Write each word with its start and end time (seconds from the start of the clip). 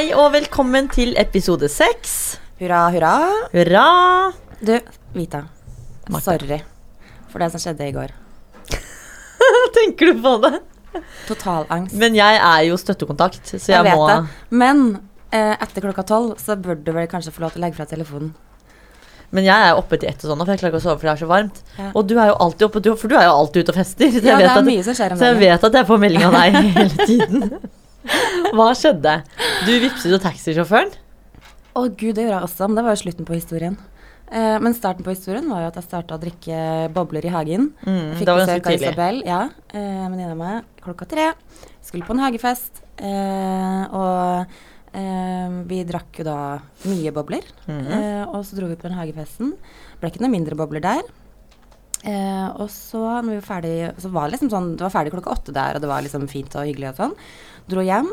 Hei 0.00 0.14
og 0.16 0.30
velkommen 0.32 0.86
til 0.88 1.10
episode 1.20 1.68
seks. 1.68 2.12
Hurra, 2.56 2.86
hurra. 2.88 3.10
Hurra! 3.52 3.82
Du, 4.56 4.70
Vita. 5.12 5.42
Martha. 6.08 6.38
Sorry 6.38 6.56
for 7.28 7.42
det 7.44 7.48
som 7.52 7.60
skjedde 7.60 7.84
i 7.84 7.92
går. 7.92 8.14
Tenker 9.76 10.08
du 10.08 10.22
på 10.24 10.32
det? 10.46 10.54
Total 11.28 11.66
angst. 11.76 11.98
Men 12.00 12.16
jeg 12.16 12.38
er 12.38 12.62
jo 12.70 12.78
støttekontakt, 12.80 13.42
så 13.44 13.58
jeg, 13.58 13.74
jeg 13.74 13.90
vet 13.90 14.00
må 14.00 14.06
det. 14.08 14.16
Men 14.62 14.80
eh, 15.36 15.52
etter 15.66 15.84
klokka 15.84 16.06
tolv 16.08 16.30
så 16.40 16.56
bør 16.56 16.80
du 16.80 16.88
vel 16.96 17.10
kanskje 17.10 17.34
få 17.36 17.44
lov 17.44 17.52
til 17.52 17.60
å 17.60 17.66
legge 17.66 17.76
fra 17.82 17.88
telefonen. 17.90 18.30
Men 19.36 19.50
jeg 19.50 19.66
er 19.66 19.82
oppe 19.82 20.00
til 20.00 20.08
ett 20.14 20.24
og 20.24 20.32
sånn, 20.32 20.46
for 20.46 20.54
jeg 20.54 20.62
klarer 20.62 20.72
ikke 20.78 20.80
å 20.80 20.86
sove 20.86 20.96
for 21.02 21.10
det 21.10 21.12
er 21.12 21.20
så 21.26 21.28
varmt. 21.34 21.60
Ja. 21.76 21.90
Og 21.92 22.08
du 22.08 22.16
er 22.16 22.32
jo 22.32 22.38
alltid 22.46 22.70
oppe, 22.70 22.96
for 23.04 23.12
du 23.12 23.18
er 23.20 23.28
jo 23.28 23.36
alltid 23.42 23.68
ute 23.68 23.76
og 23.76 23.82
fester. 23.82 24.16
Så 24.16 24.24
jeg, 24.24 24.32
Ja, 24.32 24.40
vet, 24.40 24.80
at, 24.80 25.20
så 25.20 25.28
jeg 25.28 25.38
vet 25.44 25.68
at 25.68 25.78
jeg 25.82 25.90
får 25.92 26.02
melding 26.08 26.26
av 26.30 26.38
deg 26.40 26.58
hele 26.80 27.04
tiden. 27.04 27.44
Hva 28.56 28.70
skjedde? 28.78 29.18
Du 29.66 29.72
vippset 29.82 30.10
jo 30.12 30.18
taxisjåføren. 30.22 30.92
Å 31.76 31.82
gud, 31.86 32.16
det 32.16 32.24
gjorde 32.26 32.38
jeg 32.38 32.46
også, 32.48 32.66
men 32.68 32.78
det 32.80 32.84
var 32.86 32.96
jo 32.96 33.02
slutten 33.04 33.28
på 33.28 33.36
historien. 33.36 33.76
Eh, 34.30 34.56
men 34.62 34.74
starten 34.76 35.06
på 35.06 35.12
historien 35.14 35.46
var 35.50 35.64
jo 35.64 35.70
at 35.72 35.78
jeg 35.80 35.86
starta 35.88 36.16
å 36.16 36.22
drikke 36.22 36.58
bobler 36.94 37.26
i 37.26 37.32
hagen. 37.34 37.70
Mm, 37.82 38.16
Fikk 38.18 38.30
besøk 38.30 38.66
av. 38.70 38.74
Isabel, 38.78 39.22
ja, 39.26 39.40
eh, 39.74 40.02
venninna 40.06 40.34
mi, 40.38 40.56
klokka 40.82 41.08
tre. 41.10 41.28
Skulle 41.82 42.06
på 42.06 42.14
en 42.16 42.22
hagefest. 42.24 42.82
Eh, 42.98 43.84
og 43.90 44.46
eh, 44.94 45.56
vi 45.70 45.82
drakk 45.88 46.22
jo 46.22 46.26
da 46.30 46.38
mye 46.90 47.14
bobler. 47.14 47.46
Mm. 47.66 47.86
Eh, 47.86 48.22
og 48.30 48.44
så 48.46 48.58
dro 48.58 48.70
vi 48.70 48.78
på 48.78 48.88
den 48.88 48.98
hagefesten. 48.98 49.54
Ble 50.00 50.10
ikke 50.12 50.22
noe 50.22 50.32
mindre 50.34 50.58
bobler 50.58 50.84
der. 50.84 51.02
Eh, 52.00 52.48
og 52.56 52.70
så 52.72 53.02
når 53.20 53.28
vi 53.28 53.38
var 53.38 53.48
ferdig, 53.48 53.74
så 54.00 54.08
var 54.08 54.26
det 54.26 54.32
liksom 54.32 54.48
sånn 54.48 54.68
Det 54.72 54.86
var 54.86 54.92
ferdig 54.94 55.10
klokka 55.12 55.34
åtte 55.34 55.52
der, 55.52 55.76
og 55.76 55.82
det 55.82 55.90
var 55.90 56.04
liksom 56.04 56.22
fint 56.32 56.54
og 56.56 56.68
hyggelig 56.68 56.94
og 56.94 57.00
sånn. 57.02 57.16
Dro 57.70 57.84
hjem. 57.84 58.08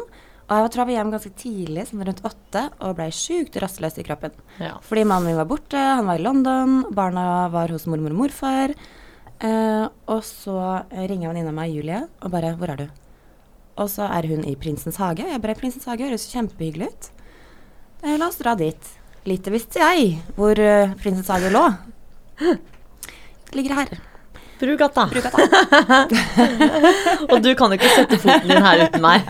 Og 0.47 0.53
jeg 0.55 0.79
var 0.79 0.91
hjem 0.93 1.09
ganske 1.11 1.31
tidlig, 1.35 1.87
sånn 1.89 2.05
rundt 2.07 2.23
åtte, 2.27 2.61
og 2.79 2.93
blei 2.95 3.09
sjukt 3.11 3.57
rastløs 3.59 3.97
i 3.99 4.05
kroppen. 4.07 4.35
Ja. 4.63 4.77
Fordi 4.83 5.03
mannen 5.03 5.27
min 5.27 5.39
var 5.39 5.49
borte, 5.49 5.75
han 5.75 6.07
var 6.07 6.21
i 6.21 6.23
London, 6.23 6.77
barna 6.95 7.49
var 7.51 7.73
hos 7.75 7.83
mormor 7.91 8.15
og 8.15 8.21
morfar. 8.21 8.71
Eh, 9.43 9.83
og 10.07 10.23
så 10.23 10.55
ringer 10.95 11.33
venninna 11.33 11.51
meg, 11.51 11.75
Julie, 11.75 12.07
og 12.21 12.31
bare 12.31 12.55
'Hvor 12.55 12.69
er 12.71 12.77
du?' 12.77 12.95
Og 13.77 13.89
så 13.89 14.07
er 14.09 14.25
hun 14.27 14.43
i 14.45 14.55
Prinsens 14.55 14.97
hage. 14.97 15.27
Jeg 15.27 15.41
bare 15.41 15.55
'Prinsens 15.55 15.85
hage 15.85 16.07
høres 16.07 16.31
kjempehyggelig 16.31 16.87
ut'. 16.87 17.11
Eh, 18.03 18.17
la 18.17 18.27
oss 18.27 18.37
dra 18.37 18.55
dit. 18.55 18.79
Lite 19.25 19.51
visste 19.51 19.79
jeg 19.79 20.23
hvor 20.35 20.57
uh, 20.57 20.93
Prinsens 20.95 21.27
hage 21.27 21.51
lå. 21.51 21.77
Ligger 23.55 23.75
her. 23.75 23.97
Brugata. 24.59 25.05
Brugata. 25.11 25.37
Og 27.31 27.41
du 27.43 27.51
kan 27.55 27.71
jo 27.71 27.77
ikke 27.77 27.93
sette 27.93 28.19
foten 28.21 28.49
din 28.49 28.63
her 28.65 28.87
uten 28.87 29.03
meg. 29.03 29.27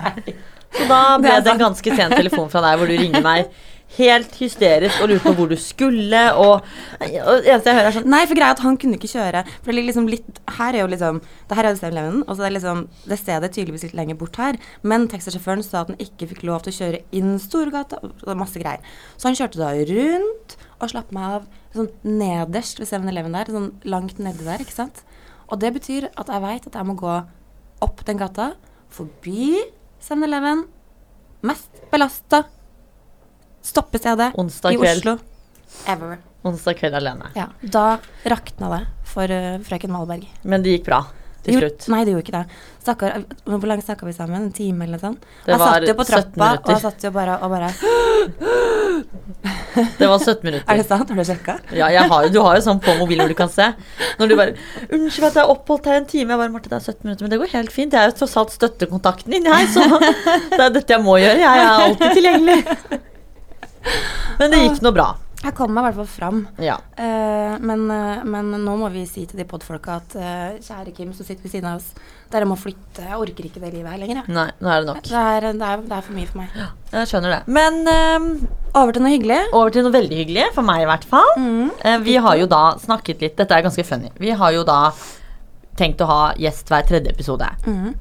Så 0.77 0.87
da 0.89 1.01
ble 1.21 1.35
det 1.43 1.51
en 1.53 1.61
ganske 1.61 1.95
sen 1.99 2.15
telefon 2.15 2.49
fra 2.51 2.63
deg 2.63 2.79
hvor 2.79 2.89
du 2.89 2.95
ringer 2.95 3.23
meg 3.25 3.51
helt 3.95 4.35
hysterisk 4.35 4.99
og 5.01 5.09
lurte 5.09 5.23
på 5.23 5.33
hvor 5.37 5.49
du 5.49 5.55
skulle, 5.59 6.21
og, 6.35 6.65
og 6.99 6.99
det 6.99 7.51
eneste 7.53 7.71
jeg 7.71 7.77
hører, 7.77 7.89
er 7.89 7.95
sånn 7.95 8.09
Nei, 8.11 8.21
for 8.27 8.37
greia 8.37 8.55
at 8.55 8.63
han 8.63 8.77
kunne 8.79 8.99
ikke 8.99 9.09
kjøre. 9.13 9.43
For 9.61 9.71
det 9.71 9.77
ligger 9.77 9.89
liksom 9.91 10.09
litt 10.11 10.41
Her 10.57 10.75
er 10.75 10.83
jo 10.83 10.89
liksom 10.91 11.21
Det 11.47 11.57
her 11.57 11.67
er 11.67 11.73
jo 11.73 11.79
7-Eleven, 11.79 12.19
og 12.25 12.33
så 12.35 12.43
er 12.43 12.51
det 12.51 12.57
liksom 12.57 12.83
Det 13.07 13.19
stedet 13.21 13.47
er 13.47 13.53
tydeligvis 13.55 13.85
litt 13.87 13.97
lenger 13.97 14.19
bort 14.19 14.39
her. 14.41 14.59
Men 14.83 15.07
taxisjåføren 15.11 15.63
sa 15.65 15.85
at 15.85 15.93
han 15.93 16.01
ikke 16.03 16.29
fikk 16.33 16.43
lov 16.49 16.65
til 16.65 16.75
å 16.75 16.77
kjøre 16.81 17.01
inn 17.15 17.37
Storgata, 17.41 18.01
og 18.03 18.39
masse 18.39 18.59
greier. 18.61 18.83
Så 19.15 19.29
han 19.29 19.39
kjørte 19.39 19.61
da 19.61 19.71
rundt 19.91 20.57
og 20.77 20.91
slapp 20.91 21.13
meg 21.15 21.37
av 21.39 21.47
sånn 21.73 21.89
nederst 22.05 22.81
ved 22.81 22.91
7-Eleven 22.91 23.39
der. 23.39 23.53
Sånn 23.55 23.71
langt 23.87 24.19
nedi 24.21 24.45
der, 24.45 24.61
ikke 24.61 24.75
sant. 24.75 25.01
Og 25.47 25.61
det 25.63 25.71
betyr 25.79 26.09
at 26.11 26.29
jeg 26.29 26.43
veit 26.43 26.67
at 26.67 26.75
jeg 26.75 26.87
må 26.89 26.97
gå 26.99 27.15
opp 27.85 28.03
den 28.05 28.19
gata, 28.19 28.51
forbi 28.93 29.55
7-Eleven, 30.03 30.65
mest 31.45 31.81
belasta 31.91 32.43
stoppestedet 33.67 34.31
Onsdag 34.39 34.73
i 34.77 34.79
kveld. 34.81 35.03
Oslo 35.03 35.17
ever. 35.91 36.17
onsdag 36.47 36.77
kveld 36.79 36.95
alene. 36.95 37.29
Ja, 37.35 37.49
da 37.61 37.85
rakna 38.31 38.69
det 38.77 38.83
for 39.11 39.27
uh, 39.31 39.57
frøken 39.67 39.91
Malberg. 39.91 40.27
Men 40.47 40.63
det 40.63 40.77
gikk 40.77 40.85
bra 40.87 41.01
til 41.45 41.59
slutt. 41.61 41.85
Nei, 41.91 42.01
det 42.07 42.11
gjorde 42.15 42.23
ikke 42.25 42.37
det. 42.39 42.61
Stakkar, 42.83 43.21
Hvor 43.47 43.67
lenge 43.69 43.83
snakka 43.85 44.07
vi 44.07 44.13
sammen? 44.15 44.47
En 44.47 44.51
time 44.55 44.83
eller 44.87 44.99
sånt? 44.99 45.21
Det 45.45 45.53
jeg 45.53 45.59
var 45.61 45.73
satt 45.77 45.87
jo 45.87 45.95
på 45.99 46.05
trappa, 46.07 46.47
og 46.63 46.71
jeg 46.73 46.81
satt 46.83 47.05
jo 47.07 47.11
bare 47.15 47.35
og 47.43 47.51
bare 47.53 47.69
Det 49.99 50.07
var 50.09 50.19
17 50.19 50.43
minutter. 50.47 50.65
Er 50.67 50.79
det 50.81 50.85
sant? 50.89 51.09
Har 51.11 51.19
du 51.19 51.23
sjekka? 51.29 51.57
Ja, 51.75 51.87
jeg 51.93 52.09
har, 52.11 52.27
du 52.33 52.39
har 52.43 52.57
jo 52.57 52.63
sånn 52.65 52.81
på 52.83 52.95
mobilen 52.99 53.23
hvor 53.23 53.31
du 53.31 53.37
kan 53.39 53.51
se. 53.53 53.69
Når 54.19 54.31
du 54.31 54.35
bare 54.39 54.55
'Unnskyld 54.89 55.27
at 55.29 55.35
jeg 55.39 55.43
har 55.43 55.51
oppholdt 55.53 55.85
her 55.91 56.01
en 56.01 56.09
time.' 56.09 56.33
Jeg 56.33 56.41
bare 56.41 56.51
'Marte, 56.55 56.71
det 56.71 56.79
er 56.79 56.85
17 56.91 57.03
minutter.' 57.05 57.23
Men 57.27 57.31
det 57.35 57.39
går 57.43 57.53
helt 57.53 57.71
fint. 57.75 57.93
Jeg 57.93 58.01
er 58.01 58.11
jo 58.11 58.17
tross 58.23 58.35
alt 58.41 58.55
støttekontakten 58.55 59.31
din, 59.37 59.45
jeg, 59.51 59.67
så 59.75 59.85
det 60.57 60.63
er 60.63 60.73
dette 60.79 60.97
jeg 60.97 61.03
må 61.03 61.19
gjøre. 61.21 61.39
Jeg 61.43 61.63
er 61.63 61.85
alltid 61.85 62.17
tilgjengelig. 62.19 62.59
Men 64.39 64.53
det 64.53 64.65
gikk 64.65 64.83
nå 64.85 64.91
bra. 64.95 65.13
Jeg 65.37 65.53
kom 65.53 65.69
meg 65.69 65.83
i 65.83 65.87
hvert 65.87 65.97
fall 65.99 66.07
fram. 66.09 66.39
Ja. 66.65 66.79
Uh, 66.97 67.57
men, 67.61 67.83
uh, 67.93 68.23
men 68.25 68.49
nå 68.63 68.73
må 68.79 68.87
vi 68.89 69.03
si 69.05 69.27
til 69.29 69.37
de 69.37 69.45
podfolka 69.47 69.99
at 69.99 70.15
uh, 70.17 70.55
kjære 70.65 70.93
Kim 70.97 71.11
som 71.13 71.27
sitter 71.27 71.45
ved 71.45 71.53
siden 71.53 71.67
av 71.69 71.77
oss, 71.77 71.91
dere 72.33 72.47
må 72.49 72.57
flytte. 72.57 73.05
Jeg 73.05 73.19
orker 73.21 73.45
ikke 73.45 73.61
det 73.61 73.69
livet 73.75 73.91
her 73.93 74.01
lenger. 74.01 74.23
jeg. 74.23 74.33
Nei, 74.33 74.47
nå 74.57 74.71
er 74.73 74.81
det 74.81 74.89
nok. 74.89 75.03
Det 75.05 75.21
er, 75.21 75.47
det, 75.51 75.69
er, 75.69 75.85
det 75.85 75.99
er 75.99 76.07
for 76.07 76.17
mye 76.17 76.31
for 76.31 76.41
meg. 76.41 76.57
Ja, 76.57 76.71
Jeg 76.95 77.11
skjønner 77.11 77.35
det. 77.35 77.39
Men 77.53 77.77
Over 78.73 78.97
til 78.97 79.05
noe 79.05 79.13
hyggelig. 79.13 79.39
over 79.51 79.71
til 79.75 79.85
noe 79.85 79.93
veldig 79.93 80.19
hyggelig, 80.23 80.49
for 80.57 80.65
meg 80.65 80.83
i 80.83 80.89
hvert 80.89 81.07
fall. 81.13 81.31
Mm. 81.37 82.01
Vi 82.09 82.17
har 82.25 82.41
jo 82.41 82.49
da 82.49 82.63
snakket 82.81 83.23
litt 83.23 83.37
Dette 83.37 83.55
er 83.55 83.65
ganske 83.69 83.85
funny. 83.85 84.09
Vi 84.17 84.33
har 84.41 84.57
jo 84.57 84.65
da 84.67 84.81
tenkt 85.77 86.01
å 86.01 86.09
ha 86.09 86.21
gjest 86.41 86.73
hver 86.73 86.85
tredje 86.89 87.13
episode. 87.13 87.47
Mm. 87.69 87.93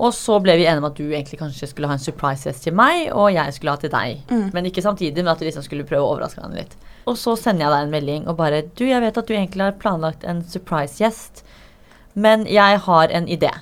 Og 0.00 0.14
så 0.16 0.38
ble 0.40 0.54
vi 0.56 0.64
enige 0.64 0.80
om 0.80 0.86
at 0.88 0.96
du 0.96 1.04
egentlig 1.12 1.36
kanskje 1.42 1.68
skulle 1.68 1.88
ha 1.90 1.96
en 1.98 2.00
surprise 2.00 2.46
gjest 2.48 2.64
til 2.64 2.72
meg, 2.78 3.10
og 3.12 3.26
jeg 3.34 3.52
skulle 3.52 3.74
ha 3.74 3.80
til 3.82 3.92
deg. 3.92 4.22
Mm. 4.32 4.46
Men 4.54 4.68
ikke 4.70 4.84
samtidig, 4.84 5.20
men 5.20 5.28
at 5.34 5.42
vi 5.42 5.50
liksom 5.50 5.64
skulle 5.66 5.84
prøve 5.88 6.06
å 6.06 6.14
overraske 6.14 6.40
hverandre 6.40 6.62
litt. 6.64 6.76
Og 7.10 7.18
så 7.20 7.34
sender 7.36 7.66
jeg 7.66 7.72
deg 7.74 7.84
en 7.86 7.92
melding 7.94 8.26
og 8.28 8.36
bare 8.38 8.62
Du, 8.76 8.84
jeg 8.88 9.00
vet 9.04 9.18
at 9.20 9.28
du 9.28 9.34
egentlig 9.34 9.64
har 9.66 9.76
planlagt 9.80 10.24
en 10.28 10.40
surprise 10.48 11.00
gjest, 11.02 11.42
men 12.14 12.46
jeg 12.48 12.80
har 12.86 13.12
en 13.16 13.28
idé. 13.28 13.52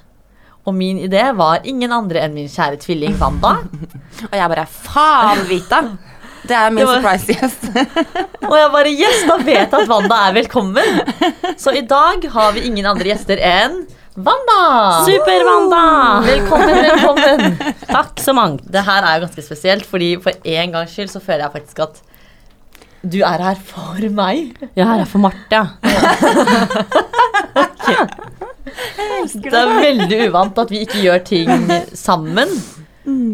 Og 0.68 0.74
min 0.76 0.98
idé 1.00 1.24
var 1.38 1.64
ingen 1.66 1.92
andre 1.96 2.22
enn 2.26 2.34
min 2.36 2.48
kjære 2.52 2.78
tvilling 2.82 3.14
Wanda. 3.20 3.56
Og 4.30 4.34
jeg 4.36 4.50
bare 4.54 4.66
Faen, 4.68 5.42
Vita! 5.48 5.82
Det 6.48 6.54
er 6.54 6.70
min 6.70 6.84
Det 6.84 6.88
var- 6.88 7.00
surprise 7.02 7.34
gjest. 7.34 7.68
Og 8.50 8.54
jeg 8.58 8.70
bare 8.74 8.92
Yes, 8.94 9.22
da 9.28 9.36
vet 9.42 9.58
jeg 9.64 9.68
at 9.82 9.88
Wanda 9.90 10.18
er 10.28 10.36
velkommen. 10.38 11.00
Så 11.58 11.74
i 11.74 11.82
dag 11.88 12.22
har 12.34 12.52
vi 12.56 12.66
ingen 12.68 12.86
andre 12.86 13.10
gjester 13.10 13.40
enn 13.42 13.80
Wanda. 14.18 15.04
Super-Wanda! 15.06 16.20
Velkommen, 16.26 16.74
velkommen. 16.74 17.58
Takk 17.86 18.18
så 18.20 18.32
mangt. 18.34 18.64
Det 18.66 18.82
her 18.82 19.04
er 19.06 19.18
jo 19.20 19.26
ganske 19.28 19.44
spesielt, 19.46 19.86
fordi 19.86 20.08
for 20.22 20.34
en 20.42 20.72
gangs 20.74 20.94
skyld 20.96 21.12
så 21.12 21.20
føler 21.22 21.44
jeg 21.46 21.54
faktisk 21.54 21.82
at 21.86 22.00
du 23.06 23.20
er 23.22 23.44
her 23.46 23.60
for 23.62 24.00
meg. 24.10 24.56
Jeg 24.74 24.82
er 24.82 24.90
her 24.90 25.06
for 25.06 25.22
Marte. 25.22 25.60
okay. 27.62 28.08
Det 29.38 29.54
er 29.54 29.70
veldig 29.86 30.18
uvant 30.26 30.58
at 30.64 30.74
vi 30.74 30.82
ikke 30.82 31.04
gjør 31.04 31.22
ting 31.28 31.70
sammen. 31.94 32.50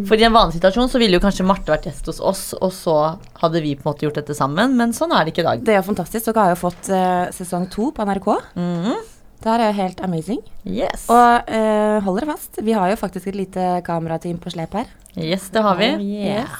For 0.05 0.21
i 0.21 0.29
en 0.29 0.37
vanlig 0.37 0.59
situasjon 0.59 0.93
så 0.93 1.01
ville 1.01 1.17
jo 1.17 1.25
kanskje 1.25 1.49
Marte 1.49 1.73
vært 1.73 1.89
gjest 1.89 2.13
hos 2.13 2.21
oss, 2.21 2.45
og 2.61 2.77
så 2.77 2.99
hadde 3.41 3.65
vi 3.65 3.73
på 3.75 3.87
en 3.89 3.95
måte 3.95 4.05
gjort 4.05 4.21
dette 4.21 4.37
sammen, 4.37 4.77
men 4.77 4.93
sånn 4.95 5.17
er 5.17 5.25
det 5.25 5.33
ikke 5.33 5.47
i 5.47 5.49
dag. 5.49 5.65
Det 5.65 5.73
er 5.75 5.81
jo 5.81 5.89
fantastisk. 5.89 6.29
Dere 6.29 6.45
har 6.45 6.53
jo 6.53 6.61
fått 6.61 6.93
uh, 6.93 7.33
sesong 7.35 7.67
to 7.73 7.89
på 7.97 8.05
NRK. 8.05 8.31
Mhm. 8.61 9.03
Det 9.45 9.53
her 9.53 9.61
er 9.61 9.73
jo 9.75 9.77
helt 9.77 9.99
amazing. 10.01 10.39
Yes. 10.65 11.03
Og 11.13 11.51
uh, 11.53 11.99
hold 12.07 12.17
dere 12.17 12.31
fast, 12.33 12.63
vi 12.65 12.73
har 12.73 12.89
jo 12.89 12.97
faktisk 12.97 13.29
et 13.29 13.37
lite 13.37 13.67
kamerateam 13.85 14.39
på 14.41 14.53
slep 14.55 14.73
her. 14.79 14.87
yes, 15.21 15.51
det 15.53 15.61
har 15.63 15.77
vi. 15.77 15.91
Oh, 15.99 16.07
yeah. 16.25 16.55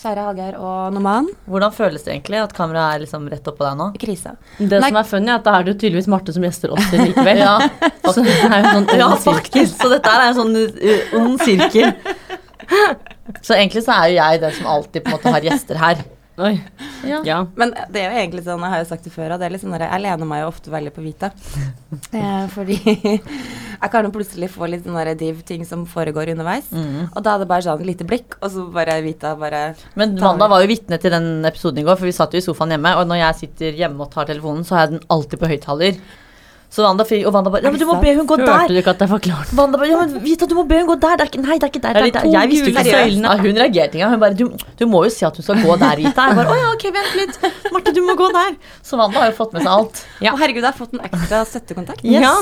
Kjære 0.00 0.24
Hallgeir 0.26 0.56
og 0.58 0.94
Noman. 0.96 1.28
Hvordan 1.46 1.72
føles 1.76 2.02
det 2.02 2.14
egentlig 2.14 2.40
at 2.42 2.54
kameraet 2.56 2.96
er 2.96 3.02
liksom 3.04 3.28
rett 3.30 3.46
oppå 3.52 3.62
deg 3.62 3.76
nå? 3.78 3.90
Krise. 4.00 4.32
Det 4.58 4.80
Nei. 4.80 4.88
som 4.88 4.98
er 4.98 5.06
funny, 5.12 5.28
er 5.30 5.36
at 5.36 5.44
da 5.46 5.58
er 5.58 5.66
det 5.66 5.74
jo 5.74 5.78
tydeligvis 5.84 6.08
Marte 6.10 6.34
som 6.34 6.46
gjester 6.48 6.72
oss 6.74 6.88
likevel. 6.96 7.42
Ja, 7.44 7.54
Så 8.14 8.24
det 8.24 8.34
er 8.40 8.56
jo 8.64 8.72
sånn 8.72 8.88
ja 8.98 9.10
sirkel. 9.12 9.28
faktisk. 9.28 9.76
Så 9.78 9.92
dette 9.92 10.16
er 10.16 10.24
en 10.26 10.40
sånn 10.40 10.58
uh, 10.58 11.14
ond 11.20 11.44
sirkel. 11.44 11.94
Så 13.46 13.54
egentlig 13.54 13.84
så 13.84 13.94
er 14.00 14.10
jo 14.10 14.18
jeg 14.18 14.42
den 14.42 14.58
som 14.58 14.72
alltid 14.74 15.04
på 15.04 15.12
en 15.12 15.18
måte 15.18 15.36
har 15.36 15.46
gjester 15.52 15.80
her. 15.80 16.02
Oi. 16.34 16.56
Ja. 17.06 17.20
Ja. 17.22 17.36
Men 17.54 17.70
det 17.94 18.00
er 18.00 18.08
jo 18.10 18.18
egentlig 18.18 18.42
sånn, 18.42 18.62
jeg 18.64 18.72
har 18.72 18.80
jo 18.82 18.88
sagt 18.88 19.04
det 19.06 19.12
før, 19.14 19.34
at 19.34 19.42
det 19.42 19.46
er 19.46 19.52
litt 19.54 19.62
sånn 19.62 19.76
jeg 19.78 20.02
lener 20.02 20.26
meg 20.26 20.42
jo 20.42 20.48
ofte 20.50 20.72
veldig 20.72 20.94
på 20.94 21.04
Vita. 21.04 21.32
Eh, 22.14 22.46
fordi 22.50 22.74
jeg 23.82 23.90
kan 23.90 24.06
jo 24.06 24.10
plutselig 24.14 24.48
få 24.50 24.66
litt 24.70 24.82
sånne 24.86 25.14
div-ting 25.18 25.62
som 25.66 25.84
foregår 25.86 26.32
underveis. 26.32 26.66
Mm. 26.74 27.12
Og 27.12 27.20
da 27.22 27.34
er 27.34 27.42
det 27.42 27.48
bare 27.50 27.64
sånn 27.66 27.84
lite 27.86 28.06
blikk, 28.08 28.34
og 28.40 28.50
så 28.50 28.64
bare 28.74 28.96
Vita 29.04 29.34
bare 29.38 29.62
Men 29.98 30.16
Wanda 30.18 30.48
var 30.50 30.64
jo 30.64 30.70
vitne 30.70 30.98
til 31.02 31.14
den 31.14 31.46
episoden 31.46 31.82
i 31.82 31.86
går, 31.86 31.98
for 32.00 32.10
vi 32.10 32.16
satt 32.16 32.34
jo 32.34 32.42
i 32.42 32.44
sofaen 32.44 32.74
hjemme, 32.74 32.96
og 32.98 33.06
når 33.10 33.20
jeg 33.22 33.40
sitter 33.44 33.78
hjemme 33.78 34.02
og 34.02 34.10
tar 34.14 34.26
telefonen, 34.30 34.66
så 34.66 34.76
har 34.76 34.86
jeg 34.86 34.96
den 34.96 35.06
alltid 35.14 35.42
på 35.42 35.50
høyttaler. 35.54 36.02
Så 36.74 36.82
Wanda, 36.82 37.04
fi- 37.06 37.20
og 37.22 37.30
Wanda 37.36 37.50
bare 37.54 37.62
Ja, 37.62 37.70
men 37.70 37.78
du 37.78 37.86
må 37.86 37.94
be 38.02 38.12
hun 38.18 38.26
gå 38.26 38.34
Hørte 38.40 38.50
der! 38.50 38.72
du 38.72 38.78
ikke 38.80 38.90
at 38.96 39.02
jeg 39.04 39.10
forklarte? 39.12 39.54
Wanda 39.54 39.78
bare 39.78 39.90
Ja, 39.92 40.00
men 40.00 40.16
Vita, 40.24 40.48
du 40.50 40.56
må 40.58 40.64
be 40.66 40.80
hun 40.80 40.88
gå 40.88 40.96
der! 41.04 41.20
Det 41.20 41.22
er 41.26 41.30
ikke, 41.30 41.42
nei, 41.44 41.58
det 41.62 41.68
er 41.68 41.70
ikke 41.70 41.82
der. 41.84 41.94
Det 41.94 42.02
er 42.02 42.08
de 42.08 42.10
er 42.10 42.24
der. 42.24 42.32
Jeg 42.34 42.50
visste 42.50 42.66
jo 42.66 42.74
ikke 42.74 42.96
søylene. 42.96 43.36
Hun 43.44 43.60
reagerte 43.62 43.98
ikke. 44.00 44.08
Hun 44.10 44.22
bare 44.24 44.34
du, 44.40 44.44
du 44.82 44.84
må 44.90 45.04
jo 45.06 45.12
si 45.14 45.22
at 45.28 45.38
hun 45.38 45.46
skal 45.46 45.62
gå 45.62 45.76
der, 45.84 46.02
Vita'. 46.02 46.26
Jeg 46.28 46.36
bare 46.40 46.50
Å 46.50 46.58
ja, 46.58 46.68
ok, 46.74 46.84
vent 46.98 47.14
litt. 47.20 47.38
Marte, 47.76 47.94
du 47.94 48.02
må 48.02 48.16
gå 48.18 48.26
der. 48.34 48.56
Så 48.82 48.98
Wanda 48.98 49.22
har 49.22 49.30
jo 49.30 49.36
fått 49.38 49.54
med 49.54 49.62
seg 49.62 49.72
alt. 49.78 50.02
Ja. 50.26 50.34
Å 50.34 50.42
herregud, 50.42 50.62
jeg 50.66 50.70
har 50.72 50.78
fått 50.82 50.98
en 50.98 51.06
ekstra 51.06 51.44
støttekontakt. 51.54 52.02
Yes. 52.02 52.26
Ja. 52.26 52.34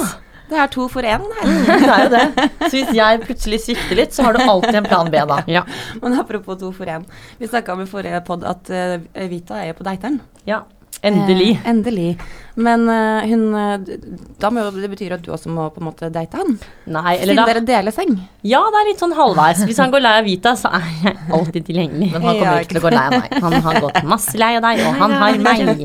Det 0.53 0.59
er 0.61 0.69
to 0.69 0.89
for 0.93 1.01
én 1.07 1.23
her. 1.37 1.53
Det 1.69 1.93
er 1.93 2.03
jo 2.03 2.11
det. 2.17 2.51
Så 2.67 2.75
hvis 2.77 2.91
jeg 2.97 3.21
plutselig 3.29 3.61
svikter 3.69 3.97
litt, 4.01 4.13
så 4.17 4.25
har 4.27 4.33
du 4.37 4.43
alltid 4.45 4.75
en 4.81 4.89
plan 4.89 5.09
B, 5.13 5.21
da. 5.29 5.39
Ja. 5.61 5.63
Men 6.03 6.17
apropos 6.21 6.59
to 6.61 6.73
for 6.77 6.85
én. 6.89 7.05
Vi 7.39 7.49
snakka 7.49 7.73
om 7.77 7.81
i 7.85 7.89
forrige 7.89 8.21
pod 8.27 8.45
at 8.45 8.69
eh, 8.73 8.97
Vita 9.29 9.61
er 9.63 9.71
jo 9.75 9.79
på 9.81 9.85
Deiteren. 9.93 10.21
ja. 10.49 10.65
Endelig. 11.03 11.51
Eh, 11.57 11.69
endelig. 11.71 12.11
Men 12.55 12.85
uh, 12.87 13.25
hun 13.27 13.43
eh, 13.57 13.95
Da 14.39 14.51
må 14.53 14.61
jo 14.63 14.71
det 14.77 14.91
betyr 14.93 15.15
at 15.17 15.23
du 15.25 15.31
også 15.35 15.51
må 15.51 15.65
på 15.73 15.81
en 15.81 15.87
måte 15.89 16.11
date 16.13 16.37
han? 16.39 16.53
Nei, 16.87 17.15
eller 17.17 17.33
Siden 17.33 17.41
da 17.41 17.47
dere 17.49 17.63
deler 17.67 17.95
seng? 17.97 18.13
Ja, 18.47 18.61
det 18.71 18.83
er 18.83 18.89
litt 18.91 19.03
sånn 19.03 19.15
halvveis. 19.17 19.65
Hvis 19.67 19.81
han 19.83 19.91
går 19.95 20.05
lei 20.05 20.13
av 20.21 20.29
Vita, 20.29 20.53
så 20.61 20.71
er 20.79 20.87
jeg 21.07 21.17
alltid 21.39 21.67
tilgjengelig. 21.71 22.11
Men 22.13 22.23
han 22.29 22.39
kommer 22.39 22.53
Ja, 22.53 22.63
ikke 22.63 22.77
til 22.77 22.83
å 22.83 22.85
gå 22.87 22.93
lei 22.95 23.05
av 23.09 23.17
meg. 23.19 23.35
Han 23.47 23.59
har 23.67 23.81
gått 23.87 24.01
masse 24.15 24.39
lei 24.39 24.53
av 24.61 24.67
deg, 24.69 24.85
og 24.87 25.01
han 25.03 25.17
har 25.25 25.43
meg. 25.49 25.83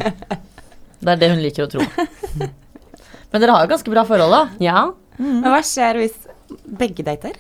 Det 0.98 1.14
er 1.14 1.22
det 1.24 1.32
hun 1.34 1.42
liker 1.46 1.66
å 1.66 1.72
tro. 1.72 1.88
Men 3.32 3.44
dere 3.44 3.54
har 3.58 3.66
jo 3.66 3.72
ganske 3.74 3.92
bra 3.94 4.04
forhold, 4.08 4.34
da. 4.34 4.44
Ja. 4.64 4.86
Men 5.18 5.46
hva 5.50 5.60
skjer 5.66 6.00
hvis 6.04 6.16
begge 6.78 7.06
dater? 7.08 7.38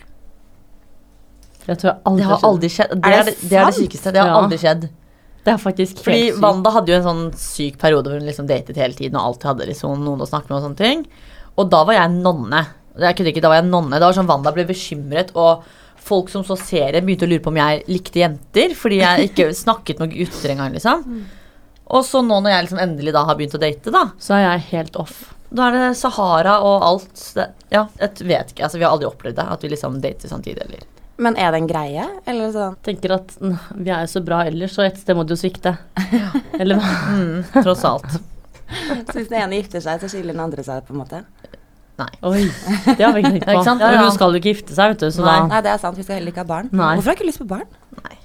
Jeg 1.67 1.81
tror 1.81 1.89
jeg 1.91 1.99
aldri 2.07 2.23
Det 2.23 2.29
har 2.31 2.45
aldri 2.47 2.69
skjedd. 2.71 2.93
Det 2.95 3.09
Er 3.11 3.17
er 3.17 3.23
det 3.27 3.33
det, 3.35 3.49
det, 3.49 3.57
er 3.59 3.65
det 3.69 3.75
sykeste. 3.75 4.11
Det 4.15 4.21
har 4.23 4.29
Ja. 4.31 4.37
aldri 4.41 4.57
skjedd. 4.61 4.87
Det 5.47 5.53
er 5.53 5.59
faktisk 5.63 6.01
Fordi 6.03 6.17
helt 6.25 6.35
sykt. 6.35 6.43
Wanda 6.43 6.73
hadde 6.75 6.91
jo 6.91 6.97
en 6.99 7.05
sånn 7.07 7.25
syk 7.39 7.77
periode 7.79 8.11
hvor 8.11 8.19
hun 8.19 8.27
liksom 8.27 8.49
datet 8.49 8.75
hele 8.81 8.97
tiden 8.97 9.15
og 9.15 9.29
alltid 9.29 9.47
hadde 9.53 9.67
liksom 9.69 10.01
noen 10.03 10.25
å 10.25 10.27
snakke 10.27 10.51
med 10.51 10.57
og 10.59 10.65
sånne 10.65 10.81
ting. 10.81 11.05
Og 11.57 11.69
da 11.71 11.85
var 11.87 11.95
jeg 11.95 12.17
nonne. 12.17 12.65
Jeg 12.99 13.15
kunne 13.15 13.31
ikke, 13.31 13.43
da 13.45 13.51
var 13.53 13.61
jeg 13.61 13.69
nonne. 13.69 13.95
Det 13.95 14.03
var 14.09 14.17
sånn 14.17 14.27
Wanda 14.29 14.51
ble 14.51 14.65
bekymret, 14.67 15.31
og 15.39 15.63
folk 16.07 16.29
som 16.31 16.43
så 16.47 16.55
serien, 16.59 17.03
begynte 17.07 17.27
å 17.27 17.31
lure 17.31 17.43
på 17.45 17.51
om 17.53 17.59
jeg 17.59 17.81
likte 17.91 18.21
jenter, 18.21 18.75
fordi 18.77 18.99
jeg 19.01 19.31
ikke 19.31 19.47
snakket 19.63 20.03
med 20.03 20.13
gutter 20.13 20.53
engang, 20.53 20.75
liksom. 20.75 21.07
Og 21.87 22.03
så 22.03 22.19
nå 22.25 22.41
når 22.43 22.51
jeg 22.53 22.67
liksom 22.67 22.83
endelig 22.83 23.15
da 23.15 23.23
har 23.27 23.39
begynt 23.39 23.55
å 23.55 23.63
date, 23.63 23.93
da, 23.95 24.03
Så 24.19 24.35
er 24.35 24.43
jeg 24.43 24.67
helt 24.73 24.99
off. 24.99 25.17
da 25.49 25.69
er 25.69 25.77
det 25.77 25.87
Sahara 25.99 26.57
og 26.67 26.83
alt. 26.83 27.23
Det, 27.37 27.47
ja, 27.71 27.85
jeg 28.01 28.27
vet 28.27 28.51
ikke. 28.51 28.67
Altså, 28.67 28.79
vi 28.81 28.83
har 28.87 28.91
aldri 28.95 29.07
opplevd 29.07 29.39
det, 29.39 29.47
at 29.55 29.63
vi 29.63 29.71
liksom 29.71 29.99
dater 30.03 30.31
samtidig, 30.31 30.67
eller 30.67 30.83
Men 31.17 31.35
er 31.41 31.49
det 31.55 31.59
en 31.63 31.67
greie, 31.69 32.03
eller 32.29 32.51
sånn? 32.53 32.75
Tenker 32.85 33.15
at 33.15 33.31
vi 33.41 33.89
er 33.89 34.03
jo 34.05 34.09
så 34.11 34.21
bra 34.25 34.43
ellers, 34.45 34.75
så 34.77 34.83
et 34.85 34.99
sted 35.01 35.17
må 35.17 35.23
det 35.25 35.33
jo 35.33 35.39
svikte. 35.41 35.73
Eller 36.59 36.77
hva? 36.77 36.91
mm, 37.17 37.39
Tross 37.63 37.81
alt. 37.89 38.19
Så 39.07 39.15
hvis 39.17 39.29
den 39.31 39.39
ene 39.41 39.57
gifter 39.61 39.81
seg, 39.81 40.01
så 40.03 40.09
skiller 40.11 40.35
den 40.37 40.43
andre 40.43 40.65
seg, 40.67 40.83
på 40.85 40.93
en 40.93 41.01
måte? 41.01 41.23
Nei. 41.97 42.09
Oi, 42.29 42.43
det 42.93 43.01
har 43.01 43.15
vi 43.15 43.23
ikke 43.23 43.31
tenkt 43.39 43.47
Ja, 43.47 43.53
på. 43.55 43.57
ikke 43.57 43.65
sant? 43.71 43.81
Ja, 43.81 43.89
ja. 43.95 44.03
hun 44.05 44.13
skal 44.13 44.35
jo 44.35 44.41
ikke 44.43 44.51
gifte 44.53 44.75
seg, 44.77 44.93
vet 44.93 45.01
du, 45.01 45.09
så 45.15 45.23
Nei. 45.25 45.33
da 45.39 45.47
Nei, 45.55 45.61
det 45.65 45.71
er 45.73 45.81
sant. 45.81 45.97
Vi 45.97 46.05
skal 46.05 46.19
heller 46.19 46.33
ikke 46.35 46.43
ha 46.45 46.49
barn. 46.51 46.69
Nei. 46.69 46.91
Hvorfor 46.99 47.09
har 47.09 47.17
du 47.17 47.21
ikke 47.23 47.29
lyst 47.31 47.41
på 47.41 47.49
barn? 47.55 47.65
Nei. 48.03 48.16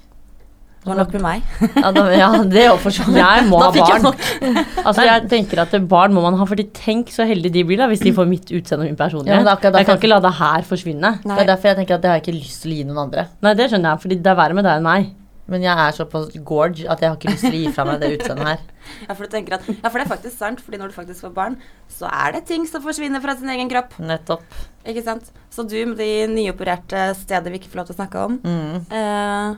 Det 0.82 0.90
var 0.90 0.96
nok 0.98 1.12
med 1.14 1.22
meg. 1.22 1.42
Ja, 1.78 1.90
da, 1.94 2.02
ja 2.10 2.28
det 2.42 2.64
òg, 2.72 2.78
for 2.82 2.90
så 2.90 3.04
vidt. 3.06 3.20
Jeg 3.20 3.44
må 3.46 3.60
Da 3.62 3.68
ha 3.68 3.74
fikk 3.76 3.92
jeg 3.92 4.02
barn. 4.02 4.08
nok. 4.08 4.82
Altså, 4.82 5.04
jeg 5.06 5.28
tenker 5.30 5.60
at 5.62 5.76
barn 5.88 6.12
må 6.16 6.24
man 6.24 6.34
ha, 6.40 6.46
fordi 6.50 6.64
tenk 6.74 7.12
så 7.14 7.22
heldige 7.28 7.54
de 7.54 7.62
blir 7.68 7.78
da, 7.78 7.86
hvis 7.92 8.02
de 8.02 8.10
får 8.16 8.26
mitt 8.26 8.50
utseende 8.50 8.82
og 8.82 8.90
min 8.90 8.98
personlighet. 8.98 9.46
Ja, 9.46 9.54
er 9.54 9.78
jeg 9.78 9.86
kan 9.86 10.00
ikke 10.00 10.10
la 10.10 10.18
det 10.26 10.34
her 10.40 10.66
forsvinne. 10.66 11.12
Det 11.22 11.38
er 11.38 11.50
derfor 11.52 11.70
jeg 11.70 11.78
tenker 11.84 11.94
at 12.00 12.02
det 12.02 12.10
har 12.10 12.18
jeg 12.18 12.26
ikke 12.26 12.38
lyst 12.40 12.64
til 12.66 12.74
å 12.74 12.78
gi 12.80 12.86
noen 12.90 13.02
andre. 13.06 13.28
Nei, 13.46 13.54
det 13.62 13.70
skjønner 13.70 13.94
jeg, 13.94 14.02
fordi 14.08 14.18
det 14.26 14.32
er 14.34 14.40
verre 14.42 14.58
med 14.58 14.66
deg 14.66 14.80
enn 14.82 14.88
meg. 14.90 15.10
Men 15.52 15.64
jeg 15.66 15.74
er 15.84 15.94
såpass 15.94 16.28
gorge 16.46 16.84
at 16.90 17.00
jeg 17.02 17.10
har 17.10 17.16
ikke 17.18 17.30
lyst 17.32 17.42
til 17.46 17.54
å 17.54 17.62
gi 17.62 17.72
fra 17.74 17.84
meg 17.86 18.02
det 18.02 18.12
utseendet 18.18 18.46
her. 18.50 18.60
Ja, 19.06 19.14
for 19.14 19.26
du 19.30 19.36
at, 19.38 19.62
ja, 19.70 19.88
for 19.88 19.98
det 19.98 20.04
er 20.04 20.10
faktisk 20.10 20.38
sant, 20.42 20.60
fordi 20.60 20.78
når 20.80 20.90
du 20.90 20.94
faktisk 20.98 21.22
får 21.22 21.32
barn, 21.34 21.56
så 21.90 22.08
er 22.10 22.32
det 22.34 22.40
ting 22.50 22.64
som 22.66 22.82
forsvinner 22.82 23.22
fra 23.22 23.36
sin 23.38 23.50
egen 23.54 23.68
kropp. 23.70 23.94
Nettopp. 24.02 24.42
Ikke 24.86 25.04
sant? 25.06 25.28
Så 25.54 25.62
du 25.70 25.76
med 25.86 25.98
de 26.02 26.08
nyopererte 26.34 27.12
stedet 27.20 27.52
vi 27.54 27.60
ikke 27.60 27.70
får 27.70 27.78
lov 27.82 27.86
til 27.90 27.94
å 27.94 28.00
snakke 28.00 28.24
om 28.26 28.40
Mm. 28.42 28.80
eh, 28.90 29.54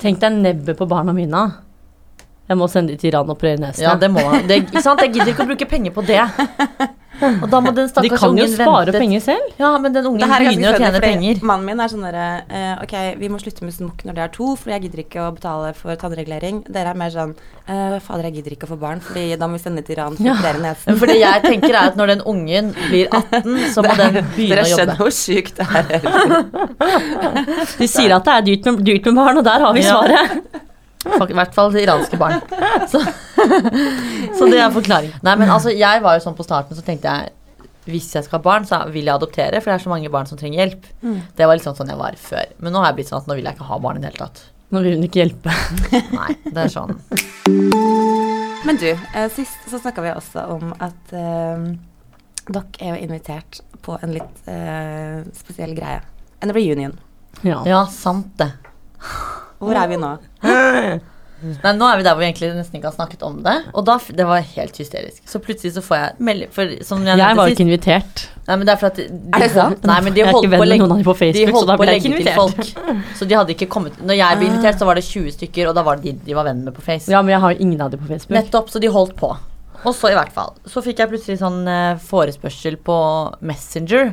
Tenk 0.00 0.20
deg 0.22 0.32
nebbet 0.32 0.78
på 0.78 0.86
barna 0.88 1.12
mine. 1.12 1.42
Jeg 2.50 2.58
må 2.58 2.66
sende 2.70 2.90
de 2.90 2.98
til 2.98 3.12
Iran 3.12 3.28
og 3.30 3.36
operere 3.38 3.60
nesen. 3.62 3.84
Ja, 3.86 3.94
det 3.94 4.08
må 4.10 4.18
jeg. 4.26 4.46
Det, 4.50 4.56
ikke 4.66 4.82
sant? 4.82 4.98
Jeg 5.04 5.12
gidder 5.14 5.30
ikke 5.36 5.44
å 5.46 5.50
bruke 5.52 5.68
penger 5.70 5.92
på 5.94 6.02
det. 6.08 6.18
Og 7.20 7.42
da 7.52 7.58
må 7.60 7.68
den 7.76 7.84
de 7.84 7.90
stakkars 7.92 8.22
kan 8.22 8.30
jo 8.38 8.44
ungen 8.46 8.52
spare 8.56 8.86
vente 8.88 9.00
penger 9.02 9.20
selv. 9.20 9.48
Ja, 9.60 9.70
men 9.78 9.92
den 9.92 10.06
ungen 10.08 10.22
Det 10.22 10.28
her 10.30 10.40
er 10.40 10.46
begynner 10.48 10.72
å 10.72 10.78
tjene 10.80 10.90
funny, 10.94 11.02
penger. 11.04 11.34
fordi 11.36 11.48
Mannen 11.50 11.66
min 11.68 11.82
er 11.84 11.90
sånn 11.92 12.04
derre 12.06 12.28
eh, 12.48 12.70
Ok, 12.86 12.94
vi 13.20 13.28
må 13.28 13.40
slutte 13.42 13.66
med 13.66 13.74
smokk 13.76 14.04
når 14.08 14.16
det 14.16 14.22
er 14.24 14.32
to, 14.38 14.46
for 14.56 14.72
jeg 14.72 14.82
gidder 14.86 15.02
ikke 15.04 15.20
å 15.26 15.34
betale 15.36 15.72
for 15.76 16.00
tannregulering. 16.00 16.62
Dere 16.72 16.94
er 16.94 16.98
mer 17.02 17.12
sånn 17.12 17.34
eh, 17.68 17.98
Fader, 18.06 18.24
jeg 18.30 18.38
gidder 18.38 18.56
ikke 18.56 18.66
å 18.66 18.72
få 18.72 18.78
barn, 18.80 19.02
Fordi 19.04 19.26
da 19.36 19.50
må 19.52 19.58
vi 19.58 19.62
sende 19.66 19.84
til 19.84 19.98
Iran 19.98 20.16
for 20.16 20.24
å 20.24 20.30
Ja. 20.30 20.38
operere 20.40 20.62
nesen. 20.64 20.86
Men 20.94 20.98
For 21.02 21.12
det 21.12 21.18
jeg 21.20 21.44
tenker 21.44 21.74
er 21.76 21.82
at 21.92 22.00
når 22.00 22.14
den 22.14 22.24
ungen 22.32 22.72
blir 22.88 23.06
18, 23.12 23.58
så 23.76 23.84
må 23.84 23.92
den 24.00 24.16
begynne 24.32 24.56
Dere 24.56 24.64
å 24.64 24.72
skjønner 24.72 24.96
jobbe. 24.96 25.04
hvor 25.04 25.12
sykt 25.20 25.60
det 25.60 25.68
er. 25.76 25.84
De 27.84 27.86
sier 27.90 28.16
at 28.16 28.24
det 28.26 28.32
er 28.38 28.48
dyrt 28.48 28.70
med, 28.70 28.80
dyrt 28.88 29.10
med 29.10 29.20
barn, 29.20 29.38
og 29.40 29.44
der 29.46 29.60
har 29.68 29.76
vi 29.76 29.84
Ja. 29.84 30.00
svaret. 30.00 30.49
I 31.00 31.36
hvert 31.36 31.54
fall 31.56 31.70
til 31.72 31.84
iranske 31.86 32.18
barn. 32.20 32.42
Så, 32.90 33.00
så 34.38 34.48
det 34.50 34.58
er 34.60 34.72
forklaring. 34.74 35.14
Nei, 35.24 35.36
men 35.40 35.48
altså, 35.48 35.72
jeg 35.72 36.02
var 36.04 36.18
jo 36.18 36.24
sånn 36.26 36.36
på 36.36 36.44
starten, 36.44 36.76
så 36.76 36.84
tenkte 36.84 37.08
jeg 37.12 37.36
hvis 37.90 38.10
jeg 38.14 38.26
skal 38.26 38.38
ha 38.38 38.44
barn, 38.44 38.66
så 38.68 38.82
vil 38.92 39.08
jeg 39.08 39.16
adoptere, 39.16 39.60
for 39.60 39.72
det 39.72 39.78
er 39.78 39.84
så 39.84 39.92
mange 39.92 40.10
barn 40.12 40.28
som 40.28 40.38
trenger 40.38 40.60
hjelp. 40.60 40.88
Mm. 41.00 41.20
Det 41.36 41.46
var 41.48 41.56
liksom 41.58 41.76
sånn 41.78 41.90
jeg 41.90 42.00
var 42.00 42.18
før. 42.20 42.52
Men 42.60 42.74
nå 42.74 42.82
har 42.82 42.92
jeg 42.92 43.00
blitt 43.00 43.12
sånn 43.12 43.22
at 43.22 43.30
nå 43.30 43.36
vil 43.38 43.48
jeg 43.48 43.56
ikke 43.56 43.68
ha 43.70 43.78
barn 43.82 43.98
i 43.98 44.02
det 44.02 44.10
hele 44.10 44.20
tatt. 44.26 44.42
Nå 44.70 44.82
vil 44.84 44.98
hun 44.98 45.06
ikke 45.08 45.22
hjelpe. 45.22 45.54
Nei, 46.20 46.34
det 46.44 46.66
er 46.66 46.70
sånn. 46.70 46.92
Men 48.68 48.78
du, 48.78 48.90
eh, 48.92 49.28
sist 49.32 49.70
så 49.72 49.80
snakka 49.80 50.04
vi 50.04 50.12
også 50.12 50.44
om 50.52 50.74
at 50.76 51.14
eh, 51.16 51.64
dere 52.50 52.64
er 52.78 52.92
jo 52.92 53.08
invitert 53.08 53.62
på 53.82 53.96
en 54.04 54.14
litt 54.14 54.50
eh, 54.50 55.24
spesiell 55.34 55.72
greie. 55.78 56.04
En 56.44 56.52
reunion. 56.54 56.94
Ja. 57.46 57.62
Ja, 57.66 57.84
sant 57.90 58.36
det. 58.40 58.52
Hvor 59.60 59.76
er 59.76 59.88
vi 59.90 59.98
nå? 60.00 60.12
Nei, 61.40 61.72
nå 61.72 61.86
er 61.88 61.96
vi 61.96 62.04
der 62.04 62.12
hvor 62.12 62.20
vi 62.20 62.26
egentlig 62.28 62.50
nesten 62.52 62.76
ikke 62.76 62.90
har 62.90 62.96
snakket 62.98 63.22
om 63.24 63.38
det. 63.44 63.54
Og 63.72 63.84
da, 63.88 63.94
det 64.12 64.26
var 64.28 64.42
helt 64.44 64.76
hysterisk. 64.76 65.22
Så 65.28 65.40
plutselig 65.40 65.72
så 65.72 65.82
får 65.84 65.96
jeg 65.96 66.26
melding 66.28 66.50
For 66.52 66.74
som 66.84 67.00
jeg, 67.06 67.16
Jeg 67.16 67.38
var 67.38 67.48
jo 67.48 67.54
ikke 67.56 67.64
invitert. 67.64 68.24
Nei, 68.44 68.56
men 68.60 68.68
det 68.68 68.74
er 68.74 68.80
for 68.82 68.90
at 68.90 69.00
de, 69.00 69.06
Er 69.08 69.44
det 69.46 69.48
sant? 69.54 69.86
Nei, 69.88 69.96
men 70.04 70.16
de 70.16 70.20
Jeg 70.20 70.28
er 70.28 70.36
holdt 70.36 70.44
ikke 70.44 70.52
venn 70.52 70.66
med 70.66 70.82
noen 70.82 70.92
av 70.92 71.00
dem 71.00 71.06
på 71.08 71.14
De 71.16 71.20
Facebook, 71.22 71.56
så 71.56 71.70
da 71.70 71.76
ble 71.80 71.94
jeg 71.94 72.02
ikke 72.02 72.12
invitert. 72.12 72.36
folk. 72.36 73.06
Så 73.16 73.28
de 73.30 73.38
hadde 73.38 73.54
ikke 73.56 73.70
kommet 73.72 74.02
Når 74.04 74.20
jeg 74.20 74.40
ble 74.42 74.50
invitert, 74.50 74.80
så 74.82 74.90
var 74.90 75.00
det 75.00 75.06
20 75.08 75.36
stykker, 75.38 75.70
og 75.70 75.78
da 75.80 75.86
var 75.88 76.02
det 76.02 76.12
de 76.12 76.28
de 76.28 76.36
var 76.36 76.48
venn 76.50 76.60
med 76.66 76.76
på 76.76 76.84
Face. 76.84 77.08
Ja, 77.12 77.22
men 77.24 77.32
jeg 77.32 77.40
har 77.46 77.56
jo 77.56 77.64
ingen 77.64 77.80
av 77.80 77.94
dem 77.94 78.04
på 78.04 78.10
Facebook. 78.12 78.36
Nettopp, 78.36 78.68
så 78.68 78.82
de 78.84 78.92
holdt 78.92 79.16
på. 79.16 79.32
Og 79.80 79.94
så 79.96 80.10
i 80.12 80.16
hvert 80.18 80.32
fall 80.36 80.52
Så 80.68 80.82
fikk 80.84 81.00
jeg 81.00 81.08
plutselig 81.08 81.40
sånn 81.40 81.62
eh, 81.64 81.96
forespørsel 82.04 82.76
på 82.84 82.98
Messenger 83.40 84.12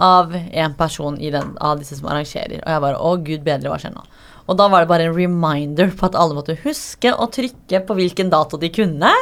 av 0.00 0.30
en 0.32 0.74
person 0.78 1.18
i 1.20 1.28
den, 1.34 1.56
av 1.60 1.80
disse 1.82 1.98
som 1.98 2.06
arrangerer. 2.08 2.62
Og 2.62 2.70
jeg 2.72 2.84
bare 2.86 3.00
Å, 3.00 3.16
gud 3.26 3.42
bedre, 3.44 3.68
hva 3.72 3.80
skjer 3.82 3.92
nå? 3.92 4.06
Og 4.50 4.58
da 4.58 4.66
var 4.70 4.82
det 4.82 4.90
bare 4.90 5.06
en 5.06 5.14
reminder 5.14 5.92
på 5.94 6.08
at 6.08 6.18
alle 6.18 6.34
måtte 6.34 6.58
huske 6.64 7.14
å 7.14 7.30
trykke 7.30 7.84
på 7.86 7.96
hvilken 7.96 8.32
dato 8.32 8.58
de 8.58 8.72
kunne. 8.74 9.12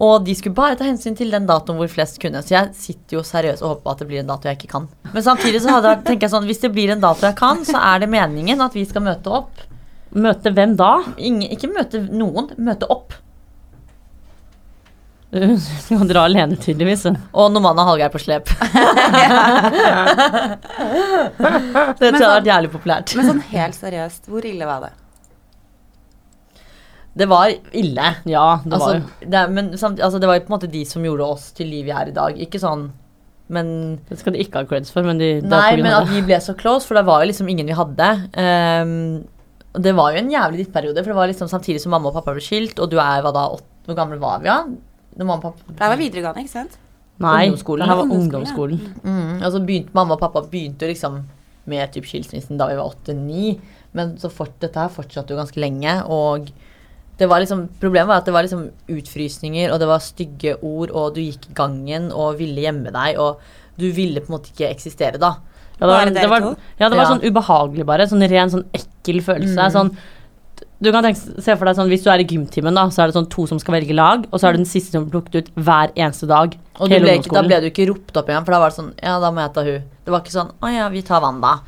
Og 0.00 0.24
de 0.24 0.34
skulle 0.34 0.56
bare 0.56 0.78
ta 0.80 0.86
hensyn 0.88 1.14
til 1.16 1.30
den 1.30 1.46
datoen 1.46 1.78
hvor 1.78 1.90
flest 1.92 2.18
kunne. 2.22 2.40
Så 2.42 2.56
jeg 2.56 2.72
sitter 2.74 3.18
jo 3.18 3.24
seriøst 3.26 3.62
og 3.62 3.74
håper 3.74 3.84
på 3.84 3.92
at 3.92 4.02
det 4.02 4.08
blir 4.10 4.22
en 4.22 4.30
dato 4.32 4.48
jeg 4.48 4.58
ikke 4.58 4.72
kan. 4.72 4.88
Men 5.12 5.26
samtidig 5.26 5.60
så 5.62 5.76
hadde 5.76 5.92
jeg, 5.92 6.04
tenker 6.08 6.26
jeg 6.26 6.34
sånn, 6.34 6.48
hvis 6.48 6.62
det 6.64 6.72
blir 6.74 6.92
en 6.94 7.02
dato 7.04 7.28
jeg 7.28 7.36
kan, 7.38 7.62
så 7.68 7.78
er 7.92 8.02
det 8.02 8.10
meningen 8.10 8.64
at 8.64 8.74
vi 8.74 8.86
skal 8.88 9.04
møte 9.06 9.34
opp. 9.40 9.62
Møte 10.10 10.50
hvem 10.56 10.74
da? 10.80 10.94
Ingen, 11.20 11.52
ikke 11.54 11.70
møte 11.70 12.02
noen, 12.08 12.50
møte 12.58 12.88
opp. 12.90 13.14
Du 15.34 15.58
skal 15.62 16.08
dra 16.10 16.24
alene, 16.26 16.56
tydeligvis. 16.58 17.04
Og 17.30 17.52
Noman 17.54 17.78
og 17.78 17.86
Hallgeir 17.92 18.10
på 18.10 18.18
slep. 18.18 18.50
det 22.00 22.08
tror 22.10 22.18
jeg 22.18 22.24
hadde 22.24 22.32
vært 22.40 22.50
jævlig 22.50 22.70
populært. 22.72 23.14
Men 23.14 23.28
sånn 23.28 23.44
helt 23.52 23.78
seriøst, 23.78 24.26
hvor 24.30 24.42
ille 24.48 24.66
var 24.66 24.88
det? 24.88 24.92
Det 27.20 27.26
var 27.30 27.50
ille. 27.50 28.08
Ja, 28.30 28.60
det 28.64 28.74
altså, 28.74 28.90
var 28.90 29.30
det, 29.34 29.44
men 29.54 29.70
samt, 29.78 30.02
altså, 30.02 30.18
det 30.22 30.30
var 30.30 30.38
jo 30.38 30.44
på 30.46 30.52
en 30.52 30.56
måte 30.56 30.70
de 30.70 30.82
som 30.86 31.04
gjorde 31.04 31.26
oss 31.26 31.50
til 31.54 31.70
liv 31.70 31.88
vi 31.88 31.94
er 31.94 32.10
i 32.10 32.16
dag. 32.16 32.38
Ikke 32.42 32.60
sånn, 32.62 32.88
men 33.50 33.72
Det 34.08 34.18
skal 34.20 34.34
de 34.34 34.42
ikke 34.44 34.62
ha 34.62 34.68
creds 34.70 34.94
for, 34.94 35.06
men 35.06 35.18
de, 35.18 35.32
Nei, 35.42 35.74
men 35.78 35.94
at 35.94 36.10
vi 36.10 36.22
ble 36.26 36.38
så 36.42 36.54
close, 36.58 36.86
for 36.86 36.98
det 36.98 37.06
var 37.06 37.22
jo 37.22 37.30
liksom 37.32 37.50
ingen 37.50 37.70
vi 37.70 37.78
hadde. 37.78 38.10
Um, 38.34 38.94
og 39.74 39.82
det 39.86 39.94
var 39.94 40.14
jo 40.14 40.22
en 40.22 40.30
jævlig 40.30 40.64
drittperiode, 40.64 41.02
for 41.02 41.12
det 41.12 41.18
var 41.18 41.30
liksom 41.30 41.50
samtidig 41.50 41.82
som 41.82 41.94
mamma 41.94 42.10
og 42.10 42.18
pappa 42.18 42.34
ble 42.34 42.42
skilt, 42.42 42.78
og 42.82 42.90
du 42.90 42.98
er 43.02 43.22
hva 43.22 43.34
da, 43.34 43.48
åtte, 43.58 43.68
hvor 43.86 43.98
gammel 43.98 44.22
var 44.22 44.42
vi 44.42 44.50
da? 44.50 44.62
Når 45.20 45.28
mamma 45.28 45.50
og 45.50 45.58
pappa 45.60 45.74
Det 45.76 45.90
var 45.92 46.00
videregående, 46.00 46.44
ikke 46.46 46.54
sant? 46.56 46.78
Nei, 47.20 47.50
ungdomsskolen. 47.50 47.84
det 47.84 47.90
her 47.92 47.98
var 48.00 48.14
Ungdomsskolen, 48.16 48.80
Mm, 49.04 49.42
og 49.44 49.52
så 49.52 49.60
begynte, 49.60 49.92
mamma 49.94 50.16
og 50.16 50.20
pappa 50.22 50.40
begynte 50.48 50.86
jo 50.88 50.92
liksom 50.94 51.18
med 51.68 51.92
typ 51.92 52.06
skilsmissen 52.08 52.56
da 52.58 52.66
vi 52.70 52.78
var 52.78 52.88
åtte-ni. 52.88 53.58
Men 53.92 54.14
så 54.16 54.30
fort, 54.32 54.54
dette 54.62 54.80
her 54.80 54.88
fortsatte 54.88 55.34
jo 55.34 55.36
ganske 55.36 55.60
lenge. 55.60 55.92
Og 56.08 56.48
det 57.20 57.28
var 57.28 57.42
liksom, 57.44 57.66
problemet 57.82 58.08
var 58.08 58.22
at 58.22 58.24
det 58.24 58.32
var 58.32 58.46
liksom 58.46 58.70
utfrysninger, 58.88 59.70
og 59.74 59.78
det 59.82 59.88
var 59.90 60.00
stygge 60.00 60.56
ord, 60.64 60.90
og 60.96 61.14
du 61.14 61.20
gikk 61.20 61.50
gangen 61.54 62.08
og 62.16 62.38
ville 62.40 62.64
gjemme 62.64 62.90
deg, 62.94 63.18
og 63.20 63.36
du 63.76 63.90
ville 63.92 64.20
på 64.24 64.32
en 64.32 64.38
måte 64.38 64.50
ikke 64.54 64.70
eksistere 64.72 65.20
da. 65.20 65.34
Ja, 65.80 65.86
det 65.86 65.92
var, 65.92 66.10
det 66.16 66.30
var, 66.30 66.40
ja, 66.80 66.88
det 66.88 66.96
var 66.96 67.04
Ja. 67.04 67.10
sånn 67.12 67.24
ubehagelig, 67.24 67.86
bare. 67.86 68.06
Sånn 68.08 68.24
ren 68.28 68.50
sånn 68.52 68.64
ekkel 68.72 69.20
følelse. 69.24 69.60
Mm. 69.68 69.70
Sånn, 69.76 69.96
du 70.82 70.90
kan 70.92 71.04
tenke, 71.04 71.20
se 71.42 71.54
for 71.56 71.64
deg 71.68 71.76
sånn, 71.76 71.88
Hvis 71.92 72.02
du 72.04 72.10
er 72.10 72.22
i 72.22 72.24
gymtimen, 72.24 72.74
da, 72.74 72.86
så 72.88 73.02
er 73.02 73.10
det 73.10 73.16
sånn 73.18 73.28
to 73.28 73.46
som 73.46 73.58
skal 73.60 73.74
velge 73.76 73.94
lag, 73.94 74.24
og 74.32 74.40
så 74.40 74.48
er 74.48 74.52
det 74.56 74.62
den 74.62 74.70
siste 74.70 74.92
som 74.96 75.04
blir 75.04 75.20
plukket 75.20 75.34
ut 75.42 75.50
hver 75.56 75.92
eneste 75.94 76.26
dag. 76.30 76.56
Og 76.80 76.88
du 76.88 76.98
ble, 76.98 77.18
ikke- 77.18 77.32
da 77.36 77.42
ble 77.42 77.60
du 77.60 77.68
ikke 77.70 77.88
ropt 77.90 78.16
opp 78.16 78.28
igjen, 78.28 78.44
for 78.44 78.52
da 78.52 78.58
var 78.60 78.70
det 78.70 78.76
sånn 78.78 78.92
Ja, 79.02 79.20
da 79.20 79.30
må 79.30 79.40
jeg 79.44 79.52
ta 79.54 79.62
hun. 79.62 79.82
Det 80.04 80.10
var 80.10 80.20
ikke 80.20 80.32
sånn 80.38 80.52
Å 80.62 80.72
ja, 80.74 80.88
vi 80.88 81.02
tar 81.02 81.20
Wanda. 81.20 81.60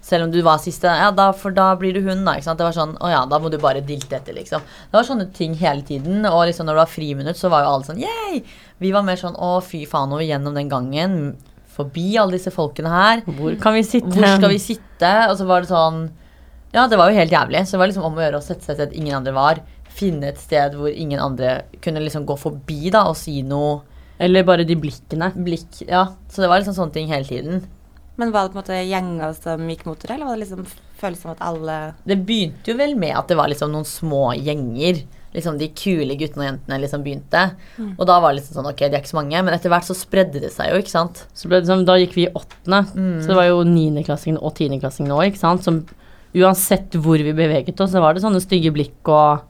selv 0.00 0.24
om 0.24 0.30
du 0.30 0.40
var 0.42 0.56
siste, 0.58 0.84
ja, 0.84 1.10
da, 1.10 1.32
for 1.32 1.50
da 1.50 1.74
blir 1.76 1.92
du 1.92 2.00
hun, 2.00 2.24
da. 2.24 2.32
ikke 2.34 2.44
sant? 2.44 2.56
Det 2.58 2.64
var 2.64 2.72
sånn, 2.72 2.96
å 2.98 3.10
ja, 3.10 3.26
da 3.26 3.38
må 3.38 3.50
du 3.50 3.58
bare 3.58 3.80
dilte 3.84 4.16
etter, 4.16 4.32
liksom. 4.34 4.60
Det 4.60 4.92
var 4.92 5.02
sånne 5.04 5.32
ting 5.34 5.54
hele 5.54 5.82
tiden. 5.82 6.24
Og 6.24 6.46
liksom 6.48 6.64
når 6.64 6.76
det 6.76 6.82
var 6.84 6.86
friminutt, 6.86 7.36
så 7.36 7.50
var 7.50 7.62
jo 7.64 7.74
alle 7.74 7.84
sånn 7.84 8.00
yay! 8.00 8.42
Vi 8.80 8.90
var 8.92 9.02
mer 9.02 9.16
sånn 9.16 9.36
å, 9.36 9.62
fy 9.62 9.84
faen, 9.84 10.08
nå 10.08 10.20
gjennom 10.24 10.54
den 10.54 10.68
gangen. 10.70 11.36
Forbi 11.76 12.16
alle 12.16 12.32
disse 12.38 12.50
folkene 12.50 12.88
her. 12.88 13.20
Hvor 13.26 13.58
kan 13.60 13.74
vi 13.74 13.82
sitte? 13.82 14.08
Hvor 14.08 14.36
skal 14.38 14.48
vi 14.48 14.58
sitte? 14.58 15.12
Og 15.30 15.36
så 15.36 15.46
var 15.46 15.60
det 15.60 15.68
sånn 15.68 16.10
Ja, 16.74 16.86
det 16.90 16.98
var 17.00 17.10
jo 17.10 17.16
helt 17.16 17.32
jævlig. 17.32 17.62
Så 17.66 17.76
det 17.76 17.80
var 17.82 17.90
liksom 17.92 18.04
om 18.08 18.18
å 18.18 18.24
gjøre 18.24 18.40
å 18.40 18.44
sette 18.44 18.64
seg 18.66 18.74
et 18.76 18.80
sted 18.90 18.96
ingen 19.00 19.16
andre 19.20 19.32
var. 19.36 19.60
Finne 19.98 20.28
et 20.30 20.38
sted 20.38 20.76
hvor 20.78 20.92
ingen 20.92 21.20
andre 21.22 21.62
kunne 21.82 22.02
liksom 22.04 22.26
gå 22.28 22.36
forbi 22.38 22.90
da 22.94 23.06
og 23.08 23.16
si 23.18 23.40
noe 23.42 23.80
Eller 24.20 24.42
bare 24.44 24.64
de 24.66 24.74
blikkene. 24.76 25.32
blikk. 25.34 25.82
Ja, 25.88 26.08
så 26.28 26.42
det 26.42 26.48
var 26.50 26.58
liksom 26.60 26.74
sånne 26.74 26.92
ting 26.92 27.08
hele 27.08 27.24
tiden. 27.24 27.62
Men 28.18 28.32
var 28.34 28.48
det 28.48 28.52
på 28.52 28.58
en 28.58 28.64
måte 28.64 28.78
gjenger 28.82 29.34
som 29.38 29.68
gikk 29.70 29.84
mot 29.86 30.00
dere, 30.02 30.16
eller 30.16 30.26
var 30.26 30.34
det 30.36 30.42
liksom 30.48 30.64
følelsen 30.98 31.30
av 31.30 31.36
at 31.36 31.44
alle 31.46 31.76
Det 32.04 32.16
begynte 32.26 32.66
jo 32.72 32.74
vel 32.80 32.96
med 32.98 33.14
at 33.14 33.28
det 33.30 33.36
var 33.38 33.46
liksom 33.46 33.70
noen 33.70 33.86
små 33.86 34.32
gjenger. 34.34 35.04
Liksom 35.36 35.58
De 35.60 35.68
kule 35.68 36.16
guttene 36.18 36.42
og 36.42 36.48
jentene 36.48 36.80
liksom 36.82 37.04
begynte. 37.04 37.44
Og 37.96 38.04
da 38.10 38.18
var 38.18 38.32
det 38.34 38.40
liksom 38.40 38.58
sånn, 38.58 38.70
ok, 38.72 38.82
de 38.88 38.96
er 38.96 38.98
ikke 39.04 39.12
så 39.14 39.20
mange. 39.20 39.38
Men 39.44 39.54
etter 39.54 39.70
hvert 39.70 39.86
så 39.86 39.94
spredde 39.94 40.40
det 40.42 40.50
seg 40.50 40.72
jo, 40.72 40.80
ikke 40.82 40.90
sant. 40.90 41.22
Så 41.32 41.46
ble 41.46 41.60
det 41.62 41.70
sånn, 41.70 41.86
da 41.86 41.94
gikk 42.00 42.16
vi 42.18 42.26
i 42.26 42.32
åttende. 42.34 42.82
Så 43.22 43.30
det 43.30 43.38
var 43.38 43.46
jo 43.52 43.62
niendeklassingene 43.70 44.42
og 44.42 44.56
tiendeklassingene 44.58 45.14
òg, 45.14 45.30
ikke 45.30 45.44
sant. 45.44 45.62
Som 45.62 45.84
uansett 46.36 46.96
hvor 47.00 47.20
vi 47.22 47.32
beveget 47.32 47.80
oss, 47.80 47.92
så 47.94 48.02
var 48.04 48.14
det 48.14 48.24
sånne 48.24 48.42
stygge 48.44 48.72
blikk 48.74 49.08
og 49.08 49.46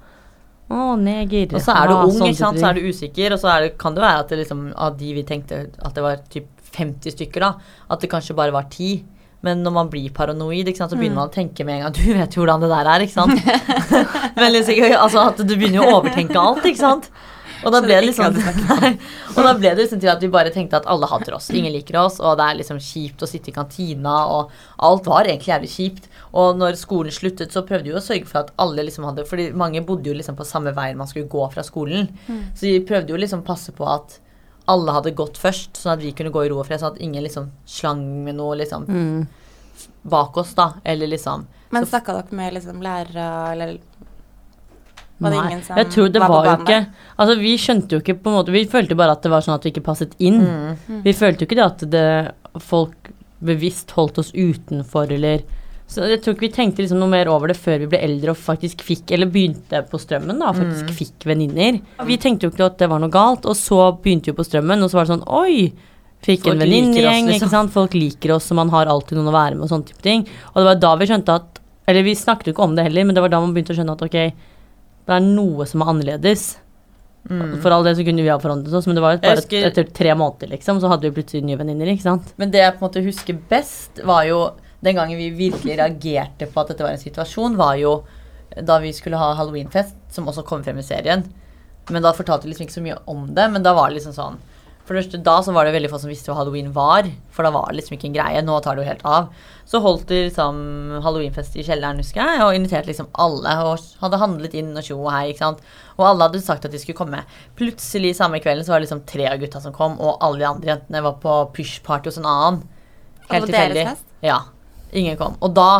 Å, 0.68 0.98
neger. 1.00 1.54
Og 1.56 1.62
så 1.64 1.72
er 1.72 1.88
du 1.88 1.94
Ah, 1.96 2.02
ung, 2.04 2.18
ikke 2.28 2.36
sant? 2.36 2.58
så 2.60 2.66
er 2.68 2.76
du 2.76 2.88
usikker. 2.92 3.32
Og 3.32 3.40
så 3.40 3.54
det, 3.64 3.70
kan 3.80 3.94
det 3.96 4.02
være 4.04 4.18
at 4.20 4.28
det 4.28 4.36
liksom, 4.42 4.66
av 4.76 4.98
de 4.98 5.14
vi 5.16 5.22
tenkte 5.24 5.62
at 5.80 5.94
det 5.96 6.02
var 6.04 6.18
typ 6.28 6.50
50 6.76 7.14
stykker, 7.14 7.40
da, 7.40 7.54
at 7.88 8.02
det 8.04 8.10
kanskje 8.12 8.36
bare 8.36 8.52
var 8.52 8.66
10. 8.68 9.00
Men 9.40 9.62
når 9.64 9.72
man 9.72 9.88
blir 9.88 10.10
paranoid, 10.12 10.68
sant, 10.76 10.90
så 10.92 10.98
begynner 10.98 11.22
man 11.22 11.30
å 11.30 11.32
tenke 11.32 11.64
med 11.64 11.78
en 11.78 11.86
gang 11.86 11.94
Du 11.96 12.12
vet 12.12 12.34
jo 12.36 12.42
hvordan 12.42 12.60
det 12.60 12.68
der 12.68 12.90
er, 12.92 13.04
ikke 13.06 13.16
sant? 13.16 13.40
Men 14.36 14.52
liksom, 14.52 14.82
altså 14.98 15.24
at 15.30 15.40
du 15.40 15.54
begynner 15.56 15.80
jo 15.80 15.86
å 15.88 15.98
overtenke 16.02 16.36
alt, 16.42 16.66
ikke 16.68 16.82
sant? 16.82 17.08
Og 17.64 17.72
da 17.74 17.80
ble 17.82 17.94
det 17.96 18.04
liksom 18.06 18.36
nei, 18.68 18.90
Og 19.34 19.38
da 19.42 19.52
ble 19.58 19.72
det 19.74 19.82
liksom 19.84 20.00
til 20.02 20.10
at 20.12 20.20
vi 20.22 20.28
bare 20.30 20.52
tenkte 20.54 20.78
at 20.78 20.86
alle 20.86 21.08
hater 21.10 21.34
oss. 21.34 21.48
Ingen 21.50 21.72
liker 21.74 21.96
oss, 22.04 22.20
og 22.20 22.36
det 22.38 22.44
er 22.46 22.58
liksom 22.60 22.78
kjipt 22.82 23.24
å 23.24 23.28
sitte 23.30 23.50
i 23.50 23.56
kantina, 23.56 24.14
og 24.30 24.52
alt 24.88 25.08
var 25.10 25.26
egentlig 25.26 25.50
jævlig 25.52 25.70
kjipt. 25.72 26.06
Og 26.38 26.58
når 26.60 26.76
skolen 26.78 27.14
sluttet, 27.14 27.52
så 27.54 27.64
prøvde 27.66 27.88
vi 27.90 27.96
å 27.98 28.04
sørge 28.04 28.28
for 28.28 28.42
at 28.44 28.52
alle 28.60 28.84
liksom 28.86 29.06
hadde 29.08 29.24
Fordi 29.26 29.48
mange 29.56 29.80
bodde 29.86 30.10
jo 30.10 30.14
liksom 30.18 30.36
på 30.38 30.46
samme 30.46 30.74
vei 30.76 30.92
man 30.94 31.08
skulle 31.10 31.26
gå 31.32 31.44
fra 31.52 31.64
skolen. 31.66 32.08
Så 32.54 32.68
vi 32.68 32.78
prøvde 32.86 33.14
jo 33.14 33.20
liksom 33.20 33.42
passe 33.46 33.72
på 33.74 33.86
at 33.88 34.18
alle 34.68 34.92
hadde 34.92 35.14
gått 35.16 35.38
først, 35.40 35.78
sånn 35.80 35.94
at 35.94 36.02
vi 36.04 36.10
kunne 36.12 36.28
gå 36.30 36.42
i 36.44 36.48
ro 36.52 36.58
og 36.60 36.66
fred, 36.68 36.82
sånn 36.82 36.92
at 36.92 37.00
ingen 37.00 37.24
liksom 37.24 37.46
slang 37.64 38.02
med 38.26 38.36
noe 38.36 38.54
liksom 38.60 38.84
Mm. 38.88 39.26
bak 40.02 40.36
oss, 40.36 40.52
da. 40.54 40.74
Eller 40.84 41.06
liksom 41.08 41.46
Men 41.70 41.86
snakka 41.86 42.12
dere 42.12 42.36
med 42.36 42.52
liksom 42.54 42.82
lærere, 42.84 43.52
eller 43.52 43.78
var 45.20 45.30
det 45.34 45.38
Nei, 45.40 45.46
ingen 45.50 45.62
som 45.66 45.76
jeg 45.80 45.90
tror 45.90 46.08
det 46.14 46.20
var 46.22 46.28
på 46.28 46.34
var, 46.36 46.44
jo 46.44 46.50
banen 46.50 46.66
ikke? 46.66 47.04
Altså, 47.18 47.36
vi 47.40 47.52
skjønte 47.58 47.96
jo 47.96 48.00
ikke 48.04 48.14
på 48.22 48.30
en 48.30 48.36
måte 48.38 48.52
Vi 48.54 48.64
følte 48.70 48.94
bare 48.98 49.12
at 49.16 49.22
det 49.26 49.30
var 49.32 49.40
sånn 49.42 49.54
at 49.58 49.64
vi 49.66 49.72
ikke 49.72 49.82
passet 49.88 50.12
inn. 50.22 50.40
mm. 50.44 51.00
Vi 51.04 51.12
følte 51.18 51.42
jo 51.42 51.48
ikke 51.48 51.58
det 51.58 51.66
at 51.66 51.86
det, 51.90 52.04
folk 52.62 53.10
bevisst 53.40 53.90
holdt 53.94 54.18
oss 54.18 54.32
utenfor, 54.34 55.10
eller 55.14 55.42
Så 55.88 56.04
jeg 56.04 56.20
tror 56.20 56.34
ikke 56.34 56.46
vi 56.46 56.52
tenkte 56.52 56.82
liksom 56.84 56.98
noe 57.00 57.08
mer 57.08 57.28
over 57.32 57.48
det 57.48 57.56
før 57.56 57.78
vi 57.80 57.86
ble 57.94 58.00
eldre 58.04 58.34
og 58.34 58.36
faktisk 58.36 58.82
fikk, 58.84 59.10
eller 59.16 59.26
begynte 59.32 59.80
på 59.88 59.96
strømmen, 60.02 60.38
da, 60.38 60.50
faktisk 60.52 60.84
Mm. 60.90 60.96
fikk 60.98 61.24
venninner. 61.30 61.78
Vi 62.04 62.16
tenkte 62.20 62.44
jo 62.44 62.50
ikke 62.52 62.66
at 62.66 62.76
det 62.78 62.88
var 62.90 62.98
noe 63.00 63.08
galt, 63.10 63.46
og 63.46 63.56
så 63.56 63.92
begynte 64.02 64.26
vi 64.28 64.36
på 64.36 64.44
strømmen, 64.44 64.82
og 64.84 64.90
så 64.90 64.98
var 64.98 65.06
det 65.06 65.14
sånn 65.16 65.24
Oi! 65.26 65.72
Fikk 66.20 66.42
Folk 66.44 66.54
en 66.54 66.60
venninnegjeng, 66.66 67.26
liksom. 67.30 67.46
ikke 67.46 67.48
sant. 67.50 67.70
Folk 67.72 67.92
liker 67.94 68.32
oss, 68.34 68.50
og 68.50 68.56
man 68.58 68.68
har 68.74 68.86
alltid 68.90 69.16
noen 69.16 69.30
å 69.30 69.32
være 69.32 69.54
med, 69.54 69.62
og 69.64 69.70
sånne 69.70 69.86
type 69.86 70.02
ting. 70.02 70.26
Og 70.50 70.56
det 70.60 70.64
var 70.66 70.74
da 70.82 70.96
vi 70.96 71.06
skjønte 71.06 71.34
at 71.40 71.60
Eller 71.88 72.02
vi 72.04 72.12
snakket 72.14 72.48
jo 72.48 72.52
ikke 72.52 72.64
om 72.66 72.74
det 72.76 72.84
heller, 72.84 73.04
men 73.06 73.14
det 73.14 73.22
var 73.22 73.30
da 73.32 73.40
man 73.40 73.54
begynte 73.54 73.72
å 73.72 73.78
skjønne 73.78 73.94
at 73.96 74.02
ok, 74.04 74.32
det 75.08 75.16
er 75.16 75.24
noe 75.24 75.66
som 75.68 75.82
er 75.82 75.92
annerledes. 75.94 76.46
Mm. 77.28 77.58
For 77.60 77.74
all 77.74 77.84
det 77.84 77.96
så 77.98 78.04
kunne 78.06 78.24
vi 78.24 78.30
ha 78.30 78.38
forandret 78.40 78.72
oss, 78.76 78.86
men 78.88 78.96
det 78.96 79.04
var 79.04 79.16
jo 79.16 79.22
bare 79.24 79.40
husker- 79.40 79.66
etter 79.68 79.88
tre 79.92 80.14
måneder, 80.16 80.48
liksom, 80.52 80.80
så 80.80 80.88
hadde 80.88 81.08
vi 81.08 81.16
plutselig 81.16 81.44
nye 81.44 81.58
venninner, 81.60 81.90
ikke 81.92 82.06
sant. 82.06 82.32
Men 82.38 82.50
det 82.52 82.60
jeg 82.62 82.76
på 82.76 82.84
en 82.84 82.88
måte 82.88 83.04
husker 83.04 83.40
best, 83.50 84.00
var 84.04 84.24
jo 84.28 84.52
den 84.84 84.96
gangen 84.96 85.18
vi 85.18 85.30
virkelig 85.34 85.76
reagerte 85.80 86.46
på 86.46 86.60
at 86.60 86.68
dette 86.68 86.84
var 86.86 86.94
en 86.94 87.02
situasjon, 87.02 87.56
var 87.56 87.74
jo 87.76 88.04
da 88.64 88.78
vi 88.78 88.92
skulle 88.92 89.18
ha 89.20 89.34
halloweenfest, 89.34 89.96
som 90.10 90.26
også 90.26 90.44
kom 90.46 90.62
frem 90.64 90.78
i 90.78 90.86
serien. 90.86 91.24
Men 91.90 92.02
da 92.02 92.12
fortalte 92.12 92.44
vi 92.44 92.52
liksom 92.52 92.66
ikke 92.66 92.78
så 92.78 92.84
mye 92.84 92.98
om 93.06 93.26
det, 93.34 93.50
men 93.50 93.62
da 93.62 93.74
var 93.74 93.88
det 93.88 93.98
liksom 93.98 94.14
sånn 94.16 94.38
For 94.88 94.96
det 94.96 95.02
første, 95.02 95.18
da 95.20 95.34
så 95.44 95.52
var 95.52 95.68
det 95.68 95.74
veldig 95.74 95.90
få 95.92 95.98
som 96.00 96.08
visste 96.08 96.30
hva 96.32 96.38
halloween 96.38 96.70
var, 96.72 97.04
for 97.36 97.44
da 97.44 97.50
var 97.52 97.66
det 97.68 97.76
liksom 97.76 97.98
ikke 97.98 98.06
en 98.08 98.14
greie. 98.14 98.40
Nå 98.40 98.54
tar 98.64 98.78
det 98.78 98.86
jo 98.86 98.88
helt 98.88 99.02
av. 99.04 99.26
Så 99.68 99.82
holdt 99.84 100.06
de 100.08 100.22
liksom 100.30 100.62
halloweenfest 101.04 101.58
i 101.60 101.64
kjelleren, 101.66 102.00
husker 102.00 102.22
jeg, 102.24 102.40
og 102.40 102.56
inviterte 102.56 102.88
liksom 102.88 103.10
alle. 103.20 103.52
Og 103.68 103.84
hadde 104.00 104.20
handlet 104.22 104.56
inn 104.56 104.70
og 104.72 104.86
tjo 104.86 104.96
og 105.02 105.10
hei, 105.12 105.26
ikke 105.34 105.42
sant. 105.42 105.60
Og 105.98 106.06
alle 106.08 106.30
hadde 106.30 106.40
sagt 106.46 106.64
at 106.64 106.72
de 106.72 106.80
skulle 106.80 106.96
komme. 106.96 107.20
Plutselig 107.60 108.14
samme 108.16 108.40
kvelden 108.40 108.64
så 108.64 108.72
var 108.72 108.80
det 108.80 108.88
liksom 108.88 109.04
tre 109.12 109.28
av 109.28 109.36
gutta 109.44 109.60
som 109.60 109.76
kom, 109.76 110.00
og 110.00 110.24
alle 110.24 110.40
de 110.40 110.48
andre 110.54 110.72
jentene 110.72 111.04
var 111.04 111.20
på 111.20 111.36
pysjparty 111.58 112.08
hos 112.08 112.20
en 112.22 112.32
annen. 112.32 112.64
Var 113.28 113.44
deres 113.52 113.92
fest? 113.92 114.08
Ja. 114.24 114.40
Ingen 114.96 115.20
kom. 115.20 115.36
Og 115.44 115.52
da 115.52 115.70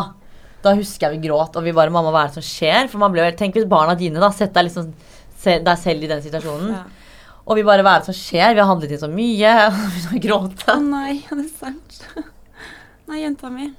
da 0.59 0.73
husker 0.75 1.07
jeg 1.07 1.17
vi 1.17 1.29
gråt, 1.29 1.55
og 1.55 1.63
vi 1.63 1.71
bare 1.71 1.89
'Mamma, 1.89 2.11
hva 2.11 2.25
er 2.25 2.27
det 2.27 2.43
som 2.43 2.43
skjer?' 2.43 2.89
For 2.91 2.99
man 2.99 3.13
ble 3.13 3.21
jo 3.21 3.29
helt 3.31 3.39
Tenk 3.39 3.55
hvis 3.55 3.65
barna 3.65 3.95
dine, 3.95 4.19
da. 4.19 4.29
Sett 4.29 4.53
deg 4.53 4.67
liksom 4.67 4.93
se 5.39 5.59
deg 5.63 5.77
selv 5.79 6.03
i 6.03 6.09
den 6.11 6.21
situasjonen. 6.21 6.73
Ja. 6.75 6.83
Og 7.49 7.57
vi 7.57 7.63
bare 7.65 7.81
'Hva 7.81 7.95
er 7.95 7.99
det 8.03 8.05
som 8.05 8.13
skjer?' 8.13 8.53
Vi 8.53 8.61
har 8.61 8.69
handlet 8.69 8.91
inn 8.93 9.01
så 9.01 9.09
mye. 9.09 9.53
Og 9.65 9.73
vi 9.95 10.01
begynte 10.05 10.13
å 10.13 10.19
Å 10.19 10.23
gråte. 10.25 10.75
nei, 10.85 11.23
er 11.33 11.49
sant? 11.57 12.05
Nei, 13.09 13.23
jenta 13.23 13.49
mi. 13.49 13.73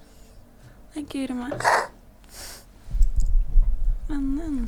Nei, 0.96 1.04
guri 1.06 1.34
meg. 1.38 1.54
Vennen. 4.08 4.66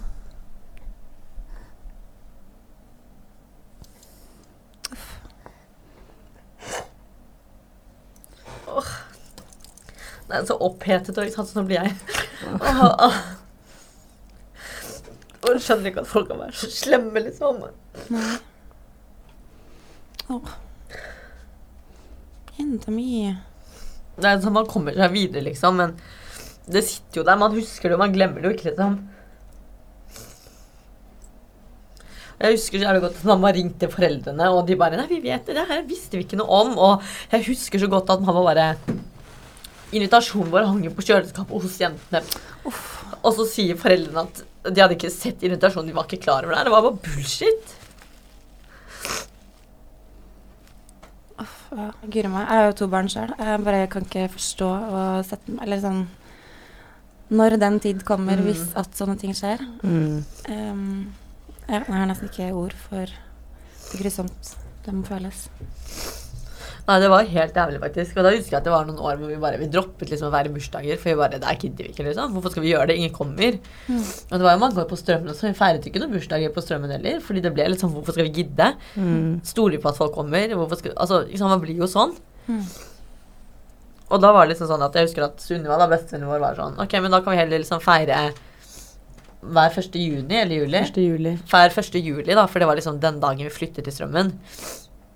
Det 10.29 10.39
er 10.39 10.47
så 10.47 10.55
opphetet, 10.65 11.19
og 11.19 11.27
ikke 11.27 11.37
sant, 11.43 11.51
så 11.51 11.63
blir 11.67 11.83
jeg 11.83 11.93
Åh, 12.63 12.85
åh. 13.09 13.19
Og 15.43 15.51
jeg 15.51 15.61
skjønner 15.67 15.91
ikke 15.91 16.07
at 16.07 16.09
folk 16.09 16.31
kan 16.31 16.39
være 16.41 16.55
så 16.57 16.71
slemme, 16.71 17.21
liksom. 17.27 17.67
Nei. 18.15 18.39
Åh. 20.33 20.53
Jenta 22.57 22.93
mi. 22.93 23.33
Det 24.17 24.29
er 24.29 24.41
sånn 24.41 24.55
man 24.57 24.69
kommer 24.69 24.97
seg 24.97 25.13
videre, 25.13 25.45
liksom, 25.49 25.81
men 25.81 25.97
det 26.73 26.85
sitter 26.87 27.21
jo 27.21 27.27
der. 27.27 27.41
Man 27.41 27.57
husker 27.57 27.91
det, 27.91 27.97
og 27.97 28.05
man 28.05 28.15
glemmer 28.15 28.41
det 28.41 28.49
jo 28.49 28.57
ikke, 28.57 28.71
liksom. 28.71 29.01
Jeg 32.43 32.57
husker 32.57 32.81
så 32.81 32.87
jævlig 32.89 33.03
godt 33.05 33.19
at 33.21 33.27
mamma 33.29 33.53
ringte 33.55 33.89
foreldrene, 33.93 34.49
og 34.51 34.67
de 34.67 34.75
bare 34.79 34.97
'Nei, 34.99 35.07
vi 35.07 35.21
vet 35.23 35.47
det, 35.47 35.55
det 35.55 35.69
her 35.69 35.83
visste 35.87 36.19
vi 36.19 36.25
ikke 36.25 36.41
noe 36.41 36.51
om.' 36.51 36.79
Og 36.79 37.03
jeg 37.31 37.47
husker 37.47 37.79
så 37.79 37.87
godt 37.87 38.11
at 38.11 38.25
mamma 38.25 38.43
bare 38.43 38.77
Invitasjonen 39.93 40.51
vår 40.51 40.65
hang 40.65 40.81
jo 40.87 40.91
på 40.97 41.05
kjøleskapet 41.05 41.63
hos 41.63 41.77
jentene. 41.79 42.23
Og 43.23 43.31
så 43.37 43.45
sier 43.47 43.77
foreldrene 43.77 44.25
at 44.25 44.43
de 44.73 44.81
hadde 44.81 44.97
ikke 44.97 45.13
sett 45.13 45.43
invitasjonen, 45.45 45.91
de 45.91 45.95
var 45.95 46.09
ikke 46.09 46.25
klar 46.25 46.47
over 46.47 46.57
det. 46.57 46.65
Det 46.65 46.73
var 46.73 46.87
bare 46.87 47.03
bullshit. 47.05 47.75
Ja, 51.73 51.91
Guri 52.05 52.29
meg. 52.29 52.43
Jeg 52.49 52.59
har 52.59 52.67
jo 52.67 52.73
to 52.83 52.87
barn 52.93 53.09
sjøl. 53.09 53.31
Jeg 53.39 53.65
bare 53.65 53.87
kan 53.89 54.05
ikke 54.05 54.27
forstå 54.35 54.69
og 54.93 55.25
sette 55.25 55.55
Eller 55.63 55.81
sånn 55.81 56.03
Når 57.33 57.57
den 57.59 57.79
tid 57.81 58.03
kommer, 58.05 58.37
Mm. 58.37 58.45
hvis 58.45 58.77
at 58.77 58.91
sånne 58.93 59.19
ting 59.19 59.33
skjer. 59.33 59.59
Mm. 59.83 60.25
Um, 60.51 61.15
ja, 61.67 61.79
jeg 61.81 61.95
har 61.95 62.07
nesten 62.07 62.29
ikke 62.29 62.53
ord 62.53 62.73
for 62.77 63.07
hvor 63.89 64.03
grusomt 64.03 64.57
det 64.85 64.93
må 64.95 65.03
føles. 65.07 65.49
Nei, 66.83 66.97
det 66.99 67.09
var 67.13 67.29
helt 67.31 67.59
jævlig, 67.59 67.79
faktisk. 67.79 68.17
Og 68.19 68.25
da 68.27 68.31
husker 68.35 68.57
jeg 68.57 68.59
at 68.59 68.65
det 68.67 68.73
var 68.75 68.87
noen 68.89 68.99
år 68.99 69.19
hvor 69.21 69.31
vi 69.31 69.37
bare 69.43 69.59
vi 69.61 69.69
droppet 69.71 70.11
liksom 70.11 70.33
å 70.33 70.35
være 70.35 70.51
bursdager. 70.51 70.99
For 70.99 71.13
vi 71.13 71.21
bare 71.21 71.39
Der 71.43 71.59
gidder 71.61 71.87
vi 71.87 71.93
ikke, 71.93 72.07
liksom. 72.09 72.33
Hvorfor 72.35 72.55
skal 72.55 72.65
vi 72.65 72.73
gjøre 72.73 72.89
det? 72.91 72.97
Ingen 72.99 73.15
kommer. 73.15 73.59
Og 73.87 74.35
det 74.35 74.43
var 74.43 74.57
jo 74.57 74.63
mange 74.65 74.83
år 74.83 74.89
på 74.91 74.99
Strømmen 74.99 75.31
også. 75.31 75.47
Vi 75.47 75.59
feiret 75.61 75.87
ikke 75.87 76.03
noen 76.03 76.17
bursdager 76.17 76.55
på 76.55 76.65
Strømmen 76.65 76.91
heller. 76.97 77.21
Fordi 77.23 77.45
det 77.45 77.55
ble 77.55 77.69
litt 77.71 77.85
sånn 77.85 77.95
Hvorfor 77.95 78.17
skal 78.17 78.27
vi 78.27 78.35
gidde? 78.43 78.73
Mm. 78.99 79.39
Stoler 79.47 79.79
vi 79.79 79.83
på 79.85 79.93
at 79.93 80.01
folk 80.01 80.17
kommer? 80.17 80.57
Hvorfor 80.59 80.81
skal 80.81 80.97
Altså, 80.97 81.23
liksom, 81.31 81.55
man 81.55 81.63
blir 81.63 81.79
jo 81.79 81.91
sånn. 81.91 82.17
Mm. 82.51 82.65
Og 84.13 84.21
da 84.21 84.33
var 84.35 84.45
det 84.45 84.57
liksom 84.57 84.73
sånn 84.75 84.83
at 84.85 84.99
jeg 84.99 85.07
husker 85.07 85.29
at 85.29 85.41
Sunniva, 85.41 85.79
da 85.79 85.87
bestevennen 85.89 86.29
vår, 86.29 86.43
var 86.43 86.59
sånn 86.59 86.75
Ok, 86.83 86.99
men 87.01 87.15
da 87.15 87.23
kan 87.23 87.33
vi 87.33 87.41
heller 87.41 87.63
liksom 87.63 87.81
feire 87.81 88.33
hver 89.43 89.75
1. 89.75 89.97
juni 89.99 90.37
eller 90.39 90.55
juli. 90.61 90.79
1. 90.79 90.99
juli. 91.03 91.33
Hver 91.51 91.73
1. 91.75 91.97
juli, 91.99 92.31
da, 92.31 92.45
for 92.47 92.63
det 92.63 92.69
var 92.69 92.79
liksom 92.79 93.01
den 93.03 93.19
dagen 93.23 93.43
vi 93.43 93.51
flyttet 93.51 93.87
til 93.87 93.95
Strømmen. 93.95 94.35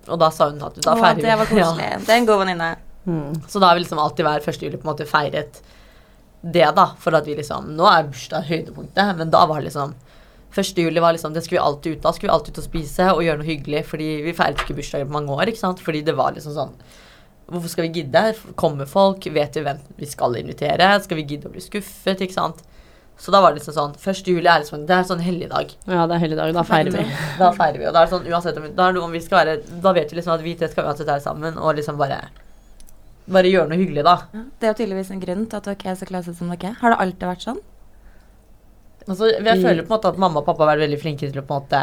Og 0.09 0.19
da 0.19 0.29
sa 0.33 0.49
hun 0.51 0.61
at 0.63 0.75
da 0.81 0.95
feirer 0.95 1.15
vi 1.15 1.21
det 1.27 1.37
var 1.37 1.45
Ja. 1.51 1.71
koselig. 1.71 2.05
Det 2.05 2.09
er 2.13 2.17
en 2.21 2.25
god 2.25 2.39
venninne. 2.45 2.69
Mm. 3.07 3.33
Så 3.47 3.59
da 3.59 3.67
har 3.69 3.75
vi 3.75 3.83
liksom 3.85 3.99
alltid 3.99 4.25
hver 4.25 4.43
1. 4.43 4.61
juli 4.63 4.77
på 4.77 4.87
en 4.87 4.91
måte 4.95 5.07
feiret 5.07 5.61
det, 6.43 6.67
da. 6.75 6.85
For 6.99 7.15
at 7.15 7.25
vi 7.25 7.35
liksom 7.35 7.71
Nå 7.75 7.85
er 7.87 8.03
bursdag 8.09 8.43
høydepunktet, 8.47 9.17
men 9.17 9.29
da 9.33 9.45
var 9.45 9.61
det 9.61 9.69
liksom 9.71 9.93
1. 10.55 10.77
juli 10.77 10.99
var 10.99 11.13
liksom 11.13 11.33
Det 11.33 11.43
skulle 11.43 11.59
vi 11.59 11.65
alltid 11.65 11.97
ut. 11.97 12.01
Da 12.01 12.11
skulle 12.13 12.31
vi 12.31 12.35
alltid 12.35 12.53
ut 12.53 12.61
og 12.63 12.67
spise 12.69 13.09
og 13.13 13.21
gjøre 13.23 13.37
noe 13.41 13.47
hyggelig, 13.49 13.85
fordi 13.85 14.09
vi 14.23 14.33
feiret 14.33 14.59
ikke 14.63 14.75
bursdager 14.77 15.05
på 15.05 15.11
mange 15.17 15.29
år, 15.35 15.47
ikke 15.51 15.59
sant. 15.63 15.79
Fordi 15.79 16.01
det 16.03 16.15
var 16.15 16.31
liksom 16.33 16.53
sånn 16.55 16.73
Hvorfor 17.47 17.69
skal 17.71 17.85
vi 17.87 18.01
gidde? 18.01 18.35
Kommer 18.59 18.85
folk? 18.85 19.23
Vet 19.31 19.55
vi 19.55 19.61
hvem 19.63 19.77
vi 19.97 20.05
skal 20.05 20.33
invitere? 20.35 20.89
Skal 21.01 21.15
vi 21.15 21.23
gidde 21.23 21.47
å 21.47 21.51
bli 21.53 21.61
skuffet? 21.63 22.19
Ikke 22.19 22.33
sant? 22.35 22.59
Så 23.17 23.31
da 23.33 23.39
var 23.41 23.53
det 23.53 23.59
liksom 23.59 23.73
sånn 23.73 23.93
1. 23.97 24.27
juli 24.29 24.45
er 24.45 24.61
liksom, 24.61 24.83
det 24.85 24.93
er 24.93 25.01
en 25.01 25.09
sånn 25.09 25.23
helligdag. 25.25 25.71
Ja, 25.89 26.03
det 26.05 26.17
er 26.17 26.21
helligdag. 26.21 26.51
Da 26.53 26.63
feirer 26.67 26.93
vi. 26.93 27.05
Da 27.39 27.47
feirer 27.55 27.79
vi. 27.81 27.87
Og 27.89 27.95
da 27.95 28.03
er 28.03 28.09
det 28.09 28.13
sånn 28.13 28.27
uansett 28.29 28.59
om, 28.61 28.67
da, 28.77 28.89
er 28.91 28.97
det 28.97 29.01
om 29.01 29.15
vi 29.15 29.21
skal 29.25 29.39
være 29.41 29.55
Da 29.83 29.93
vet 29.97 30.11
vi 30.13 30.19
liksom 30.19 30.35
at 30.35 30.43
vi 30.45 30.53
tre 30.59 30.69
skal 30.69 30.85
uansett 30.85 31.09
være 31.09 31.23
sammen 31.25 31.57
og 31.57 31.73
liksom 31.79 31.97
bare 31.97 32.19
Bare 33.27 33.49
gjøre 33.51 33.71
noe 33.71 33.79
hyggelig, 33.81 34.05
da. 34.07 34.13
Ja, 34.37 34.43
Det 34.59 34.67
er 34.67 34.71
jo 34.71 34.77
tydeligvis 34.83 35.09
en 35.11 35.23
grunn 35.23 35.47
til 35.49 35.57
at 35.59 35.65
dere 35.67 35.91
er 35.91 35.97
så 35.99 36.05
klare 36.07 36.35
som 36.37 36.53
dere 36.53 36.69
er. 36.69 36.77
Har 36.79 36.93
det 36.93 36.99
alltid 37.03 37.27
vært 37.27 37.47
sånn? 37.47 37.57
Altså, 39.07 39.31
jeg 39.31 39.61
føler 39.63 39.83
på 39.83 39.91
en 39.91 39.95
måte 39.95 40.09
at 40.11 40.17
mamma 40.19 40.41
og 40.41 40.47
pappa 40.47 40.65
har 40.65 40.73
vært 40.75 40.85
veldig 40.85 40.99
flinke 41.01 41.27
til 41.31 41.41
å 41.41 41.45
på 41.47 41.57
en 41.57 41.65
måte 41.65 41.81